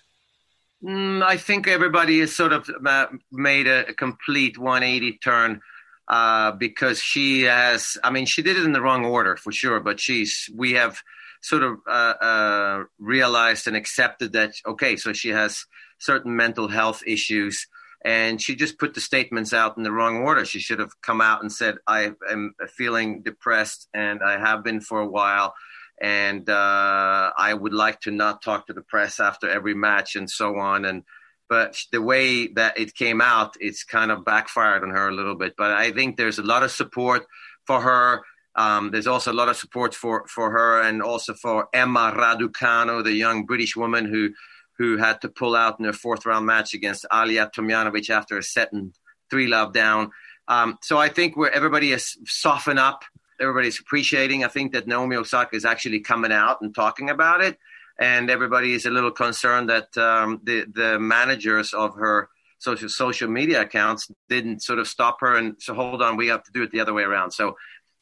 Mm, 0.84 1.24
I 1.24 1.38
think 1.38 1.68
everybody 1.68 2.20
has 2.20 2.36
sort 2.36 2.54
of 2.54 2.70
uh, 2.86 3.08
made 3.32 3.68
a, 3.68 3.94
complete 3.94 4.58
180 4.58 5.18
turn 5.18 5.62
uh, 6.08 6.52
because 6.52 7.02
she 7.02 7.44
has. 7.44 7.98
I 8.04 8.12
mean, 8.12 8.26
she 8.26 8.42
did 8.42 8.58
it 8.58 8.66
in 8.66 8.74
the 8.74 8.82
wrong 8.82 9.06
order 9.06 9.36
for 9.36 9.52
sure, 9.52 9.80
but 9.80 10.00
she's. 10.00 10.50
We 10.54 10.74
have 10.74 11.02
sort 11.42 11.64
of 11.64 11.78
uh, 11.88 12.14
uh, 12.22 12.84
realized 13.00 13.68
and 13.68 13.76
accepted 13.76 14.34
that 14.34 14.54
okay, 14.66 14.96
so 14.96 15.14
she 15.14 15.30
has 15.30 15.66
certain 15.98 16.36
mental 16.36 16.68
health 16.68 17.02
issues, 17.08 17.68
and 18.04 18.42
she 18.42 18.56
just 18.56 18.78
put 18.78 18.94
the 18.94 19.02
statements 19.02 19.54
out 19.54 19.78
in 19.78 19.84
the 19.84 19.92
wrong 19.92 20.18
order. 20.18 20.46
She 20.46 20.60
should 20.60 20.80
have 20.80 20.92
come 21.02 21.22
out 21.22 21.42
and 21.42 21.52
said, 21.52 21.78
"I 21.88 22.12
am 22.30 22.54
feeling 22.76 23.24
depressed, 23.24 23.88
and 23.94 24.22
I 24.22 24.38
have 24.38 24.64
been 24.64 24.82
for 24.82 25.00
a 25.00 25.08
while." 25.08 25.56
And 26.02 26.50
uh, 26.50 27.32
I 27.38 27.54
would 27.54 27.74
like 27.74 28.02
to 28.02 28.12
not 28.12 28.42
talk 28.42 28.68
to 28.68 28.74
the 28.74 28.82
press 28.82 29.20
after 29.20 29.50
every 29.50 29.74
match 29.74 30.16
and 30.16 30.30
so 30.30 30.58
on. 30.58 30.86
And 30.86 31.04
but 31.48 31.78
the 31.92 32.02
way 32.02 32.48
that 32.48 32.80
it 32.80 32.96
came 32.96 33.22
out, 33.22 33.56
it's 33.60 33.84
kind 33.84 34.12
of 34.12 34.26
backfired 34.26 34.84
on 34.84 34.90
her 34.90 35.08
a 35.08 35.14
little 35.14 35.36
bit. 35.36 35.54
But 35.58 35.72
I 35.72 35.92
think 35.92 36.18
there's 36.18 36.40
a 36.40 36.44
lot 36.44 36.64
of 36.64 36.72
support 36.72 37.26
for 37.68 37.82
her. 37.82 38.24
Um, 38.56 38.92
there's 38.92 39.08
also 39.08 39.32
a 39.32 39.34
lot 39.34 39.50
of 39.50 39.58
support 39.58 39.94
for, 39.94 40.26
for 40.28 40.50
her 40.52 40.82
and 40.82 41.02
also 41.02 41.34
for 41.34 41.68
Emma 41.74 42.14
Raducanu, 42.16 43.04
the 43.04 43.14
young 43.14 43.46
British 43.46 43.76
woman 43.76 44.06
who 44.06 44.32
who 44.78 44.98
had 44.98 45.22
to 45.22 45.30
pull 45.30 45.56
out 45.56 45.80
in 45.80 45.86
her 45.86 45.94
fourth 45.94 46.26
round 46.26 46.46
match 46.46 46.74
against 46.74 47.06
Ajla 47.12 47.50
Tomljanovic 47.54 48.10
after 48.10 48.38
a 48.38 48.44
set 48.44 48.74
and 48.74 48.94
three 49.30 49.48
love 49.48 49.72
down. 49.72 50.12
Um, 50.48 50.78
so 50.82 50.98
I 50.98 51.10
think 51.10 51.38
where 51.38 51.52
everybody 51.52 51.92
has 51.92 52.18
softened 52.26 52.80
up, 52.80 53.04
everybody's 53.40 53.80
appreciating. 53.80 54.44
I 54.44 54.48
think 54.48 54.74
that 54.74 54.88
Naomi 54.88 55.16
Osaka 55.16 55.56
is 55.56 55.66
actually 55.66 56.00
coming 56.00 56.32
out 56.32 56.62
and 56.62 56.74
talking 56.74 57.10
about 57.10 57.42
it 57.42 57.58
and 57.98 58.30
everybody 58.30 58.74
is 58.74 58.86
a 58.86 58.90
little 58.90 59.12
concerned 59.12 59.70
that 59.70 59.98
um, 59.98 60.42
the 60.44 60.66
the 60.74 61.00
managers 61.00 61.74
of 61.74 61.96
her 61.96 62.30
social 62.60 62.90
social 62.90 63.30
media 63.30 63.62
accounts 63.62 64.10
didn't 64.30 64.62
sort 64.64 64.80
of 64.80 64.88
stop 64.88 65.22
her 65.22 65.36
and 65.36 65.56
so 65.60 65.74
hold 65.74 66.02
on, 66.02 66.18
we 66.18 66.28
have 66.28 66.44
to 66.44 66.52
do 66.52 66.64
it 66.64 66.72
the 66.72 66.80
other 66.80 66.94
way 66.94 67.04
around. 67.04 67.32
So, 67.32 67.58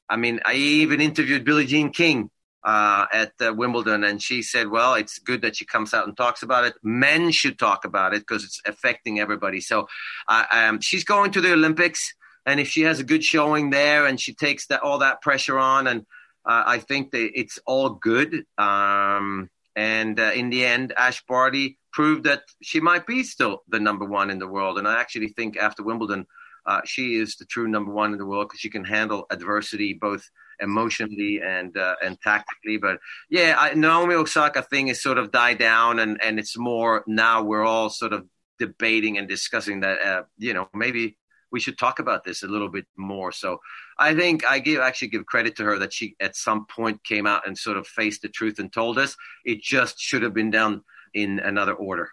I 0.10 0.18
mean, 0.18 0.40
I 0.46 0.54
even 0.54 1.02
interviewed 1.02 1.46
Billie 1.46 1.66
Jean 1.66 1.92
King 1.92 2.30
uh, 2.64 3.06
at 3.12 3.34
uh, 3.42 3.54
Wimbledon, 3.54 4.04
and 4.04 4.22
she 4.22 4.42
said, 4.42 4.70
"Well, 4.70 4.96
it's 4.96 5.20
good 5.20 5.42
that 5.42 5.58
she 5.58 5.66
comes 5.66 5.94
out 5.94 6.08
and 6.08 6.16
talks 6.16 6.44
about 6.44 6.66
it. 6.66 6.74
Men 6.82 7.32
should 7.32 7.60
talk 7.60 7.86
about 7.86 8.14
it 8.14 8.20
because 8.20 8.44
it's 8.44 8.62
affecting 8.66 9.20
everybody." 9.20 9.62
So, 9.62 9.88
uh, 10.28 10.46
um, 10.52 10.82
she's 10.82 11.04
going 11.04 11.32
to 11.32 11.42
the 11.42 11.54
Olympics, 11.54 12.14
and 12.46 12.60
if 12.60 12.68
she 12.68 12.82
has 12.82 13.00
a 13.00 13.04
good 13.04 13.24
showing 13.24 13.70
there, 13.70 14.06
and 14.06 14.20
she 14.20 14.34
takes 14.34 14.68
that 14.68 14.82
all 14.82 15.00
that 15.00 15.22
pressure 15.22 15.58
on, 15.58 15.88
and 15.88 16.02
uh, 16.46 16.64
I 16.66 16.80
think 16.80 17.12
that 17.12 17.40
it's 17.40 17.60
all 17.66 17.92
good. 17.92 18.46
Um, 18.58 19.50
and 19.76 20.20
uh, 20.20 20.32
in 20.36 20.50
the 20.50 20.66
end, 20.66 20.94
Ash 20.98 21.24
Barty 21.26 21.78
proved 21.92 22.26
that 22.26 22.44
she 22.62 22.80
might 22.80 23.08
be 23.08 23.24
still 23.24 23.64
the 23.70 23.80
number 23.80 24.06
one 24.06 24.30
in 24.30 24.40
the 24.40 24.48
world. 24.48 24.78
And 24.78 24.88
I 24.88 25.00
actually 25.00 25.30
think 25.30 25.58
after 25.58 25.84
Wimbledon, 25.84 26.28
uh, 26.66 26.82
she 26.86 27.16
is 27.16 27.36
the 27.36 27.46
true 27.46 27.68
number 27.68 27.92
one 27.92 28.12
in 28.12 28.18
the 28.18 28.26
world 28.26 28.50
because 28.50 28.60
she 28.60 28.70
can 28.70 28.84
handle 28.84 29.26
adversity 29.30 29.94
both 29.94 30.30
emotionally 30.60 31.42
and 31.42 31.76
uh, 31.78 31.96
and 32.02 32.20
tactically. 32.22 32.78
But 32.78 33.00
yeah, 33.30 33.56
I, 33.58 33.74
Naomi 33.74 34.16
Osaka 34.16 34.62
thing 34.62 34.88
is 34.88 35.02
sort 35.02 35.18
of 35.18 35.32
died 35.32 35.58
down, 35.58 36.00
and 36.00 36.22
and 36.24 36.40
it's 36.40 36.58
more 36.58 37.04
now 37.06 37.44
we're 37.44 37.66
all 37.66 37.90
sort 37.90 38.14
of 38.14 38.26
debating 38.60 39.18
and 39.18 39.28
discussing 39.28 39.82
that. 39.82 40.02
Uh, 40.02 40.24
you 40.38 40.54
know, 40.54 40.70
maybe 40.74 41.18
we 41.54 41.60
should 41.60 41.78
talk 41.78 42.00
about 42.00 42.26
this 42.26 42.44
a 42.44 42.48
little 42.48 42.68
bit 42.68 42.86
more. 42.98 43.32
So 43.32 43.60
I 43.98 44.16
think 44.16 44.44
I 44.44 44.60
give 44.60 44.82
actually 44.82 45.10
give 45.10 45.26
credit 45.26 45.56
to 45.58 45.64
her 45.64 45.80
that 45.80 45.94
she 45.94 46.16
at 46.20 46.36
some 46.36 46.66
point 46.66 47.04
came 47.04 47.28
out 47.28 47.48
and 47.48 47.58
sort 47.58 47.78
of 47.78 47.88
faced 47.88 48.24
the 48.24 48.28
truth 48.28 48.60
and 48.60 48.74
told 48.74 48.98
us. 48.98 49.16
It 49.46 49.62
just 49.62 50.00
should 50.00 50.24
have 50.24 50.34
been 50.34 50.52
done 50.52 50.82
in 51.14 51.40
another 51.40 51.74
order. 51.74 52.10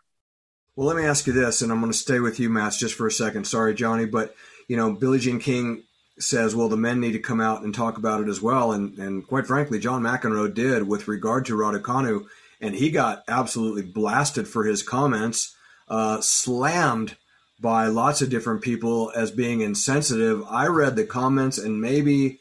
Well, 0.76 0.87
let 0.87 0.96
me 0.96 1.05
ask 1.05 1.26
you 1.26 1.33
this, 1.33 1.62
and 1.62 1.72
I'm 1.72 1.81
going 1.81 1.90
to 1.90 1.98
stay 1.98 2.20
with 2.20 2.38
you, 2.38 2.48
Matt, 2.48 2.74
just 2.74 2.94
for 2.94 3.07
a 3.07 3.11
second. 3.11 3.46
Sorry, 3.46 3.74
Johnny, 3.74 4.07
but 4.07 4.37
you 4.68 4.76
know, 4.76 4.92
Billie 4.92 5.18
Jean 5.18 5.40
King 5.40 5.83
says, 6.18 6.55
well, 6.55 6.68
the 6.68 6.76
men 6.76 7.00
need 7.00 7.12
to 7.12 7.18
come 7.18 7.40
out 7.40 7.62
and 7.62 7.74
talk 7.74 7.96
about 7.96 8.20
it 8.20 8.29
as 8.29 8.40
well. 8.40 8.72
And, 8.72 8.96
and 8.98 9.26
quite 9.26 9.46
frankly, 9.46 9.79
John 9.79 10.03
McEnroe 10.03 10.53
did 10.53 10.87
with 10.87 11.09
regard 11.09 11.46
to 11.46 11.55
Raducanu, 11.55 12.26
and 12.61 12.74
he 12.74 12.90
got 12.90 13.24
absolutely 13.26 13.83
blasted 13.83 14.46
for 14.46 14.64
his 14.64 14.83
comments, 14.83 15.57
uh, 15.88 16.20
slammed 16.20 17.16
by 17.61 17.87
lots 17.87 18.23
of 18.23 18.31
different 18.31 18.62
people 18.62 19.12
as 19.14 19.31
being 19.31 19.61
insensitive. 19.61 20.42
I 20.49 20.66
read 20.66 20.96
the 20.96 21.05
comments 21.05 21.59
and 21.59 21.81
maybe 21.81 22.40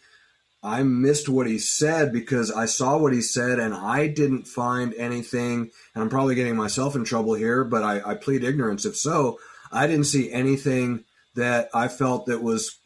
I 0.63 0.83
missed 0.83 1.29
what 1.29 1.47
he 1.47 1.57
said 1.57 2.11
because 2.11 2.51
I 2.51 2.65
saw 2.65 2.97
what 2.97 3.13
he 3.13 3.21
said 3.21 3.59
and 3.59 3.73
I 3.73 4.07
didn't 4.07 4.47
find 4.47 4.93
anything. 4.95 5.71
And 5.93 6.03
I'm 6.03 6.09
probably 6.09 6.35
getting 6.35 6.55
myself 6.55 6.95
in 6.95 7.03
trouble 7.03 7.33
here, 7.33 7.63
but 7.63 7.83
I, 7.83 8.01
I 8.11 8.15
plead 8.15 8.43
ignorance. 8.43 8.85
If 8.85 8.95
so, 8.95 9.39
I 9.71 9.87
didn't 9.87 10.05
see 10.05 10.31
anything 10.31 11.03
that 11.35 11.69
I 11.73 11.87
felt 11.87 12.25
that 12.25 12.41
was 12.41 12.77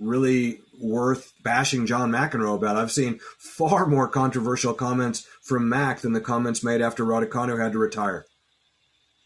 really 0.00 0.58
worth 0.80 1.32
bashing 1.42 1.86
John 1.86 2.10
McEnroe 2.10 2.56
about. 2.56 2.76
I've 2.76 2.92
seen 2.92 3.20
far 3.38 3.86
more 3.86 4.08
controversial 4.08 4.74
comments 4.74 5.26
from 5.42 5.68
Mac 5.68 6.00
than 6.00 6.12
the 6.12 6.20
comments 6.20 6.64
made 6.64 6.82
after 6.82 7.04
Raducanu 7.04 7.62
had 7.62 7.72
to 7.72 7.78
retire. 7.78 8.26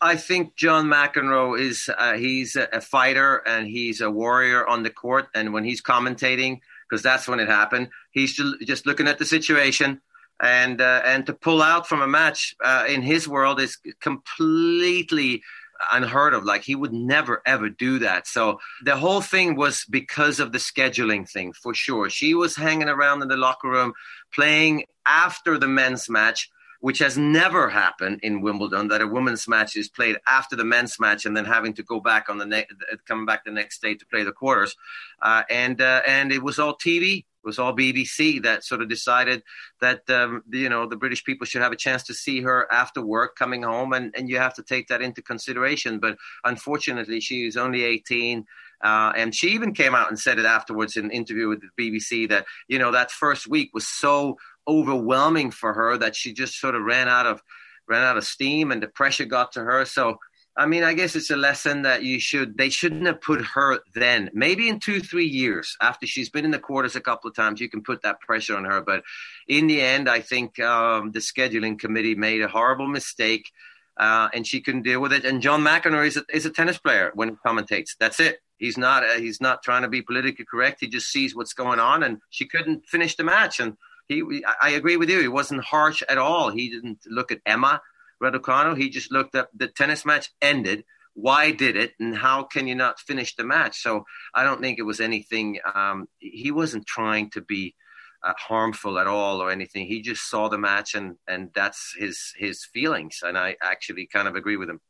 I 0.01 0.17
think 0.17 0.57
John 0.57 0.87
McEnroe 0.87 1.59
is 1.59 1.89
uh, 1.97 2.15
he's 2.15 2.57
a, 2.57 2.69
a, 2.73 2.81
fighter 2.81 3.37
and 3.47 3.67
he's 3.67 4.01
a 4.01 4.11
warrior 4.11 4.67
on 4.67 4.83
the 4.83 4.91
court. 4.91 5.29
And 5.35 5.53
when 5.55 5.65
he's 5.65 5.81
commentating, 5.81 6.61
because 6.89 7.03
that's 7.03 7.27
when 7.27 7.41
it 7.41 7.49
happened, 7.49 7.89
he's 8.11 8.39
just 8.65 8.87
looking 8.87 9.09
at 9.09 9.19
the 9.19 9.25
situation. 9.25 10.01
And 10.39 10.83
uh, 10.83 11.01
and 11.05 11.25
to 11.27 11.33
pull 11.33 11.63
out 11.63 11.89
from 11.89 12.03
a 12.03 12.07
match 12.07 12.55
uh, 12.63 12.85
in 12.87 13.01
his 13.01 13.27
world 13.27 13.59
is 13.59 13.79
completely 14.01 15.43
unheard 15.91 16.35
of. 16.35 16.45
Like 16.45 16.63
he 16.63 16.75
would 16.75 16.93
never 16.93 17.41
ever 17.47 17.71
do 17.71 18.01
that. 18.01 18.27
So 18.27 18.61
the 18.85 18.97
whole 18.97 19.23
thing 19.23 19.57
was 19.57 19.87
because 19.89 20.41
of 20.41 20.53
the 20.53 20.59
scheduling 20.59 21.29
thing 21.29 21.55
for 21.55 21.73
sure. 21.73 22.11
She 22.11 22.35
was 22.35 22.55
hanging 22.55 22.89
around 22.89 23.23
in 23.23 23.29
the 23.29 23.37
locker 23.39 23.71
room 23.71 23.95
playing 24.35 24.85
after 25.07 25.57
the 25.57 25.69
men's 25.69 26.11
match 26.11 26.51
which 26.81 26.99
has 26.99 27.17
never 27.17 27.69
happened 27.69 28.21
in 28.23 28.41
Wimbledon, 28.41 28.89
that 28.89 29.01
a 29.01 29.07
women's 29.07 29.49
match 29.49 29.77
is 29.77 29.89
played 29.89 30.17
after 30.27 30.57
the 30.57 30.65
men's 30.65 30.99
match 31.01 31.27
and 31.27 31.37
then 31.37 31.45
having 31.45 31.75
to 31.75 31.83
go 31.83 32.01
back 32.01 32.29
on 32.29 32.39
the 32.39 32.47
ne- 32.47 32.67
coming 33.07 33.27
back 33.27 33.45
the 33.45 33.51
next 33.51 33.81
day 33.83 33.95
to 33.95 34.07
play 34.07 34.25
the 34.25 34.33
quarters. 34.33 34.77
Uh, 35.21 35.43
and 35.51 35.81
uh, 35.81 36.03
and 36.07 36.33
it 36.33 36.43
was 36.43 36.59
all 36.59 36.75
TV. 36.75 37.19
It 37.19 37.25
was 37.47 37.59
all 37.59 37.77
BBC 37.77 38.43
that 38.43 38.65
sort 38.65 38.83
of 38.83 38.89
decided 38.89 39.43
that 39.81 40.09
um, 40.11 40.43
you 40.51 40.69
know 40.69 40.87
the 40.87 40.97
British 40.97 41.25
people 41.25 41.47
should 41.47 41.63
have 41.63 41.73
a 41.73 41.77
chance 41.77 42.03
to 42.05 42.15
see 42.15 42.41
her 42.43 42.67
after 42.73 43.01
work 43.01 43.37
coming 43.37 43.63
home, 43.63 43.93
and, 43.93 44.15
and 44.17 44.29
you 44.29 44.39
have 44.39 44.55
to 44.55 44.63
take 44.63 44.89
that 44.89 45.01
into 45.01 45.23
consideration. 45.23 45.99
But 45.99 46.19
unfortunately, 46.45 47.21
she 47.21 47.47
is 47.47 47.57
only 47.57 47.85
18. 47.85 48.47
Uh, 48.83 49.11
and 49.17 49.35
she 49.35 49.49
even 49.49 49.73
came 49.73 49.95
out 49.95 50.09
and 50.09 50.19
said 50.19 50.39
it 50.39 50.45
afterwards 50.45 50.99
in 50.99 51.07
an 51.07 51.11
interview 51.11 51.49
with 51.49 51.63
the 51.63 51.91
BBC 51.91 52.29
that 52.29 52.45
you 52.69 52.79
know 52.79 52.93
that 52.93 53.11
first 53.11 53.47
week 53.47 53.71
was 53.73 53.87
so 53.87 54.37
overwhelming 54.69 55.51
for 55.51 55.73
her 55.73 55.97
that 55.99 56.17
she 56.17 56.33
just 56.33 56.61
sort 56.61 56.75
of 56.75 56.83
ran 56.83 57.09
out 57.09 57.27
of 57.27 57.43
ran 57.89 58.03
out 58.03 58.17
of 58.17 58.25
steam 58.25 58.73
and 58.73 58.83
the 58.83 58.89
pressure 58.89 59.25
got 59.25 59.53
to 59.53 59.63
her. 59.63 59.85
So 59.85 60.19
I 60.59 60.65
mean, 60.65 60.85
I 60.85 60.95
guess 60.95 61.15
it's 61.15 61.31
a 61.31 61.37
lesson 61.37 61.83
that 61.83 62.03
you 62.03 62.19
should 62.19 62.57
they 62.57 62.71
shouldn't 62.71 63.07
have 63.07 63.21
put 63.21 63.45
her 63.45 63.81
then. 63.95 64.31
Maybe 64.33 64.71
in 64.71 64.81
two, 64.81 65.01
three 65.01 65.27
years 65.27 65.77
after 65.83 66.07
she's 66.07 66.31
been 66.31 66.47
in 66.47 66.51
the 66.51 66.59
quarters 66.59 66.97
a 66.97 67.01
couple 67.01 67.29
of 67.29 67.37
times, 67.37 67.61
you 67.61 67.69
can 67.69 67.83
put 67.83 68.03
that 68.03 68.21
pressure 68.21 68.57
on 68.57 68.65
her. 68.65 68.81
But 68.81 69.03
in 69.49 69.67
the 69.67 69.83
end, 69.83 70.09
I 70.09 70.21
think 70.21 70.59
um, 70.59 71.13
the 71.13 71.19
scheduling 71.19 71.79
committee 71.79 72.15
made 72.15 72.41
a 72.41 72.49
horrible 72.49 72.89
mistake. 72.89 73.51
Uh, 73.99 74.29
and 74.35 74.47
she 74.47 74.61
couldn't 74.61 74.83
deal 74.83 75.01
with 75.01 75.11
it. 75.11 75.25
And 75.25 75.41
John 75.41 75.63
McEnroe 75.63 76.07
is 76.07 76.19
a, 76.19 76.25
is 76.31 76.45
a 76.45 76.51
tennis 76.51 76.77
player 76.77 77.13
when 77.15 77.31
he 77.31 77.35
commentates. 77.47 77.93
That's 77.99 78.21
it. 78.21 78.41
He's 78.59 78.77
not 78.77 79.05
uh, 79.05 79.15
he's 79.15 79.41
not 79.41 79.63
trying 79.63 79.83
to 79.83 79.89
be 79.89 80.03
politically 80.03 80.45
correct. 80.45 80.81
He 80.81 80.87
just 80.87 81.11
sees 81.11 81.35
what's 81.35 81.55
going 81.55 81.81
on, 81.81 82.03
and 82.03 82.19
she 82.31 82.47
couldn't 82.47 82.87
finish 82.87 83.17
the 83.17 83.25
match. 83.25 83.61
And 83.61 83.77
he, 84.09 84.45
I 84.61 84.71
agree 84.71 84.97
with 84.97 85.11
you. 85.11 85.21
He 85.21 85.29
wasn't 85.29 85.65
harsh 85.65 86.03
at 86.09 86.19
all. 86.19 86.51
He 86.51 86.71
didn't 86.71 87.01
look 87.07 87.33
at 87.33 87.41
Emma 87.45 87.81
Raducanu. 88.23 88.77
He 88.77 88.91
just 88.91 89.13
looked 89.13 89.35
at 89.35 89.49
the 89.55 89.69
tennis 89.69 90.05
match 90.05 90.31
ended. 90.41 90.85
Why 91.15 91.51
did 91.51 91.77
it, 91.77 91.95
and 91.99 92.15
how 92.15 92.43
can 92.43 92.69
you 92.69 92.75
not 92.75 93.01
finish 93.01 93.37
the 93.37 93.45
match? 93.45 93.81
So 93.81 94.05
I 94.35 94.45
don't 94.45 94.61
think 94.61 94.79
it 94.79 94.83
was 94.83 95.01
anything. 95.01 95.59
Um, 95.75 96.09
he 96.19 96.51
wasn't 96.51 96.87
trying 96.87 97.31
to 97.31 97.41
be 97.41 97.75
uh, 98.23 98.35
harmful 98.37 98.99
at 98.99 99.07
all 99.07 99.41
or 99.41 99.51
anything. 99.51 99.87
He 99.87 100.03
just 100.03 100.29
saw 100.29 100.49
the 100.49 100.59
match, 100.59 100.95
and 100.95 101.17
and 101.27 101.51
that's 101.55 101.95
his 101.99 102.35
his 102.37 102.67
feelings. 102.67 103.21
And 103.23 103.39
I 103.39 103.57
actually 103.63 104.07
kind 104.07 104.29
of 104.29 104.37
agree 104.37 104.59
with 104.59 104.69
him. 104.69 104.81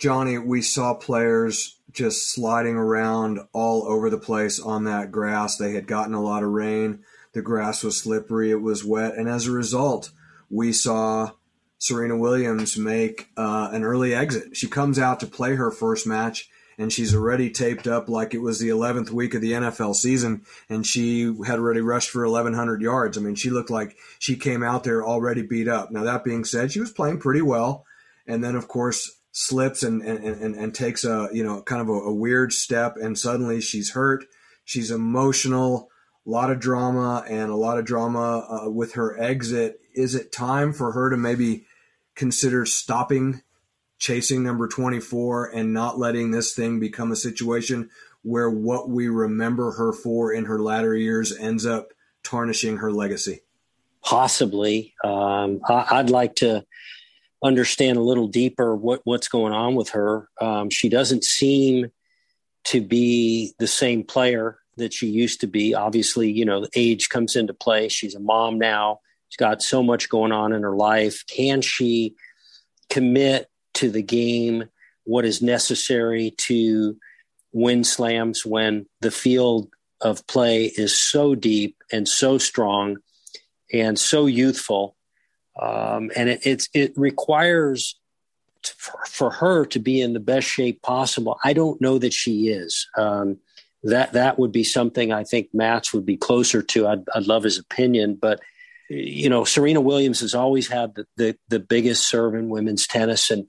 Johnny, 0.00 0.38
we 0.38 0.62
saw 0.62 0.94
players 0.94 1.78
just 1.92 2.32
sliding 2.32 2.74
around 2.74 3.38
all 3.52 3.84
over 3.84 4.08
the 4.08 4.18
place 4.18 4.58
on 4.58 4.84
that 4.84 5.12
grass. 5.12 5.56
They 5.56 5.72
had 5.72 5.86
gotten 5.86 6.14
a 6.14 6.22
lot 6.22 6.42
of 6.42 6.50
rain. 6.50 7.04
The 7.32 7.42
grass 7.42 7.84
was 7.84 7.96
slippery, 7.96 8.50
it 8.50 8.60
was 8.60 8.84
wet, 8.84 9.14
and 9.14 9.28
as 9.28 9.46
a 9.46 9.52
result, 9.52 10.10
we 10.48 10.72
saw 10.72 11.30
Serena 11.78 12.16
Williams 12.16 12.76
make 12.76 13.28
uh, 13.36 13.70
an 13.72 13.84
early 13.84 14.14
exit. 14.14 14.56
She 14.56 14.66
comes 14.66 14.98
out 14.98 15.20
to 15.20 15.26
play 15.26 15.54
her 15.54 15.70
first 15.70 16.06
match, 16.06 16.48
and 16.76 16.92
she's 16.92 17.14
already 17.14 17.50
taped 17.50 17.86
up 17.86 18.08
like 18.08 18.34
it 18.34 18.40
was 18.40 18.58
the 18.58 18.70
11th 18.70 19.10
week 19.10 19.34
of 19.34 19.42
the 19.42 19.52
NFL 19.52 19.94
season, 19.94 20.42
and 20.68 20.86
she 20.86 21.24
had 21.46 21.58
already 21.58 21.82
rushed 21.82 22.10
for 22.10 22.26
1,100 22.26 22.82
yards. 22.82 23.16
I 23.16 23.20
mean, 23.20 23.34
she 23.34 23.50
looked 23.50 23.70
like 23.70 23.96
she 24.18 24.36
came 24.36 24.62
out 24.62 24.82
there 24.82 25.06
already 25.06 25.42
beat 25.42 25.68
up. 25.68 25.90
Now, 25.90 26.04
that 26.04 26.24
being 26.24 26.44
said, 26.44 26.72
she 26.72 26.80
was 26.80 26.90
playing 26.90 27.20
pretty 27.20 27.42
well, 27.42 27.84
and 28.26 28.42
then, 28.42 28.56
of 28.56 28.66
course, 28.66 29.10
slips 29.32 29.82
and, 29.82 30.02
and, 30.02 30.24
and, 30.24 30.54
and 30.54 30.74
takes 30.74 31.04
a, 31.04 31.28
you 31.32 31.44
know, 31.44 31.62
kind 31.62 31.82
of 31.82 31.88
a, 31.88 31.92
a 31.92 32.12
weird 32.12 32.52
step, 32.52 32.96
and 32.96 33.18
suddenly 33.18 33.60
she's 33.60 33.92
hurt. 33.92 34.24
She's 34.64 34.90
emotional 34.90 35.89
a 36.30 36.32
lot 36.32 36.50
of 36.52 36.60
drama 36.60 37.24
and 37.28 37.50
a 37.50 37.56
lot 37.56 37.76
of 37.76 37.84
drama 37.84 38.46
uh, 38.48 38.70
with 38.70 38.92
her 38.92 39.20
exit. 39.20 39.80
Is 39.94 40.14
it 40.14 40.30
time 40.30 40.72
for 40.72 40.92
her 40.92 41.10
to 41.10 41.16
maybe 41.16 41.66
consider 42.14 42.64
stopping 42.66 43.42
chasing 43.98 44.44
number 44.44 44.68
24 44.68 45.46
and 45.46 45.74
not 45.74 45.98
letting 45.98 46.30
this 46.30 46.54
thing 46.54 46.78
become 46.78 47.10
a 47.10 47.16
situation 47.16 47.90
where 48.22 48.48
what 48.48 48.88
we 48.88 49.08
remember 49.08 49.72
her 49.72 49.92
for 49.92 50.32
in 50.32 50.44
her 50.44 50.60
latter 50.60 50.94
years 50.94 51.36
ends 51.36 51.66
up 51.66 51.88
tarnishing 52.22 52.76
her 52.76 52.92
legacy? 52.92 53.40
Possibly. 54.04 54.94
Um, 55.02 55.60
I, 55.68 56.00
would 56.00 56.10
like 56.10 56.36
to 56.36 56.64
understand 57.42 57.98
a 57.98 58.02
little 58.02 58.28
deeper 58.28 58.76
what 58.76 59.00
what's 59.02 59.26
going 59.26 59.52
on 59.52 59.74
with 59.74 59.90
her. 59.90 60.28
Um, 60.40 60.70
she 60.70 60.88
doesn't 60.88 61.24
seem 61.24 61.90
to 62.66 62.80
be 62.80 63.52
the 63.58 63.66
same 63.66 64.04
player 64.04 64.59
that 64.80 64.92
she 64.92 65.06
used 65.06 65.40
to 65.40 65.46
be. 65.46 65.74
Obviously, 65.74 66.30
you 66.30 66.44
know, 66.44 66.66
age 66.74 67.08
comes 67.08 67.36
into 67.36 67.54
play. 67.54 67.88
She's 67.88 68.14
a 68.14 68.20
mom 68.20 68.58
now. 68.58 69.00
She's 69.28 69.36
got 69.36 69.62
so 69.62 69.82
much 69.82 70.08
going 70.08 70.32
on 70.32 70.52
in 70.52 70.62
her 70.62 70.74
life. 70.74 71.24
Can 71.26 71.62
she 71.62 72.14
commit 72.88 73.48
to 73.74 73.90
the 73.90 74.02
game 74.02 74.64
what 75.04 75.24
is 75.24 75.40
necessary 75.40 76.32
to 76.38 76.96
win 77.52 77.84
slams 77.84 78.44
when 78.44 78.86
the 79.00 79.10
field 79.10 79.68
of 80.00 80.26
play 80.26 80.64
is 80.64 81.00
so 81.00 81.34
deep 81.34 81.76
and 81.92 82.08
so 82.08 82.38
strong 82.38 82.96
and 83.72 83.98
so 83.98 84.26
youthful? 84.26 84.96
Um, 85.60 86.10
and 86.16 86.28
it, 86.28 86.68
it 86.74 86.92
requires 86.96 88.00
for, 88.64 89.04
for, 89.06 89.30
her 89.30 89.64
to 89.66 89.78
be 89.78 90.00
in 90.00 90.12
the 90.12 90.20
best 90.20 90.46
shape 90.46 90.82
possible. 90.82 91.38
I 91.44 91.52
don't 91.52 91.80
know 91.80 91.98
that 91.98 92.12
she 92.12 92.48
is. 92.48 92.88
Um, 92.96 93.38
that 93.82 94.12
that 94.12 94.38
would 94.38 94.52
be 94.52 94.64
something 94.64 95.12
I 95.12 95.24
think 95.24 95.48
Mats 95.52 95.92
would 95.92 96.04
be 96.04 96.16
closer 96.16 96.62
to. 96.62 96.86
I'd, 96.86 97.04
I'd 97.14 97.26
love 97.26 97.44
his 97.44 97.58
opinion, 97.58 98.18
but 98.20 98.40
you 98.90 99.28
know, 99.28 99.44
Serena 99.44 99.80
Williams 99.80 100.20
has 100.20 100.34
always 100.34 100.66
had 100.68 100.94
the, 100.96 101.06
the, 101.16 101.36
the 101.48 101.60
biggest 101.60 102.08
serve 102.08 102.34
in 102.34 102.48
women's 102.48 102.86
tennis, 102.86 103.30
and 103.30 103.46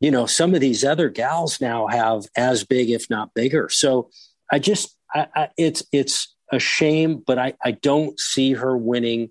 you 0.00 0.10
know, 0.10 0.26
some 0.26 0.54
of 0.54 0.60
these 0.60 0.84
other 0.84 1.08
gals 1.08 1.60
now 1.60 1.86
have 1.86 2.26
as 2.36 2.64
big, 2.64 2.90
if 2.90 3.08
not 3.08 3.34
bigger. 3.34 3.68
So 3.68 4.10
I 4.50 4.58
just, 4.58 4.96
I, 5.12 5.26
I, 5.34 5.48
it's 5.56 5.82
it's 5.92 6.34
a 6.52 6.58
shame, 6.58 7.22
but 7.24 7.38
I 7.38 7.54
I 7.64 7.72
don't 7.72 8.18
see 8.18 8.52
her 8.54 8.76
winning 8.76 9.30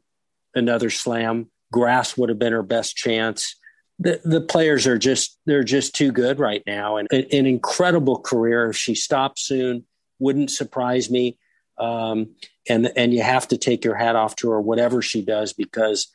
another 0.55 0.89
slam. 0.89 1.49
Grass 1.71 2.17
would 2.17 2.29
have 2.29 2.39
been 2.39 2.53
her 2.53 2.63
best 2.63 2.95
chance. 2.95 3.55
The 3.99 4.21
the 4.23 4.41
players 4.41 4.87
are 4.87 4.97
just 4.97 5.37
they're 5.45 5.63
just 5.63 5.95
too 5.95 6.11
good 6.11 6.39
right 6.39 6.63
now, 6.65 6.97
and 6.97 7.07
an 7.11 7.45
incredible 7.45 8.19
career. 8.19 8.69
If 8.69 8.77
she 8.77 8.95
stops 8.95 9.45
soon, 9.45 9.85
wouldn't 10.19 10.51
surprise 10.51 11.09
me. 11.09 11.37
Um, 11.77 12.35
and 12.67 12.91
and 12.95 13.13
you 13.13 13.21
have 13.21 13.47
to 13.49 13.57
take 13.57 13.85
your 13.85 13.95
hat 13.95 14.15
off 14.15 14.35
to 14.37 14.49
her, 14.49 14.61
whatever 14.61 15.01
she 15.01 15.21
does, 15.21 15.53
because 15.53 16.07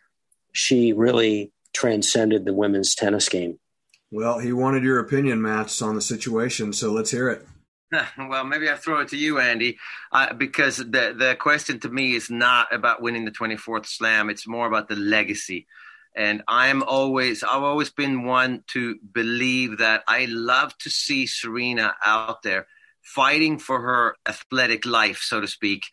she 0.52 0.92
really 0.92 1.52
transcended 1.72 2.44
the 2.44 2.54
women's 2.54 2.94
tennis 2.94 3.28
game. 3.28 3.58
Well, 4.10 4.38
he 4.38 4.52
wanted 4.52 4.82
your 4.82 4.98
opinion, 4.98 5.40
Mats, 5.40 5.80
on 5.80 5.94
the 5.94 6.02
situation, 6.02 6.72
so 6.72 6.92
let's 6.92 7.10
hear 7.10 7.28
it. 7.28 7.46
Well, 8.16 8.44
maybe 8.44 8.70
I 8.70 8.76
throw 8.76 9.00
it 9.00 9.08
to 9.08 9.18
you, 9.18 9.38
Andy, 9.38 9.78
uh, 10.12 10.32
because 10.32 10.78
the 10.78 11.14
the 11.16 11.36
question 11.38 11.78
to 11.80 11.90
me 11.90 12.14
is 12.14 12.30
not 12.30 12.72
about 12.74 13.02
winning 13.02 13.26
the 13.26 13.30
24th 13.30 13.84
Slam. 13.84 14.30
It's 14.30 14.48
more 14.48 14.66
about 14.66 14.88
the 14.88 14.96
legacy. 14.96 15.66
And 16.14 16.42
I'm 16.46 16.82
always, 16.82 17.42
I've 17.42 17.62
always 17.62 17.90
been 17.90 18.24
one 18.24 18.64
to 18.68 18.96
believe 18.96 19.78
that 19.78 20.04
I 20.06 20.26
love 20.26 20.76
to 20.78 20.90
see 20.90 21.26
Serena 21.26 21.94
out 22.04 22.42
there 22.42 22.66
fighting 23.02 23.58
for 23.58 23.80
her 23.80 24.16
athletic 24.28 24.86
life, 24.86 25.18
so 25.22 25.40
to 25.40 25.48
speak, 25.48 25.84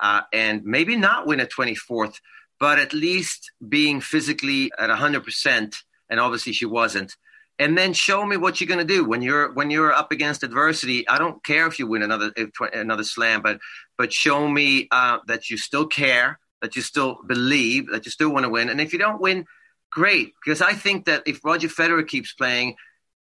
uh, 0.00 0.22
and 0.32 0.64
maybe 0.64 0.96
not 0.96 1.26
win 1.26 1.40
a 1.40 1.46
24th, 1.46 2.20
but 2.58 2.78
at 2.78 2.92
least 2.92 3.50
being 3.66 4.00
physically 4.00 4.70
at 4.78 4.90
100%. 4.90 5.76
And 6.08 6.20
obviously 6.20 6.52
she 6.52 6.66
wasn't. 6.66 7.16
And 7.58 7.76
then 7.76 7.94
show 7.94 8.24
me 8.24 8.36
what 8.36 8.60
you're 8.60 8.68
going 8.68 8.86
to 8.86 8.94
do 8.94 9.04
when 9.04 9.22
you're 9.22 9.50
when 9.54 9.70
you're 9.70 9.92
up 9.92 10.12
against 10.12 10.42
adversity. 10.42 11.08
I 11.08 11.16
don't 11.16 11.42
care 11.42 11.66
if 11.66 11.78
you 11.78 11.86
win 11.86 12.02
another 12.02 12.30
another 12.74 13.04
slam, 13.04 13.40
but 13.40 13.60
but 13.96 14.12
show 14.12 14.46
me 14.46 14.88
uh, 14.90 15.18
that 15.26 15.48
you 15.48 15.56
still 15.56 15.86
care, 15.86 16.38
that 16.60 16.76
you 16.76 16.82
still 16.82 17.18
believe, 17.26 17.90
that 17.92 18.04
you 18.04 18.10
still 18.10 18.30
want 18.30 18.44
to 18.44 18.50
win. 18.50 18.68
And 18.68 18.78
if 18.78 18.92
you 18.92 18.98
don't 18.98 19.22
win, 19.22 19.46
great, 19.90 20.34
because 20.44 20.60
I 20.60 20.74
think 20.74 21.06
that 21.06 21.22
if 21.26 21.42
Roger 21.42 21.68
Federer 21.68 22.06
keeps 22.06 22.34
playing, 22.34 22.76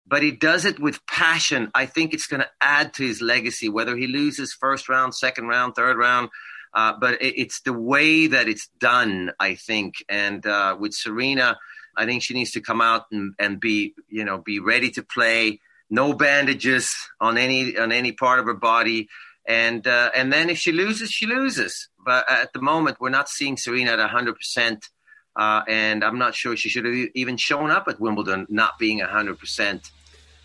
but 0.07 0.23
he 0.23 0.31
does 0.31 0.65
it 0.65 0.79
with 0.79 1.05
passion. 1.07 1.71
I 1.75 1.87
think 1.87 2.13
it's 2.13 2.27
going 2.27 2.43
to 2.43 2.51
add 2.61 2.95
to 2.95 3.07
his 3.07 3.23
legacy, 3.23 3.69
whether 3.69 3.97
he 3.97 4.07
loses 4.07 4.53
first 4.53 4.89
round, 4.89 5.15
second 5.15 5.49
round, 5.49 5.75
third 5.75 5.97
round. 5.97 6.29
Uh, 6.75 6.93
but 7.01 7.23
it, 7.23 7.41
it's 7.41 7.61
the 7.61 7.73
way 7.73 8.27
that 8.27 8.49
it's 8.49 8.69
done, 8.79 9.31
I 9.39 9.55
think. 9.55 9.95
And 10.09 10.45
uh, 10.45 10.77
with 10.79 10.93
Serena, 10.93 11.57
I 11.97 12.05
think 12.05 12.23
she 12.23 12.35
needs 12.35 12.51
to 12.53 12.61
come 12.61 12.81
out 12.81 13.05
and, 13.13 13.35
and 13.39 13.61
be, 13.61 13.95
you 14.09 14.25
know, 14.25 14.39
be 14.39 14.59
ready 14.59 14.91
to 14.91 15.03
play. 15.03 15.61
No 15.91 16.13
bandages 16.13 16.95
on 17.21 17.39
any 17.39 17.77
on 17.77 17.93
any 17.93 18.11
part 18.11 18.41
of 18.41 18.47
her 18.47 18.55
body, 18.55 19.09
and 19.47 19.87
uh, 19.87 20.11
and 20.15 20.33
then 20.33 20.49
if 20.49 20.59
she 20.59 20.73
loses, 20.73 21.11
she 21.11 21.27
loses. 21.27 21.89
But 22.05 22.29
at 22.29 22.53
the 22.55 22.61
moment, 22.61 22.97
we're 23.01 23.11
not 23.11 23.29
seeing 23.29 23.57
Serena 23.59 23.93
at 23.93 24.11
hundred 24.11 24.37
percent. 24.37 24.89
Uh, 25.37 25.63
and 25.69 26.05
I'm 26.05 26.19
not 26.19 26.35
sure 26.35 26.57
she 26.57 26.69
should 26.69 26.85
have 26.85 26.95
even 27.15 27.37
shown 27.37 27.71
up 27.71 27.89
at 27.89 28.01
Wimbledon 28.01 28.47
not 28.49 28.79
being 28.79 29.01
100%. 29.01 29.91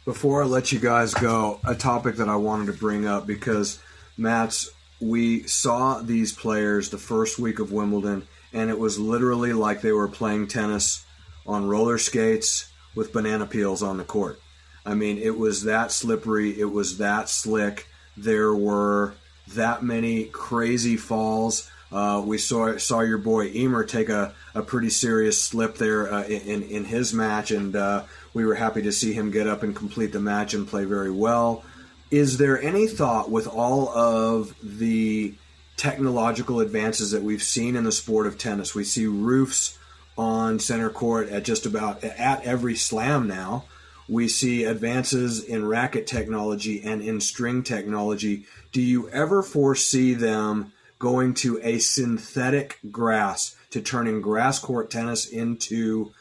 Before 0.09 0.41
I 0.41 0.47
let 0.47 0.71
you 0.71 0.79
guys 0.79 1.13
go, 1.13 1.59
a 1.63 1.75
topic 1.75 2.15
that 2.15 2.27
I 2.27 2.35
wanted 2.35 2.65
to 2.65 2.73
bring 2.73 3.05
up 3.05 3.27
because, 3.27 3.79
Mats, 4.17 4.71
we 4.99 5.43
saw 5.43 6.01
these 6.01 6.33
players 6.33 6.89
the 6.89 6.97
first 6.97 7.37
week 7.37 7.59
of 7.59 7.71
Wimbledon, 7.71 8.27
and 8.51 8.71
it 8.71 8.79
was 8.79 8.97
literally 8.97 9.53
like 9.53 9.81
they 9.81 9.91
were 9.91 10.07
playing 10.07 10.47
tennis 10.47 11.05
on 11.45 11.67
roller 11.67 11.99
skates 11.99 12.71
with 12.95 13.13
banana 13.13 13.45
peels 13.45 13.83
on 13.83 13.97
the 13.97 14.03
court. 14.03 14.39
I 14.83 14.95
mean, 14.95 15.19
it 15.19 15.37
was 15.37 15.65
that 15.65 15.91
slippery, 15.91 16.59
it 16.59 16.71
was 16.71 16.97
that 16.97 17.29
slick. 17.29 17.85
There 18.17 18.55
were 18.55 19.13
that 19.49 19.83
many 19.83 20.23
crazy 20.23 20.97
falls. 20.97 21.69
Uh, 21.91 22.23
we 22.25 22.39
saw 22.39 22.77
saw 22.77 23.01
your 23.01 23.19
boy 23.19 23.49
Ymer 23.49 23.83
take 23.83 24.09
a, 24.09 24.33
a 24.55 24.63
pretty 24.63 24.89
serious 24.89 25.39
slip 25.39 25.77
there 25.77 26.11
uh, 26.11 26.23
in 26.23 26.63
in 26.63 26.85
his 26.85 27.13
match, 27.13 27.51
and 27.51 27.75
uh, 27.75 28.03
we 28.33 28.45
were 28.45 28.55
happy 28.55 28.81
to 28.83 28.91
see 28.91 29.13
him 29.13 29.31
get 29.31 29.47
up 29.47 29.63
and 29.63 29.75
complete 29.75 30.11
the 30.11 30.19
match 30.19 30.53
and 30.53 30.67
play 30.67 30.85
very 30.85 31.11
well. 31.11 31.63
Is 32.11 32.37
there 32.37 32.61
any 32.61 32.87
thought 32.87 33.29
with 33.29 33.47
all 33.47 33.89
of 33.89 34.55
the 34.63 35.35
technological 35.77 36.59
advances 36.59 37.11
that 37.11 37.23
we've 37.23 37.43
seen 37.43 37.75
in 37.75 37.83
the 37.83 37.91
sport 37.91 38.27
of 38.27 38.37
tennis? 38.37 38.75
We 38.75 38.83
see 38.83 39.05
roofs 39.05 39.77
on 40.17 40.59
center 40.59 40.89
court 40.89 41.29
at 41.29 41.43
just 41.43 41.65
about 41.65 42.03
at 42.03 42.43
every 42.43 42.75
slam 42.75 43.27
now. 43.27 43.65
We 44.07 44.27
see 44.27 44.63
advances 44.63 45.43
in 45.43 45.67
racket 45.67 46.07
technology 46.07 46.81
and 46.83 47.01
in 47.01 47.21
string 47.21 47.61
technology. 47.63 48.45
Do 48.71 48.81
you 48.81 49.07
ever 49.09 49.43
foresee 49.43 50.13
them? 50.13 50.73
going 50.99 51.33
to 51.33 51.59
a 51.63 51.79
synthetic 51.79 52.77
grass 52.91 53.55
to 53.71 53.81
turning 53.81 54.21
grass 54.21 54.59
court 54.59 54.91
tennis 54.91 55.25
into 55.25 56.11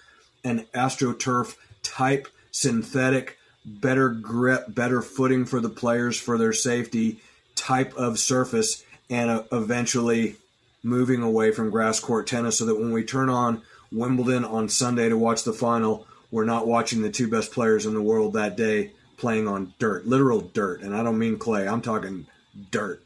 an 0.44 0.64
astroturf 0.72 1.56
type 1.88 2.28
synthetic 2.50 3.38
better 3.64 4.10
grip 4.10 4.64
better 4.68 5.02
footing 5.02 5.44
for 5.44 5.60
the 5.60 5.68
players 5.68 6.18
for 6.18 6.38
their 6.38 6.52
safety 6.52 7.20
type 7.54 7.94
of 7.94 8.18
surface 8.18 8.84
and 9.10 9.30
uh, 9.30 9.42
eventually 9.52 10.36
moving 10.82 11.22
away 11.22 11.50
from 11.50 11.70
grass 11.70 11.98
court 11.98 12.26
tennis 12.26 12.58
so 12.58 12.66
that 12.66 12.78
when 12.78 12.92
we 12.92 13.02
turn 13.02 13.28
on 13.28 13.62
Wimbledon 13.90 14.44
on 14.44 14.68
Sunday 14.68 15.08
to 15.08 15.16
watch 15.16 15.44
the 15.44 15.52
final 15.52 16.06
we're 16.30 16.44
not 16.44 16.66
watching 16.66 17.02
the 17.02 17.10
two 17.10 17.28
best 17.28 17.52
players 17.52 17.86
in 17.86 17.94
the 17.94 18.02
world 18.02 18.34
that 18.34 18.56
day 18.56 18.92
playing 19.16 19.48
on 19.48 19.74
dirt 19.78 20.06
literal 20.06 20.40
dirt. 20.40 20.82
And 20.82 20.94
I 20.94 21.02
don't 21.02 21.18
mean 21.18 21.38
clay 21.38 21.68
I'm 21.68 21.82
talking 21.82 22.26
dirt. 22.70 23.02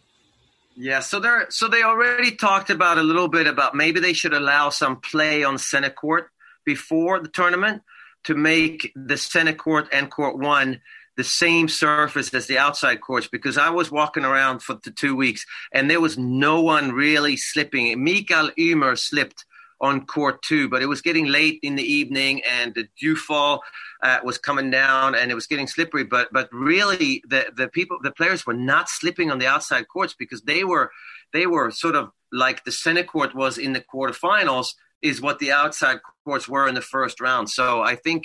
Yeah, 0.76 1.00
so 1.00 1.20
they're 1.20 1.46
so 1.50 1.68
they 1.68 1.82
already 1.82 2.32
talked 2.32 2.70
about 2.70 2.98
a 2.98 3.02
little 3.02 3.28
bit 3.28 3.46
about 3.46 3.74
maybe 3.74 4.00
they 4.00 4.12
should 4.12 4.32
allow 4.32 4.70
some 4.70 5.00
play 5.00 5.44
on 5.44 5.58
center 5.58 5.90
court 5.90 6.30
before 6.64 7.20
the 7.20 7.28
tournament 7.28 7.82
to 8.24 8.34
make 8.34 8.92
the 8.94 9.16
center 9.16 9.52
court 9.52 9.88
and 9.92 10.10
court 10.10 10.38
one 10.38 10.80
the 11.16 11.24
same 11.24 11.68
surface 11.68 12.32
as 12.32 12.46
the 12.46 12.58
outside 12.58 13.00
courts 13.00 13.28
because 13.28 13.58
I 13.58 13.70
was 13.70 13.90
walking 13.90 14.24
around 14.24 14.60
for 14.62 14.78
the 14.82 14.90
two 14.90 15.14
weeks 15.14 15.44
and 15.72 15.90
there 15.90 16.00
was 16.00 16.16
no 16.16 16.62
one 16.62 16.92
really 16.92 17.36
slipping. 17.36 18.02
Mikael 18.02 18.50
Ymer 18.58 18.96
slipped 18.96 19.44
on 19.80 20.06
court 20.06 20.40
two, 20.42 20.68
but 20.68 20.80
it 20.80 20.86
was 20.86 21.02
getting 21.02 21.26
late 21.26 21.58
in 21.62 21.74
the 21.74 21.82
evening 21.82 22.40
and 22.48 22.74
the 22.74 22.88
dewfall 22.98 23.60
uh, 24.02 24.20
was 24.24 24.38
coming 24.38 24.70
down 24.70 25.14
and 25.14 25.30
it 25.30 25.34
was 25.34 25.46
getting 25.46 25.66
slippery. 25.66 26.04
But 26.04 26.28
but 26.32 26.48
really, 26.52 27.22
the 27.28 27.46
the 27.54 27.68
people, 27.68 27.98
the 28.02 28.12
players 28.12 28.46
were 28.46 28.54
not 28.54 28.88
slipping 28.88 29.30
on 29.30 29.38
the 29.38 29.46
outside 29.46 29.88
courts 29.88 30.14
because 30.16 30.42
they 30.42 30.64
were 30.64 30.92
they 31.32 31.46
were 31.46 31.70
sort 31.72 31.96
of 31.96 32.10
like 32.30 32.64
the 32.64 32.72
center 32.72 33.02
court 33.02 33.34
was 33.34 33.58
in 33.58 33.72
the 33.72 33.80
quarterfinals 33.80 34.74
is 35.02 35.20
what 35.20 35.38
the 35.38 35.52
outside 35.52 35.98
courts 36.24 36.48
were 36.48 36.68
in 36.68 36.74
the 36.74 36.80
first 36.80 37.20
round. 37.20 37.50
So 37.50 37.82
I 37.82 37.96
think 37.96 38.24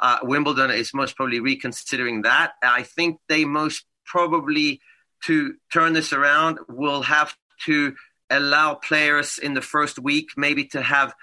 uh, 0.00 0.18
Wimbledon 0.22 0.70
is 0.70 0.92
most 0.92 1.16
probably 1.16 1.40
reconsidering 1.40 2.22
that. 2.22 2.52
I 2.62 2.82
think 2.82 3.18
they 3.28 3.44
most 3.44 3.84
probably 4.04 4.80
to 5.24 5.54
turn 5.72 5.92
this 5.92 6.12
around 6.12 6.58
will 6.68 7.02
have 7.02 7.34
to 7.64 7.94
allow 8.30 8.74
players 8.74 9.38
in 9.38 9.54
the 9.54 9.62
first 9.62 9.98
week 9.98 10.30
maybe 10.36 10.64
to 10.64 10.82
have 10.82 11.14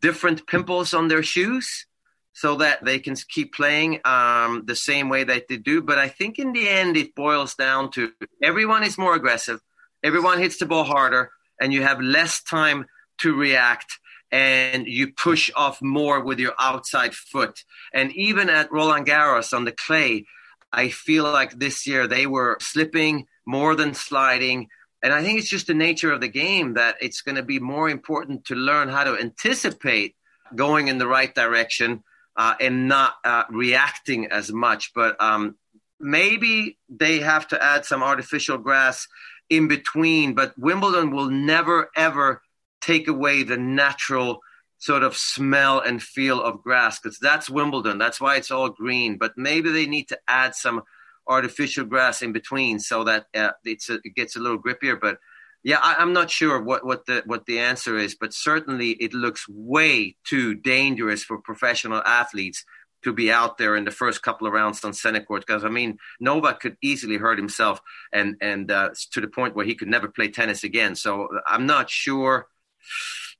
different 0.00 0.46
pimples 0.46 0.94
on 0.94 1.08
their 1.08 1.22
shoes 1.22 1.86
so 2.32 2.56
that 2.56 2.84
they 2.84 2.98
can 2.98 3.16
keep 3.28 3.52
playing 3.54 4.00
um, 4.04 4.62
the 4.66 4.76
same 4.76 5.08
way 5.08 5.24
that 5.24 5.48
they 5.48 5.56
do. 5.56 5.82
But 5.82 5.98
I 5.98 6.08
think 6.08 6.38
in 6.38 6.52
the 6.52 6.68
end, 6.68 6.96
it 6.96 7.14
boils 7.14 7.54
down 7.54 7.90
to 7.92 8.12
everyone 8.42 8.82
is 8.82 8.96
more 8.96 9.14
aggressive, 9.14 9.60
everyone 10.02 10.38
hits 10.38 10.58
the 10.58 10.66
ball 10.66 10.84
harder, 10.84 11.30
and 11.60 11.72
you 11.72 11.82
have 11.82 12.00
less 12.00 12.42
time 12.42 12.86
to 13.18 13.34
react. 13.34 13.98
And 14.32 14.86
you 14.86 15.12
push 15.12 15.50
off 15.56 15.82
more 15.82 16.20
with 16.20 16.38
your 16.38 16.54
outside 16.58 17.14
foot. 17.14 17.64
And 17.92 18.12
even 18.12 18.48
at 18.48 18.72
Roland 18.72 19.06
Garros 19.06 19.52
on 19.52 19.64
the 19.64 19.72
clay, 19.72 20.26
I 20.72 20.88
feel 20.88 21.24
like 21.24 21.58
this 21.58 21.86
year 21.86 22.06
they 22.06 22.26
were 22.26 22.58
slipping 22.60 23.26
more 23.44 23.74
than 23.74 23.94
sliding. 23.94 24.68
And 25.02 25.12
I 25.12 25.22
think 25.22 25.38
it's 25.38 25.48
just 25.48 25.66
the 25.66 25.74
nature 25.74 26.12
of 26.12 26.20
the 26.20 26.28
game 26.28 26.74
that 26.74 26.96
it's 27.00 27.22
going 27.22 27.36
to 27.36 27.42
be 27.42 27.58
more 27.58 27.88
important 27.88 28.44
to 28.46 28.54
learn 28.54 28.88
how 28.88 29.04
to 29.04 29.18
anticipate 29.18 30.14
going 30.54 30.88
in 30.88 30.98
the 30.98 31.08
right 31.08 31.34
direction 31.34 32.04
uh, 32.36 32.54
and 32.60 32.86
not 32.86 33.14
uh, 33.24 33.44
reacting 33.50 34.26
as 34.26 34.52
much. 34.52 34.92
But 34.94 35.20
um, 35.20 35.56
maybe 35.98 36.78
they 36.88 37.18
have 37.18 37.48
to 37.48 37.62
add 37.62 37.84
some 37.84 38.02
artificial 38.02 38.58
grass 38.58 39.08
in 39.48 39.66
between. 39.66 40.34
But 40.34 40.56
Wimbledon 40.56 41.10
will 41.10 41.30
never, 41.30 41.90
ever 41.96 42.42
take 42.80 43.08
away 43.08 43.42
the 43.42 43.56
natural 43.56 44.40
sort 44.78 45.02
of 45.02 45.16
smell 45.16 45.80
and 45.80 46.02
feel 46.02 46.42
of 46.42 46.62
grass 46.62 46.98
because 46.98 47.18
that's 47.18 47.50
Wimbledon. 47.50 47.98
That's 47.98 48.20
why 48.20 48.36
it's 48.36 48.50
all 48.50 48.70
green. 48.70 49.18
But 49.18 49.32
maybe 49.36 49.70
they 49.70 49.86
need 49.86 50.08
to 50.08 50.18
add 50.26 50.54
some 50.54 50.82
artificial 51.28 51.84
grass 51.84 52.22
in 52.22 52.32
between 52.32 52.78
so 52.80 53.04
that 53.04 53.26
uh, 53.34 53.50
a, 53.66 53.70
it 54.04 54.14
gets 54.16 54.36
a 54.36 54.40
little 54.40 54.60
grippier. 54.60 54.98
But 54.98 55.18
yeah, 55.62 55.78
I, 55.82 56.02
am 56.02 56.14
not 56.14 56.30
sure 56.30 56.60
what, 56.62 56.84
what 56.84 57.04
the 57.04 57.22
what 57.26 57.44
the 57.44 57.58
answer 57.58 57.98
is, 57.98 58.14
but 58.14 58.32
certainly 58.32 58.90
it 58.92 59.12
looks 59.12 59.46
way 59.48 60.16
too 60.24 60.54
dangerous 60.54 61.22
for 61.22 61.38
professional 61.38 62.02
athletes 62.04 62.64
to 63.02 63.12
be 63.12 63.30
out 63.30 63.58
there 63.58 63.76
in 63.76 63.84
the 63.84 63.90
first 63.90 64.22
couple 64.22 64.46
of 64.46 64.52
rounds 64.52 64.84
on 64.84 64.92
center 64.92 65.22
court 65.22 65.44
because 65.46 65.64
I 65.64 65.68
mean 65.68 65.98
Novak 66.20 66.60
could 66.60 66.76
easily 66.82 67.16
hurt 67.16 67.38
himself 67.38 67.80
and 68.12 68.36
and 68.40 68.70
uh, 68.70 68.90
to 69.12 69.20
the 69.20 69.28
point 69.28 69.54
where 69.54 69.66
he 69.66 69.74
could 69.74 69.88
never 69.88 70.08
play 70.08 70.28
tennis 70.28 70.64
again. 70.64 70.94
So 70.94 71.28
I'm 71.46 71.66
not 71.66 71.90
sure 71.90 72.46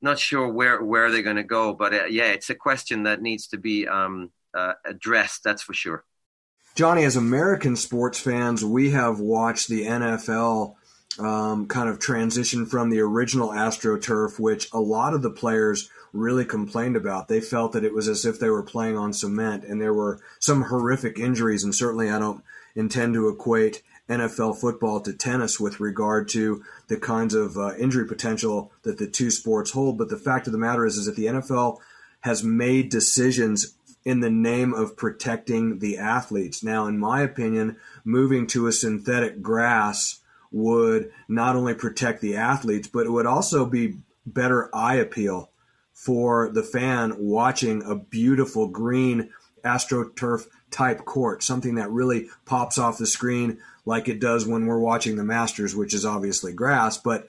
not 0.02 0.18
sure 0.18 0.48
where 0.48 0.82
where 0.82 1.10
they're 1.10 1.22
going 1.22 1.36
to 1.36 1.42
go, 1.42 1.74
but 1.74 1.92
uh, 1.92 2.04
yeah, 2.06 2.32
it's 2.32 2.50
a 2.50 2.54
question 2.54 3.04
that 3.04 3.22
needs 3.22 3.48
to 3.48 3.58
be 3.58 3.86
um, 3.86 4.30
uh, 4.54 4.74
addressed. 4.84 5.44
That's 5.44 5.62
for 5.62 5.74
sure. 5.74 6.04
Johnny, 6.74 7.04
as 7.04 7.16
American 7.16 7.76
sports 7.76 8.20
fans, 8.20 8.64
we 8.64 8.90
have 8.90 9.20
watched 9.20 9.68
the 9.68 9.84
NFL 9.84 10.76
um, 11.18 11.66
kind 11.66 11.88
of 11.88 11.98
transition 11.98 12.64
from 12.64 12.90
the 12.90 13.00
original 13.00 13.48
AstroTurf, 13.48 14.38
which 14.38 14.68
a 14.72 14.80
lot 14.80 15.12
of 15.12 15.22
the 15.22 15.30
players 15.30 15.90
really 16.12 16.44
complained 16.44 16.96
about. 16.96 17.28
They 17.28 17.40
felt 17.40 17.72
that 17.72 17.84
it 17.84 17.94
was 17.94 18.08
as 18.08 18.24
if 18.24 18.38
they 18.38 18.50
were 18.50 18.62
playing 18.62 18.96
on 18.96 19.12
cement, 19.12 19.64
and 19.64 19.80
there 19.80 19.94
were 19.94 20.20
some 20.38 20.62
horrific 20.62 21.18
injuries. 21.18 21.64
And 21.64 21.74
certainly, 21.74 22.10
I 22.10 22.18
don't 22.18 22.42
intend 22.74 23.14
to 23.14 23.28
equate 23.28 23.82
NFL 24.10 24.60
football 24.60 25.00
to 25.00 25.12
tennis 25.12 25.60
with 25.60 25.80
regard 25.80 26.28
to 26.30 26.62
the 26.88 26.96
kinds 26.96 27.34
of 27.34 27.56
uh, 27.56 27.74
injury 27.76 28.06
potential 28.06 28.72
that 28.82 28.98
the 28.98 29.06
two 29.06 29.30
sports 29.30 29.70
hold. 29.70 29.96
But 29.96 30.08
the 30.08 30.18
fact 30.18 30.46
of 30.46 30.52
the 30.52 30.58
matter 30.58 30.84
is, 30.84 30.96
is 30.96 31.06
that 31.06 31.16
the 31.16 31.26
NFL 31.26 31.78
has 32.20 32.44
made 32.44 32.90
decisions 32.90 33.74
in 34.04 34.20
the 34.20 34.30
name 34.30 34.72
of 34.72 34.96
protecting 34.96 35.78
the 35.78 35.98
athletes. 35.98 36.62
Now, 36.62 36.86
in 36.86 36.98
my 36.98 37.22
opinion, 37.22 37.76
moving 38.04 38.46
to 38.48 38.66
a 38.66 38.72
synthetic 38.72 39.42
grass 39.42 40.20
would 40.50 41.12
not 41.28 41.54
only 41.54 41.74
protect 41.74 42.20
the 42.20 42.36
athletes, 42.36 42.88
but 42.88 43.06
it 43.06 43.10
would 43.10 43.26
also 43.26 43.66
be 43.66 43.98
better 44.26 44.74
eye 44.74 44.96
appeal 44.96 45.50
for 45.92 46.48
the 46.48 46.62
fan 46.62 47.14
watching 47.18 47.82
a 47.82 47.94
beautiful 47.94 48.66
green 48.66 49.30
astroturf 49.64 50.46
type 50.70 51.04
court, 51.04 51.42
something 51.42 51.74
that 51.74 51.90
really 51.90 52.28
pops 52.46 52.78
off 52.78 52.98
the 52.98 53.06
screen 53.06 53.58
like 53.90 54.08
it 54.08 54.20
does 54.20 54.46
when 54.46 54.66
we're 54.66 54.78
watching 54.78 55.16
the 55.16 55.24
Masters, 55.24 55.76
which 55.76 55.92
is 55.92 56.06
obviously 56.06 56.54
grass. 56.54 56.96
But 56.96 57.28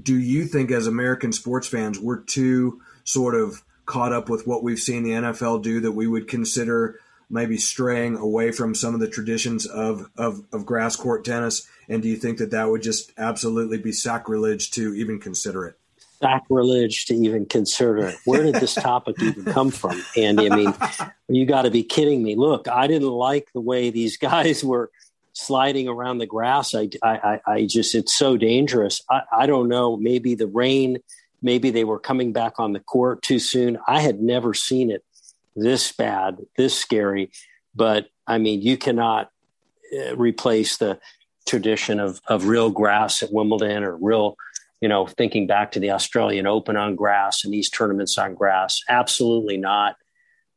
do 0.00 0.18
you 0.18 0.44
think, 0.46 0.72
as 0.72 0.86
American 0.86 1.32
sports 1.32 1.68
fans, 1.68 2.00
we're 2.00 2.22
too 2.22 2.80
sort 3.04 3.34
of 3.34 3.62
caught 3.86 4.12
up 4.12 4.28
with 4.28 4.46
what 4.46 4.62
we've 4.62 4.78
seen 4.78 5.02
the 5.02 5.12
NFL 5.12 5.62
do 5.62 5.80
that 5.80 5.92
we 5.92 6.06
would 6.06 6.28
consider 6.28 7.00
maybe 7.30 7.58
straying 7.58 8.16
away 8.16 8.52
from 8.52 8.74
some 8.74 8.94
of 8.94 9.00
the 9.00 9.08
traditions 9.08 9.66
of, 9.66 10.10
of, 10.16 10.42
of 10.52 10.64
grass 10.66 10.96
court 10.96 11.24
tennis? 11.24 11.68
And 11.88 12.02
do 12.02 12.08
you 12.08 12.16
think 12.16 12.38
that 12.38 12.50
that 12.50 12.68
would 12.68 12.82
just 12.82 13.12
absolutely 13.18 13.78
be 13.78 13.92
sacrilege 13.92 14.70
to 14.72 14.94
even 14.94 15.18
consider 15.20 15.66
it? 15.66 15.78
Sacrilege 16.20 17.06
to 17.06 17.14
even 17.14 17.46
consider 17.46 17.98
it. 17.98 18.16
Where 18.24 18.42
did 18.42 18.56
this 18.56 18.74
topic 18.74 19.16
even 19.22 19.44
come 19.44 19.70
from, 19.70 20.02
Andy? 20.16 20.50
I 20.50 20.56
mean, 20.56 20.74
you 21.28 21.46
got 21.46 21.62
to 21.62 21.70
be 21.70 21.84
kidding 21.84 22.22
me. 22.22 22.34
Look, 22.34 22.66
I 22.66 22.88
didn't 22.88 23.08
like 23.08 23.52
the 23.52 23.60
way 23.60 23.90
these 23.90 24.16
guys 24.16 24.64
were 24.64 24.90
sliding 25.38 25.88
around 25.88 26.18
the 26.18 26.26
grass. 26.26 26.74
I, 26.74 26.88
I, 27.02 27.40
I 27.46 27.66
just, 27.66 27.94
it's 27.94 28.16
so 28.16 28.36
dangerous. 28.36 29.02
I, 29.08 29.20
I 29.32 29.46
don't 29.46 29.68
know. 29.68 29.96
Maybe 29.96 30.34
the 30.34 30.48
rain, 30.48 30.98
maybe 31.40 31.70
they 31.70 31.84
were 31.84 32.00
coming 32.00 32.32
back 32.32 32.58
on 32.58 32.72
the 32.72 32.80
court 32.80 33.22
too 33.22 33.38
soon. 33.38 33.78
I 33.86 34.00
had 34.00 34.20
never 34.20 34.52
seen 34.52 34.90
it 34.90 35.04
this 35.54 35.92
bad, 35.92 36.38
this 36.56 36.76
scary. 36.76 37.30
But 37.74 38.08
I 38.26 38.38
mean, 38.38 38.62
you 38.62 38.76
cannot 38.76 39.30
uh, 39.96 40.16
replace 40.16 40.76
the 40.78 40.98
tradition 41.46 42.00
of, 42.00 42.20
of 42.26 42.46
real 42.46 42.70
grass 42.70 43.22
at 43.22 43.32
Wimbledon 43.32 43.84
or 43.84 43.96
real, 43.96 44.36
you 44.80 44.88
know, 44.88 45.06
thinking 45.06 45.46
back 45.46 45.72
to 45.72 45.80
the 45.80 45.92
Australian 45.92 46.46
Open 46.46 46.76
on 46.76 46.96
grass 46.96 47.44
and 47.44 47.54
these 47.54 47.70
tournaments 47.70 48.18
on 48.18 48.34
grass. 48.34 48.80
Absolutely 48.88 49.56
not. 49.56 49.96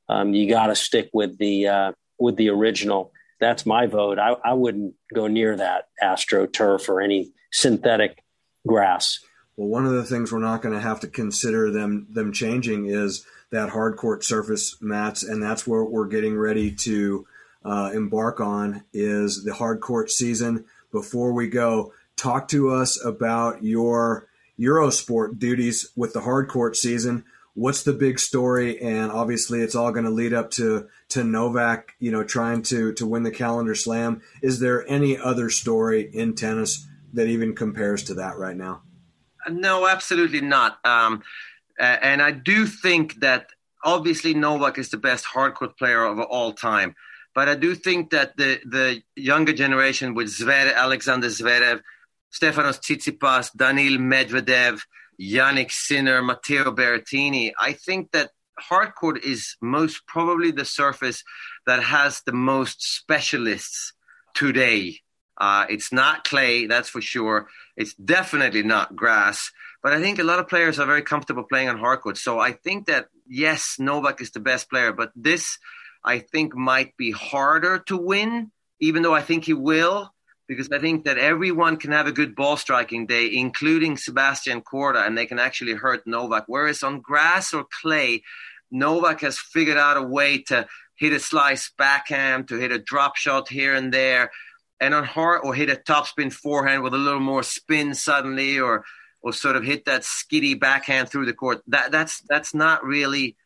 Um, 0.09 0.33
you 0.33 0.49
got 0.49 0.67
to 0.67 0.75
stick 0.75 1.09
with 1.13 1.37
the 1.37 1.67
uh, 1.67 1.91
with 2.19 2.35
the 2.35 2.49
original. 2.49 3.13
That's 3.41 3.65
my 3.65 3.87
vote. 3.87 4.19
I, 4.19 4.35
I 4.45 4.53
wouldn't 4.53 4.93
go 5.13 5.27
near 5.27 5.57
that 5.57 5.89
AstroTurf 6.01 6.87
or 6.87 7.01
any 7.01 7.33
synthetic 7.51 8.23
grass. 8.65 9.19
Well, 9.57 9.67
one 9.67 9.85
of 9.85 9.93
the 9.93 10.05
things 10.05 10.31
we're 10.31 10.39
not 10.39 10.61
going 10.61 10.75
to 10.75 10.81
have 10.81 11.01
to 11.01 11.07
consider 11.07 11.71
them 11.71 12.07
them 12.09 12.31
changing 12.31 12.85
is 12.85 13.25
that 13.51 13.69
hard 13.69 13.97
court 13.97 14.23
surface 14.23 14.77
Mats, 14.79 15.23
and 15.23 15.43
that's 15.43 15.67
where 15.67 15.83
we're 15.83 16.07
getting 16.07 16.37
ready 16.37 16.71
to 16.71 17.27
uh, 17.65 17.91
embark 17.93 18.39
on 18.39 18.83
is 18.93 19.43
the 19.43 19.53
hard 19.53 19.81
court 19.81 20.09
season. 20.09 20.65
Before 20.91 21.33
we 21.33 21.47
go, 21.47 21.93
talk 22.15 22.47
to 22.49 22.69
us 22.69 23.03
about 23.03 23.63
your 23.63 24.27
Eurosport 24.59 25.39
duties 25.39 25.91
with 25.95 26.13
the 26.13 26.21
hard 26.21 26.47
court 26.47 26.77
season. 26.77 27.25
What's 27.53 27.83
the 27.83 27.93
big 27.93 28.19
story? 28.19 28.79
And 28.79 29.11
obviously, 29.11 29.61
it's 29.61 29.75
all 29.75 29.91
going 29.91 30.05
to 30.05 30.11
lead 30.11 30.33
up 30.33 30.51
to 30.51 30.87
to 31.11 31.23
Novak, 31.23 31.93
you 31.99 32.11
know, 32.11 32.23
trying 32.23 32.61
to 32.63 32.93
to 32.93 33.05
win 33.05 33.23
the 33.23 33.31
calendar 33.31 33.75
slam. 33.75 34.21
Is 34.41 34.59
there 34.59 34.85
any 34.87 35.17
other 35.17 35.49
story 35.49 36.09
in 36.13 36.35
tennis 36.35 36.87
that 37.13 37.27
even 37.27 37.55
compares 37.55 38.03
to 38.03 38.15
that 38.15 38.37
right 38.37 38.55
now? 38.55 38.81
No, 39.49 39.87
absolutely 39.87 40.41
not. 40.41 40.77
Um, 40.85 41.23
and 41.79 42.21
I 42.21 42.31
do 42.31 42.65
think 42.65 43.21
that 43.21 43.47
obviously 43.83 44.33
Novak 44.33 44.77
is 44.77 44.89
the 44.89 44.97
best 44.97 45.25
hardcourt 45.25 45.77
player 45.77 46.03
of 46.03 46.19
all 46.19 46.53
time. 46.53 46.95
But 47.33 47.47
I 47.47 47.55
do 47.55 47.75
think 47.75 48.11
that 48.11 48.35
the, 48.37 48.59
the 48.65 49.01
younger 49.15 49.53
generation 49.53 50.13
with 50.13 50.27
Zverev, 50.27 50.75
Alexander 50.75 51.27
Zverev, 51.27 51.81
Stefanos 52.31 52.79
Tsitsipas, 52.79 53.55
Daniil 53.55 53.97
Medvedev, 53.97 54.81
Jannik 55.19 55.71
Sinner, 55.71 56.21
Matteo 56.21 56.71
Berrettini, 56.71 57.51
I 57.59 57.73
think 57.73 58.11
that 58.11 58.31
hardcourt 58.59 59.23
is 59.23 59.55
most 59.61 60.05
probably 60.07 60.51
the 60.51 60.65
surface 60.65 61.23
that 61.65 61.83
has 61.83 62.21
the 62.25 62.33
most 62.33 62.81
specialists 62.83 63.93
today. 64.33 64.99
Uh, 65.37 65.65
it's 65.69 65.91
not 65.91 66.23
clay, 66.23 66.67
that's 66.67 66.89
for 66.89 67.01
sure. 67.01 67.47
It's 67.75 67.93
definitely 67.95 68.63
not 68.63 68.95
grass. 68.95 69.51
But 69.81 69.93
I 69.93 70.01
think 70.01 70.19
a 70.19 70.23
lot 70.23 70.39
of 70.39 70.47
players 70.47 70.79
are 70.79 70.85
very 70.85 71.01
comfortable 71.01 71.43
playing 71.43 71.69
on 71.69 71.79
hardcourt. 71.79 72.17
So 72.17 72.39
I 72.39 72.51
think 72.51 72.87
that 72.87 73.07
yes, 73.27 73.77
Novak 73.79 74.21
is 74.21 74.31
the 74.31 74.39
best 74.39 74.69
player, 74.69 74.93
but 74.93 75.11
this 75.15 75.57
I 76.03 76.19
think 76.19 76.55
might 76.55 76.95
be 76.97 77.11
harder 77.11 77.79
to 77.87 77.97
win, 77.97 78.51
even 78.79 79.01
though 79.01 79.15
I 79.15 79.21
think 79.21 79.45
he 79.45 79.53
will, 79.53 80.13
because 80.51 80.69
I 80.69 80.79
think 80.79 81.05
that 81.05 81.17
everyone 81.17 81.77
can 81.77 81.93
have 81.93 82.07
a 82.07 82.11
good 82.11 82.35
ball 82.35 82.57
striking 82.57 83.05
day, 83.05 83.33
including 83.33 83.95
Sebastian 83.95 84.61
Korda, 84.61 85.07
and 85.07 85.17
they 85.17 85.25
can 85.25 85.39
actually 85.39 85.75
hurt 85.75 86.05
Novak. 86.05 86.43
Whereas 86.47 86.83
on 86.83 86.99
grass 86.99 87.53
or 87.53 87.63
clay, 87.81 88.23
Novak 88.69 89.21
has 89.21 89.39
figured 89.39 89.77
out 89.77 89.95
a 89.95 90.01
way 90.01 90.39
to 90.49 90.67
hit 90.97 91.13
a 91.13 91.21
slice 91.21 91.71
backhand, 91.77 92.49
to 92.49 92.57
hit 92.57 92.73
a 92.73 92.79
drop 92.79 93.15
shot 93.15 93.47
here 93.47 93.73
and 93.73 93.93
there, 93.93 94.29
and 94.81 94.93
on 94.93 95.05
hard 95.05 95.39
or 95.45 95.55
hit 95.55 95.69
a 95.69 95.77
topspin 95.77 96.33
forehand 96.33 96.83
with 96.83 96.93
a 96.93 96.97
little 96.97 97.21
more 97.21 97.43
spin 97.43 97.93
suddenly, 97.93 98.59
or 98.59 98.83
or 99.21 99.31
sort 99.31 99.55
of 99.55 99.63
hit 99.63 99.85
that 99.85 100.03
skiddy 100.03 100.55
backhand 100.55 101.07
through 101.07 101.27
the 101.27 101.33
court. 101.33 101.61
That 101.67 101.93
that's 101.93 102.21
that's 102.27 102.53
not 102.53 102.83
really 102.83 103.37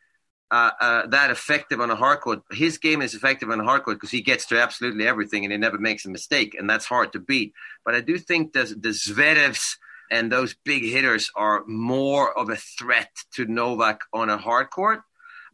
uh, 0.50 0.70
uh, 0.80 1.06
that 1.08 1.30
effective 1.30 1.80
on 1.80 1.90
a 1.90 1.96
hard 1.96 2.20
court. 2.20 2.42
His 2.52 2.78
game 2.78 3.02
is 3.02 3.14
effective 3.14 3.50
on 3.50 3.60
a 3.60 3.64
hard 3.64 3.82
court 3.82 3.96
because 3.96 4.10
he 4.10 4.22
gets 4.22 4.46
to 4.46 4.60
absolutely 4.60 5.06
everything 5.06 5.44
and 5.44 5.52
he 5.52 5.58
never 5.58 5.78
makes 5.78 6.04
a 6.04 6.10
mistake, 6.10 6.54
and 6.58 6.68
that's 6.68 6.86
hard 6.86 7.12
to 7.12 7.18
beat. 7.18 7.52
But 7.84 7.94
I 7.94 8.00
do 8.00 8.18
think 8.18 8.52
the 8.52 8.64
the 8.64 8.90
Zverevs 8.90 9.76
and 10.10 10.30
those 10.30 10.54
big 10.64 10.84
hitters 10.84 11.30
are 11.34 11.64
more 11.66 12.36
of 12.38 12.50
a 12.50 12.56
threat 12.56 13.10
to 13.34 13.46
Novak 13.46 14.00
on 14.12 14.30
a 14.30 14.38
hard 14.38 14.70
court. 14.70 15.00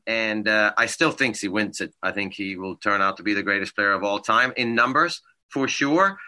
And 0.07 0.49
uh, 0.49 0.73
I 0.77 0.87
still 0.87 1.13
think 1.13 1.39
he 1.39 1.49
wins 1.49 1.81
it. 1.81 1.95
I 2.03 2.13
think 2.13 2.35
he 2.35 2.57
will 2.57 2.77
turn 2.77 3.01
out 3.01 3.17
to 3.19 3.23
be 3.23 3.35
the 3.35 3.43
greatest 3.43 3.75
player 3.75 3.93
of 3.93 4.03
all 4.03 4.19
time 4.19 4.53
in 4.57 4.75
numbers 4.75 5.21
for 5.49 5.69
sure. 5.69 6.19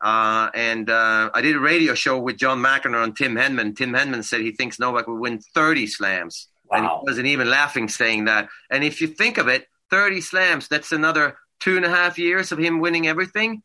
Uh, 0.00 0.48
and 0.54 0.88
uh, 0.88 1.30
I 1.32 1.40
did 1.42 1.56
a 1.56 1.60
radio 1.60 1.94
show 1.94 2.18
with 2.18 2.38
John 2.38 2.58
McEnroe 2.58 3.04
and 3.04 3.16
Tim 3.16 3.34
Henman. 3.34 3.76
Tim 3.76 3.92
Henman 3.92 4.24
said 4.24 4.40
he 4.40 4.52
thinks 4.52 4.78
Novak 4.78 5.06
will 5.06 5.20
win 5.20 5.40
30 5.54 5.86
slams. 5.86 6.48
Wow. 6.70 6.78
And 6.78 6.86
he 6.86 7.10
wasn't 7.10 7.26
even 7.26 7.50
laughing 7.50 7.88
saying 7.88 8.26
that. 8.26 8.48
And 8.70 8.84
if 8.84 9.00
you 9.00 9.08
think 9.08 9.38
of 9.38 9.48
it, 9.48 9.66
30 9.90 10.20
slams, 10.20 10.68
that's 10.68 10.92
another 10.92 11.36
two 11.58 11.76
and 11.76 11.84
a 11.84 11.90
half 11.90 12.18
years 12.18 12.52
of 12.52 12.58
him 12.58 12.80
winning 12.80 13.06
everything. 13.06 13.62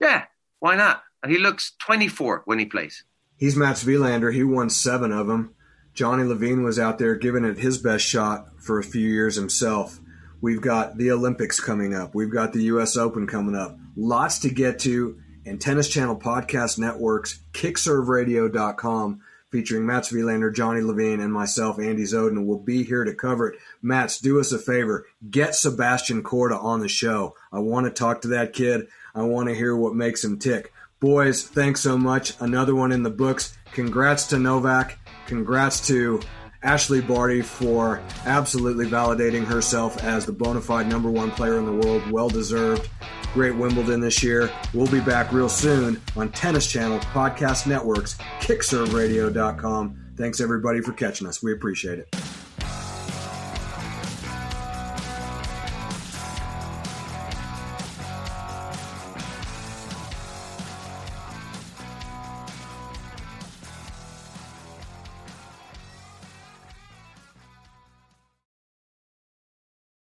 Yeah, 0.00 0.24
why 0.60 0.76
not? 0.76 1.02
And 1.22 1.32
he 1.32 1.38
looks 1.38 1.72
24 1.80 2.42
when 2.44 2.58
he 2.58 2.66
plays. 2.66 3.04
He's 3.36 3.56
Mats 3.56 3.84
Wilander. 3.84 4.32
He 4.32 4.44
won 4.44 4.70
seven 4.70 5.12
of 5.12 5.26
them. 5.26 5.54
Johnny 5.94 6.22
Levine 6.22 6.62
was 6.62 6.78
out 6.78 6.98
there 6.98 7.16
giving 7.16 7.44
it 7.44 7.58
his 7.58 7.78
best 7.78 8.04
shot 8.04 8.60
for 8.60 8.78
a 8.78 8.84
few 8.84 9.08
years 9.08 9.34
himself. 9.34 9.98
We've 10.40 10.60
got 10.60 10.96
the 10.96 11.10
Olympics 11.10 11.58
coming 11.58 11.94
up. 11.94 12.14
We've 12.14 12.30
got 12.30 12.52
the 12.52 12.62
U.S. 12.64 12.96
Open 12.96 13.26
coming 13.26 13.56
up. 13.56 13.76
Lots 13.96 14.38
to 14.40 14.50
get 14.50 14.78
to. 14.80 15.18
And 15.44 15.60
Tennis 15.60 15.88
Channel 15.88 16.20
Podcast 16.20 16.78
Networks, 16.78 17.40
kickserveradio.com, 17.52 19.20
featuring 19.50 19.86
Mats 19.86 20.12
Wilander, 20.12 20.54
Johnny 20.54 20.80
Levine, 20.80 21.20
and 21.20 21.32
myself, 21.32 21.78
Andy 21.78 22.04
Zoldan, 22.04 22.46
will 22.46 22.58
be 22.58 22.84
here 22.84 23.04
to 23.04 23.14
cover 23.14 23.48
it. 23.48 23.58
Mats, 23.80 24.20
do 24.20 24.38
us 24.40 24.52
a 24.52 24.58
favor. 24.58 25.06
Get 25.30 25.54
Sebastian 25.54 26.22
Korda 26.22 26.62
on 26.62 26.80
the 26.80 26.88
show. 26.88 27.34
I 27.52 27.60
want 27.60 27.86
to 27.86 27.90
talk 27.90 28.22
to 28.22 28.28
that 28.28 28.52
kid. 28.52 28.88
I 29.14 29.22
want 29.22 29.48
to 29.48 29.54
hear 29.54 29.76
what 29.76 29.94
makes 29.94 30.22
him 30.24 30.38
tick. 30.38 30.72
Boys, 31.00 31.42
thanks 31.42 31.80
so 31.80 31.96
much. 31.96 32.34
Another 32.40 32.74
one 32.74 32.92
in 32.92 33.02
the 33.02 33.10
books. 33.10 33.56
Congrats 33.72 34.26
to 34.28 34.38
Novak. 34.38 34.98
Congrats 35.26 35.86
to 35.86 36.20
Ashleigh 36.62 37.06
Barty 37.06 37.40
for 37.40 38.02
absolutely 38.26 38.86
validating 38.86 39.44
herself 39.44 40.02
as 40.02 40.26
the 40.26 40.32
bona 40.32 40.60
fide 40.60 40.88
number 40.88 41.10
one 41.10 41.30
player 41.30 41.58
in 41.58 41.66
the 41.66 41.86
world. 41.86 42.10
Well 42.10 42.28
deserved. 42.28 42.88
Great 43.34 43.54
Wimbledon 43.54 44.00
this 44.00 44.22
year. 44.22 44.50
We'll 44.74 44.90
be 44.90 45.00
back 45.00 45.32
real 45.32 45.48
soon 45.48 46.00
on 46.16 46.30
Tennis 46.32 46.66
Channel, 46.66 46.98
Podcast 46.98 47.66
Networks, 47.66 48.16
KickServeRadio.com. 48.40 50.12
Thanks 50.16 50.40
everybody 50.40 50.80
for 50.80 50.92
catching 50.92 51.26
us. 51.26 51.42
We 51.42 51.52
appreciate 51.52 51.98
it. 52.00 52.16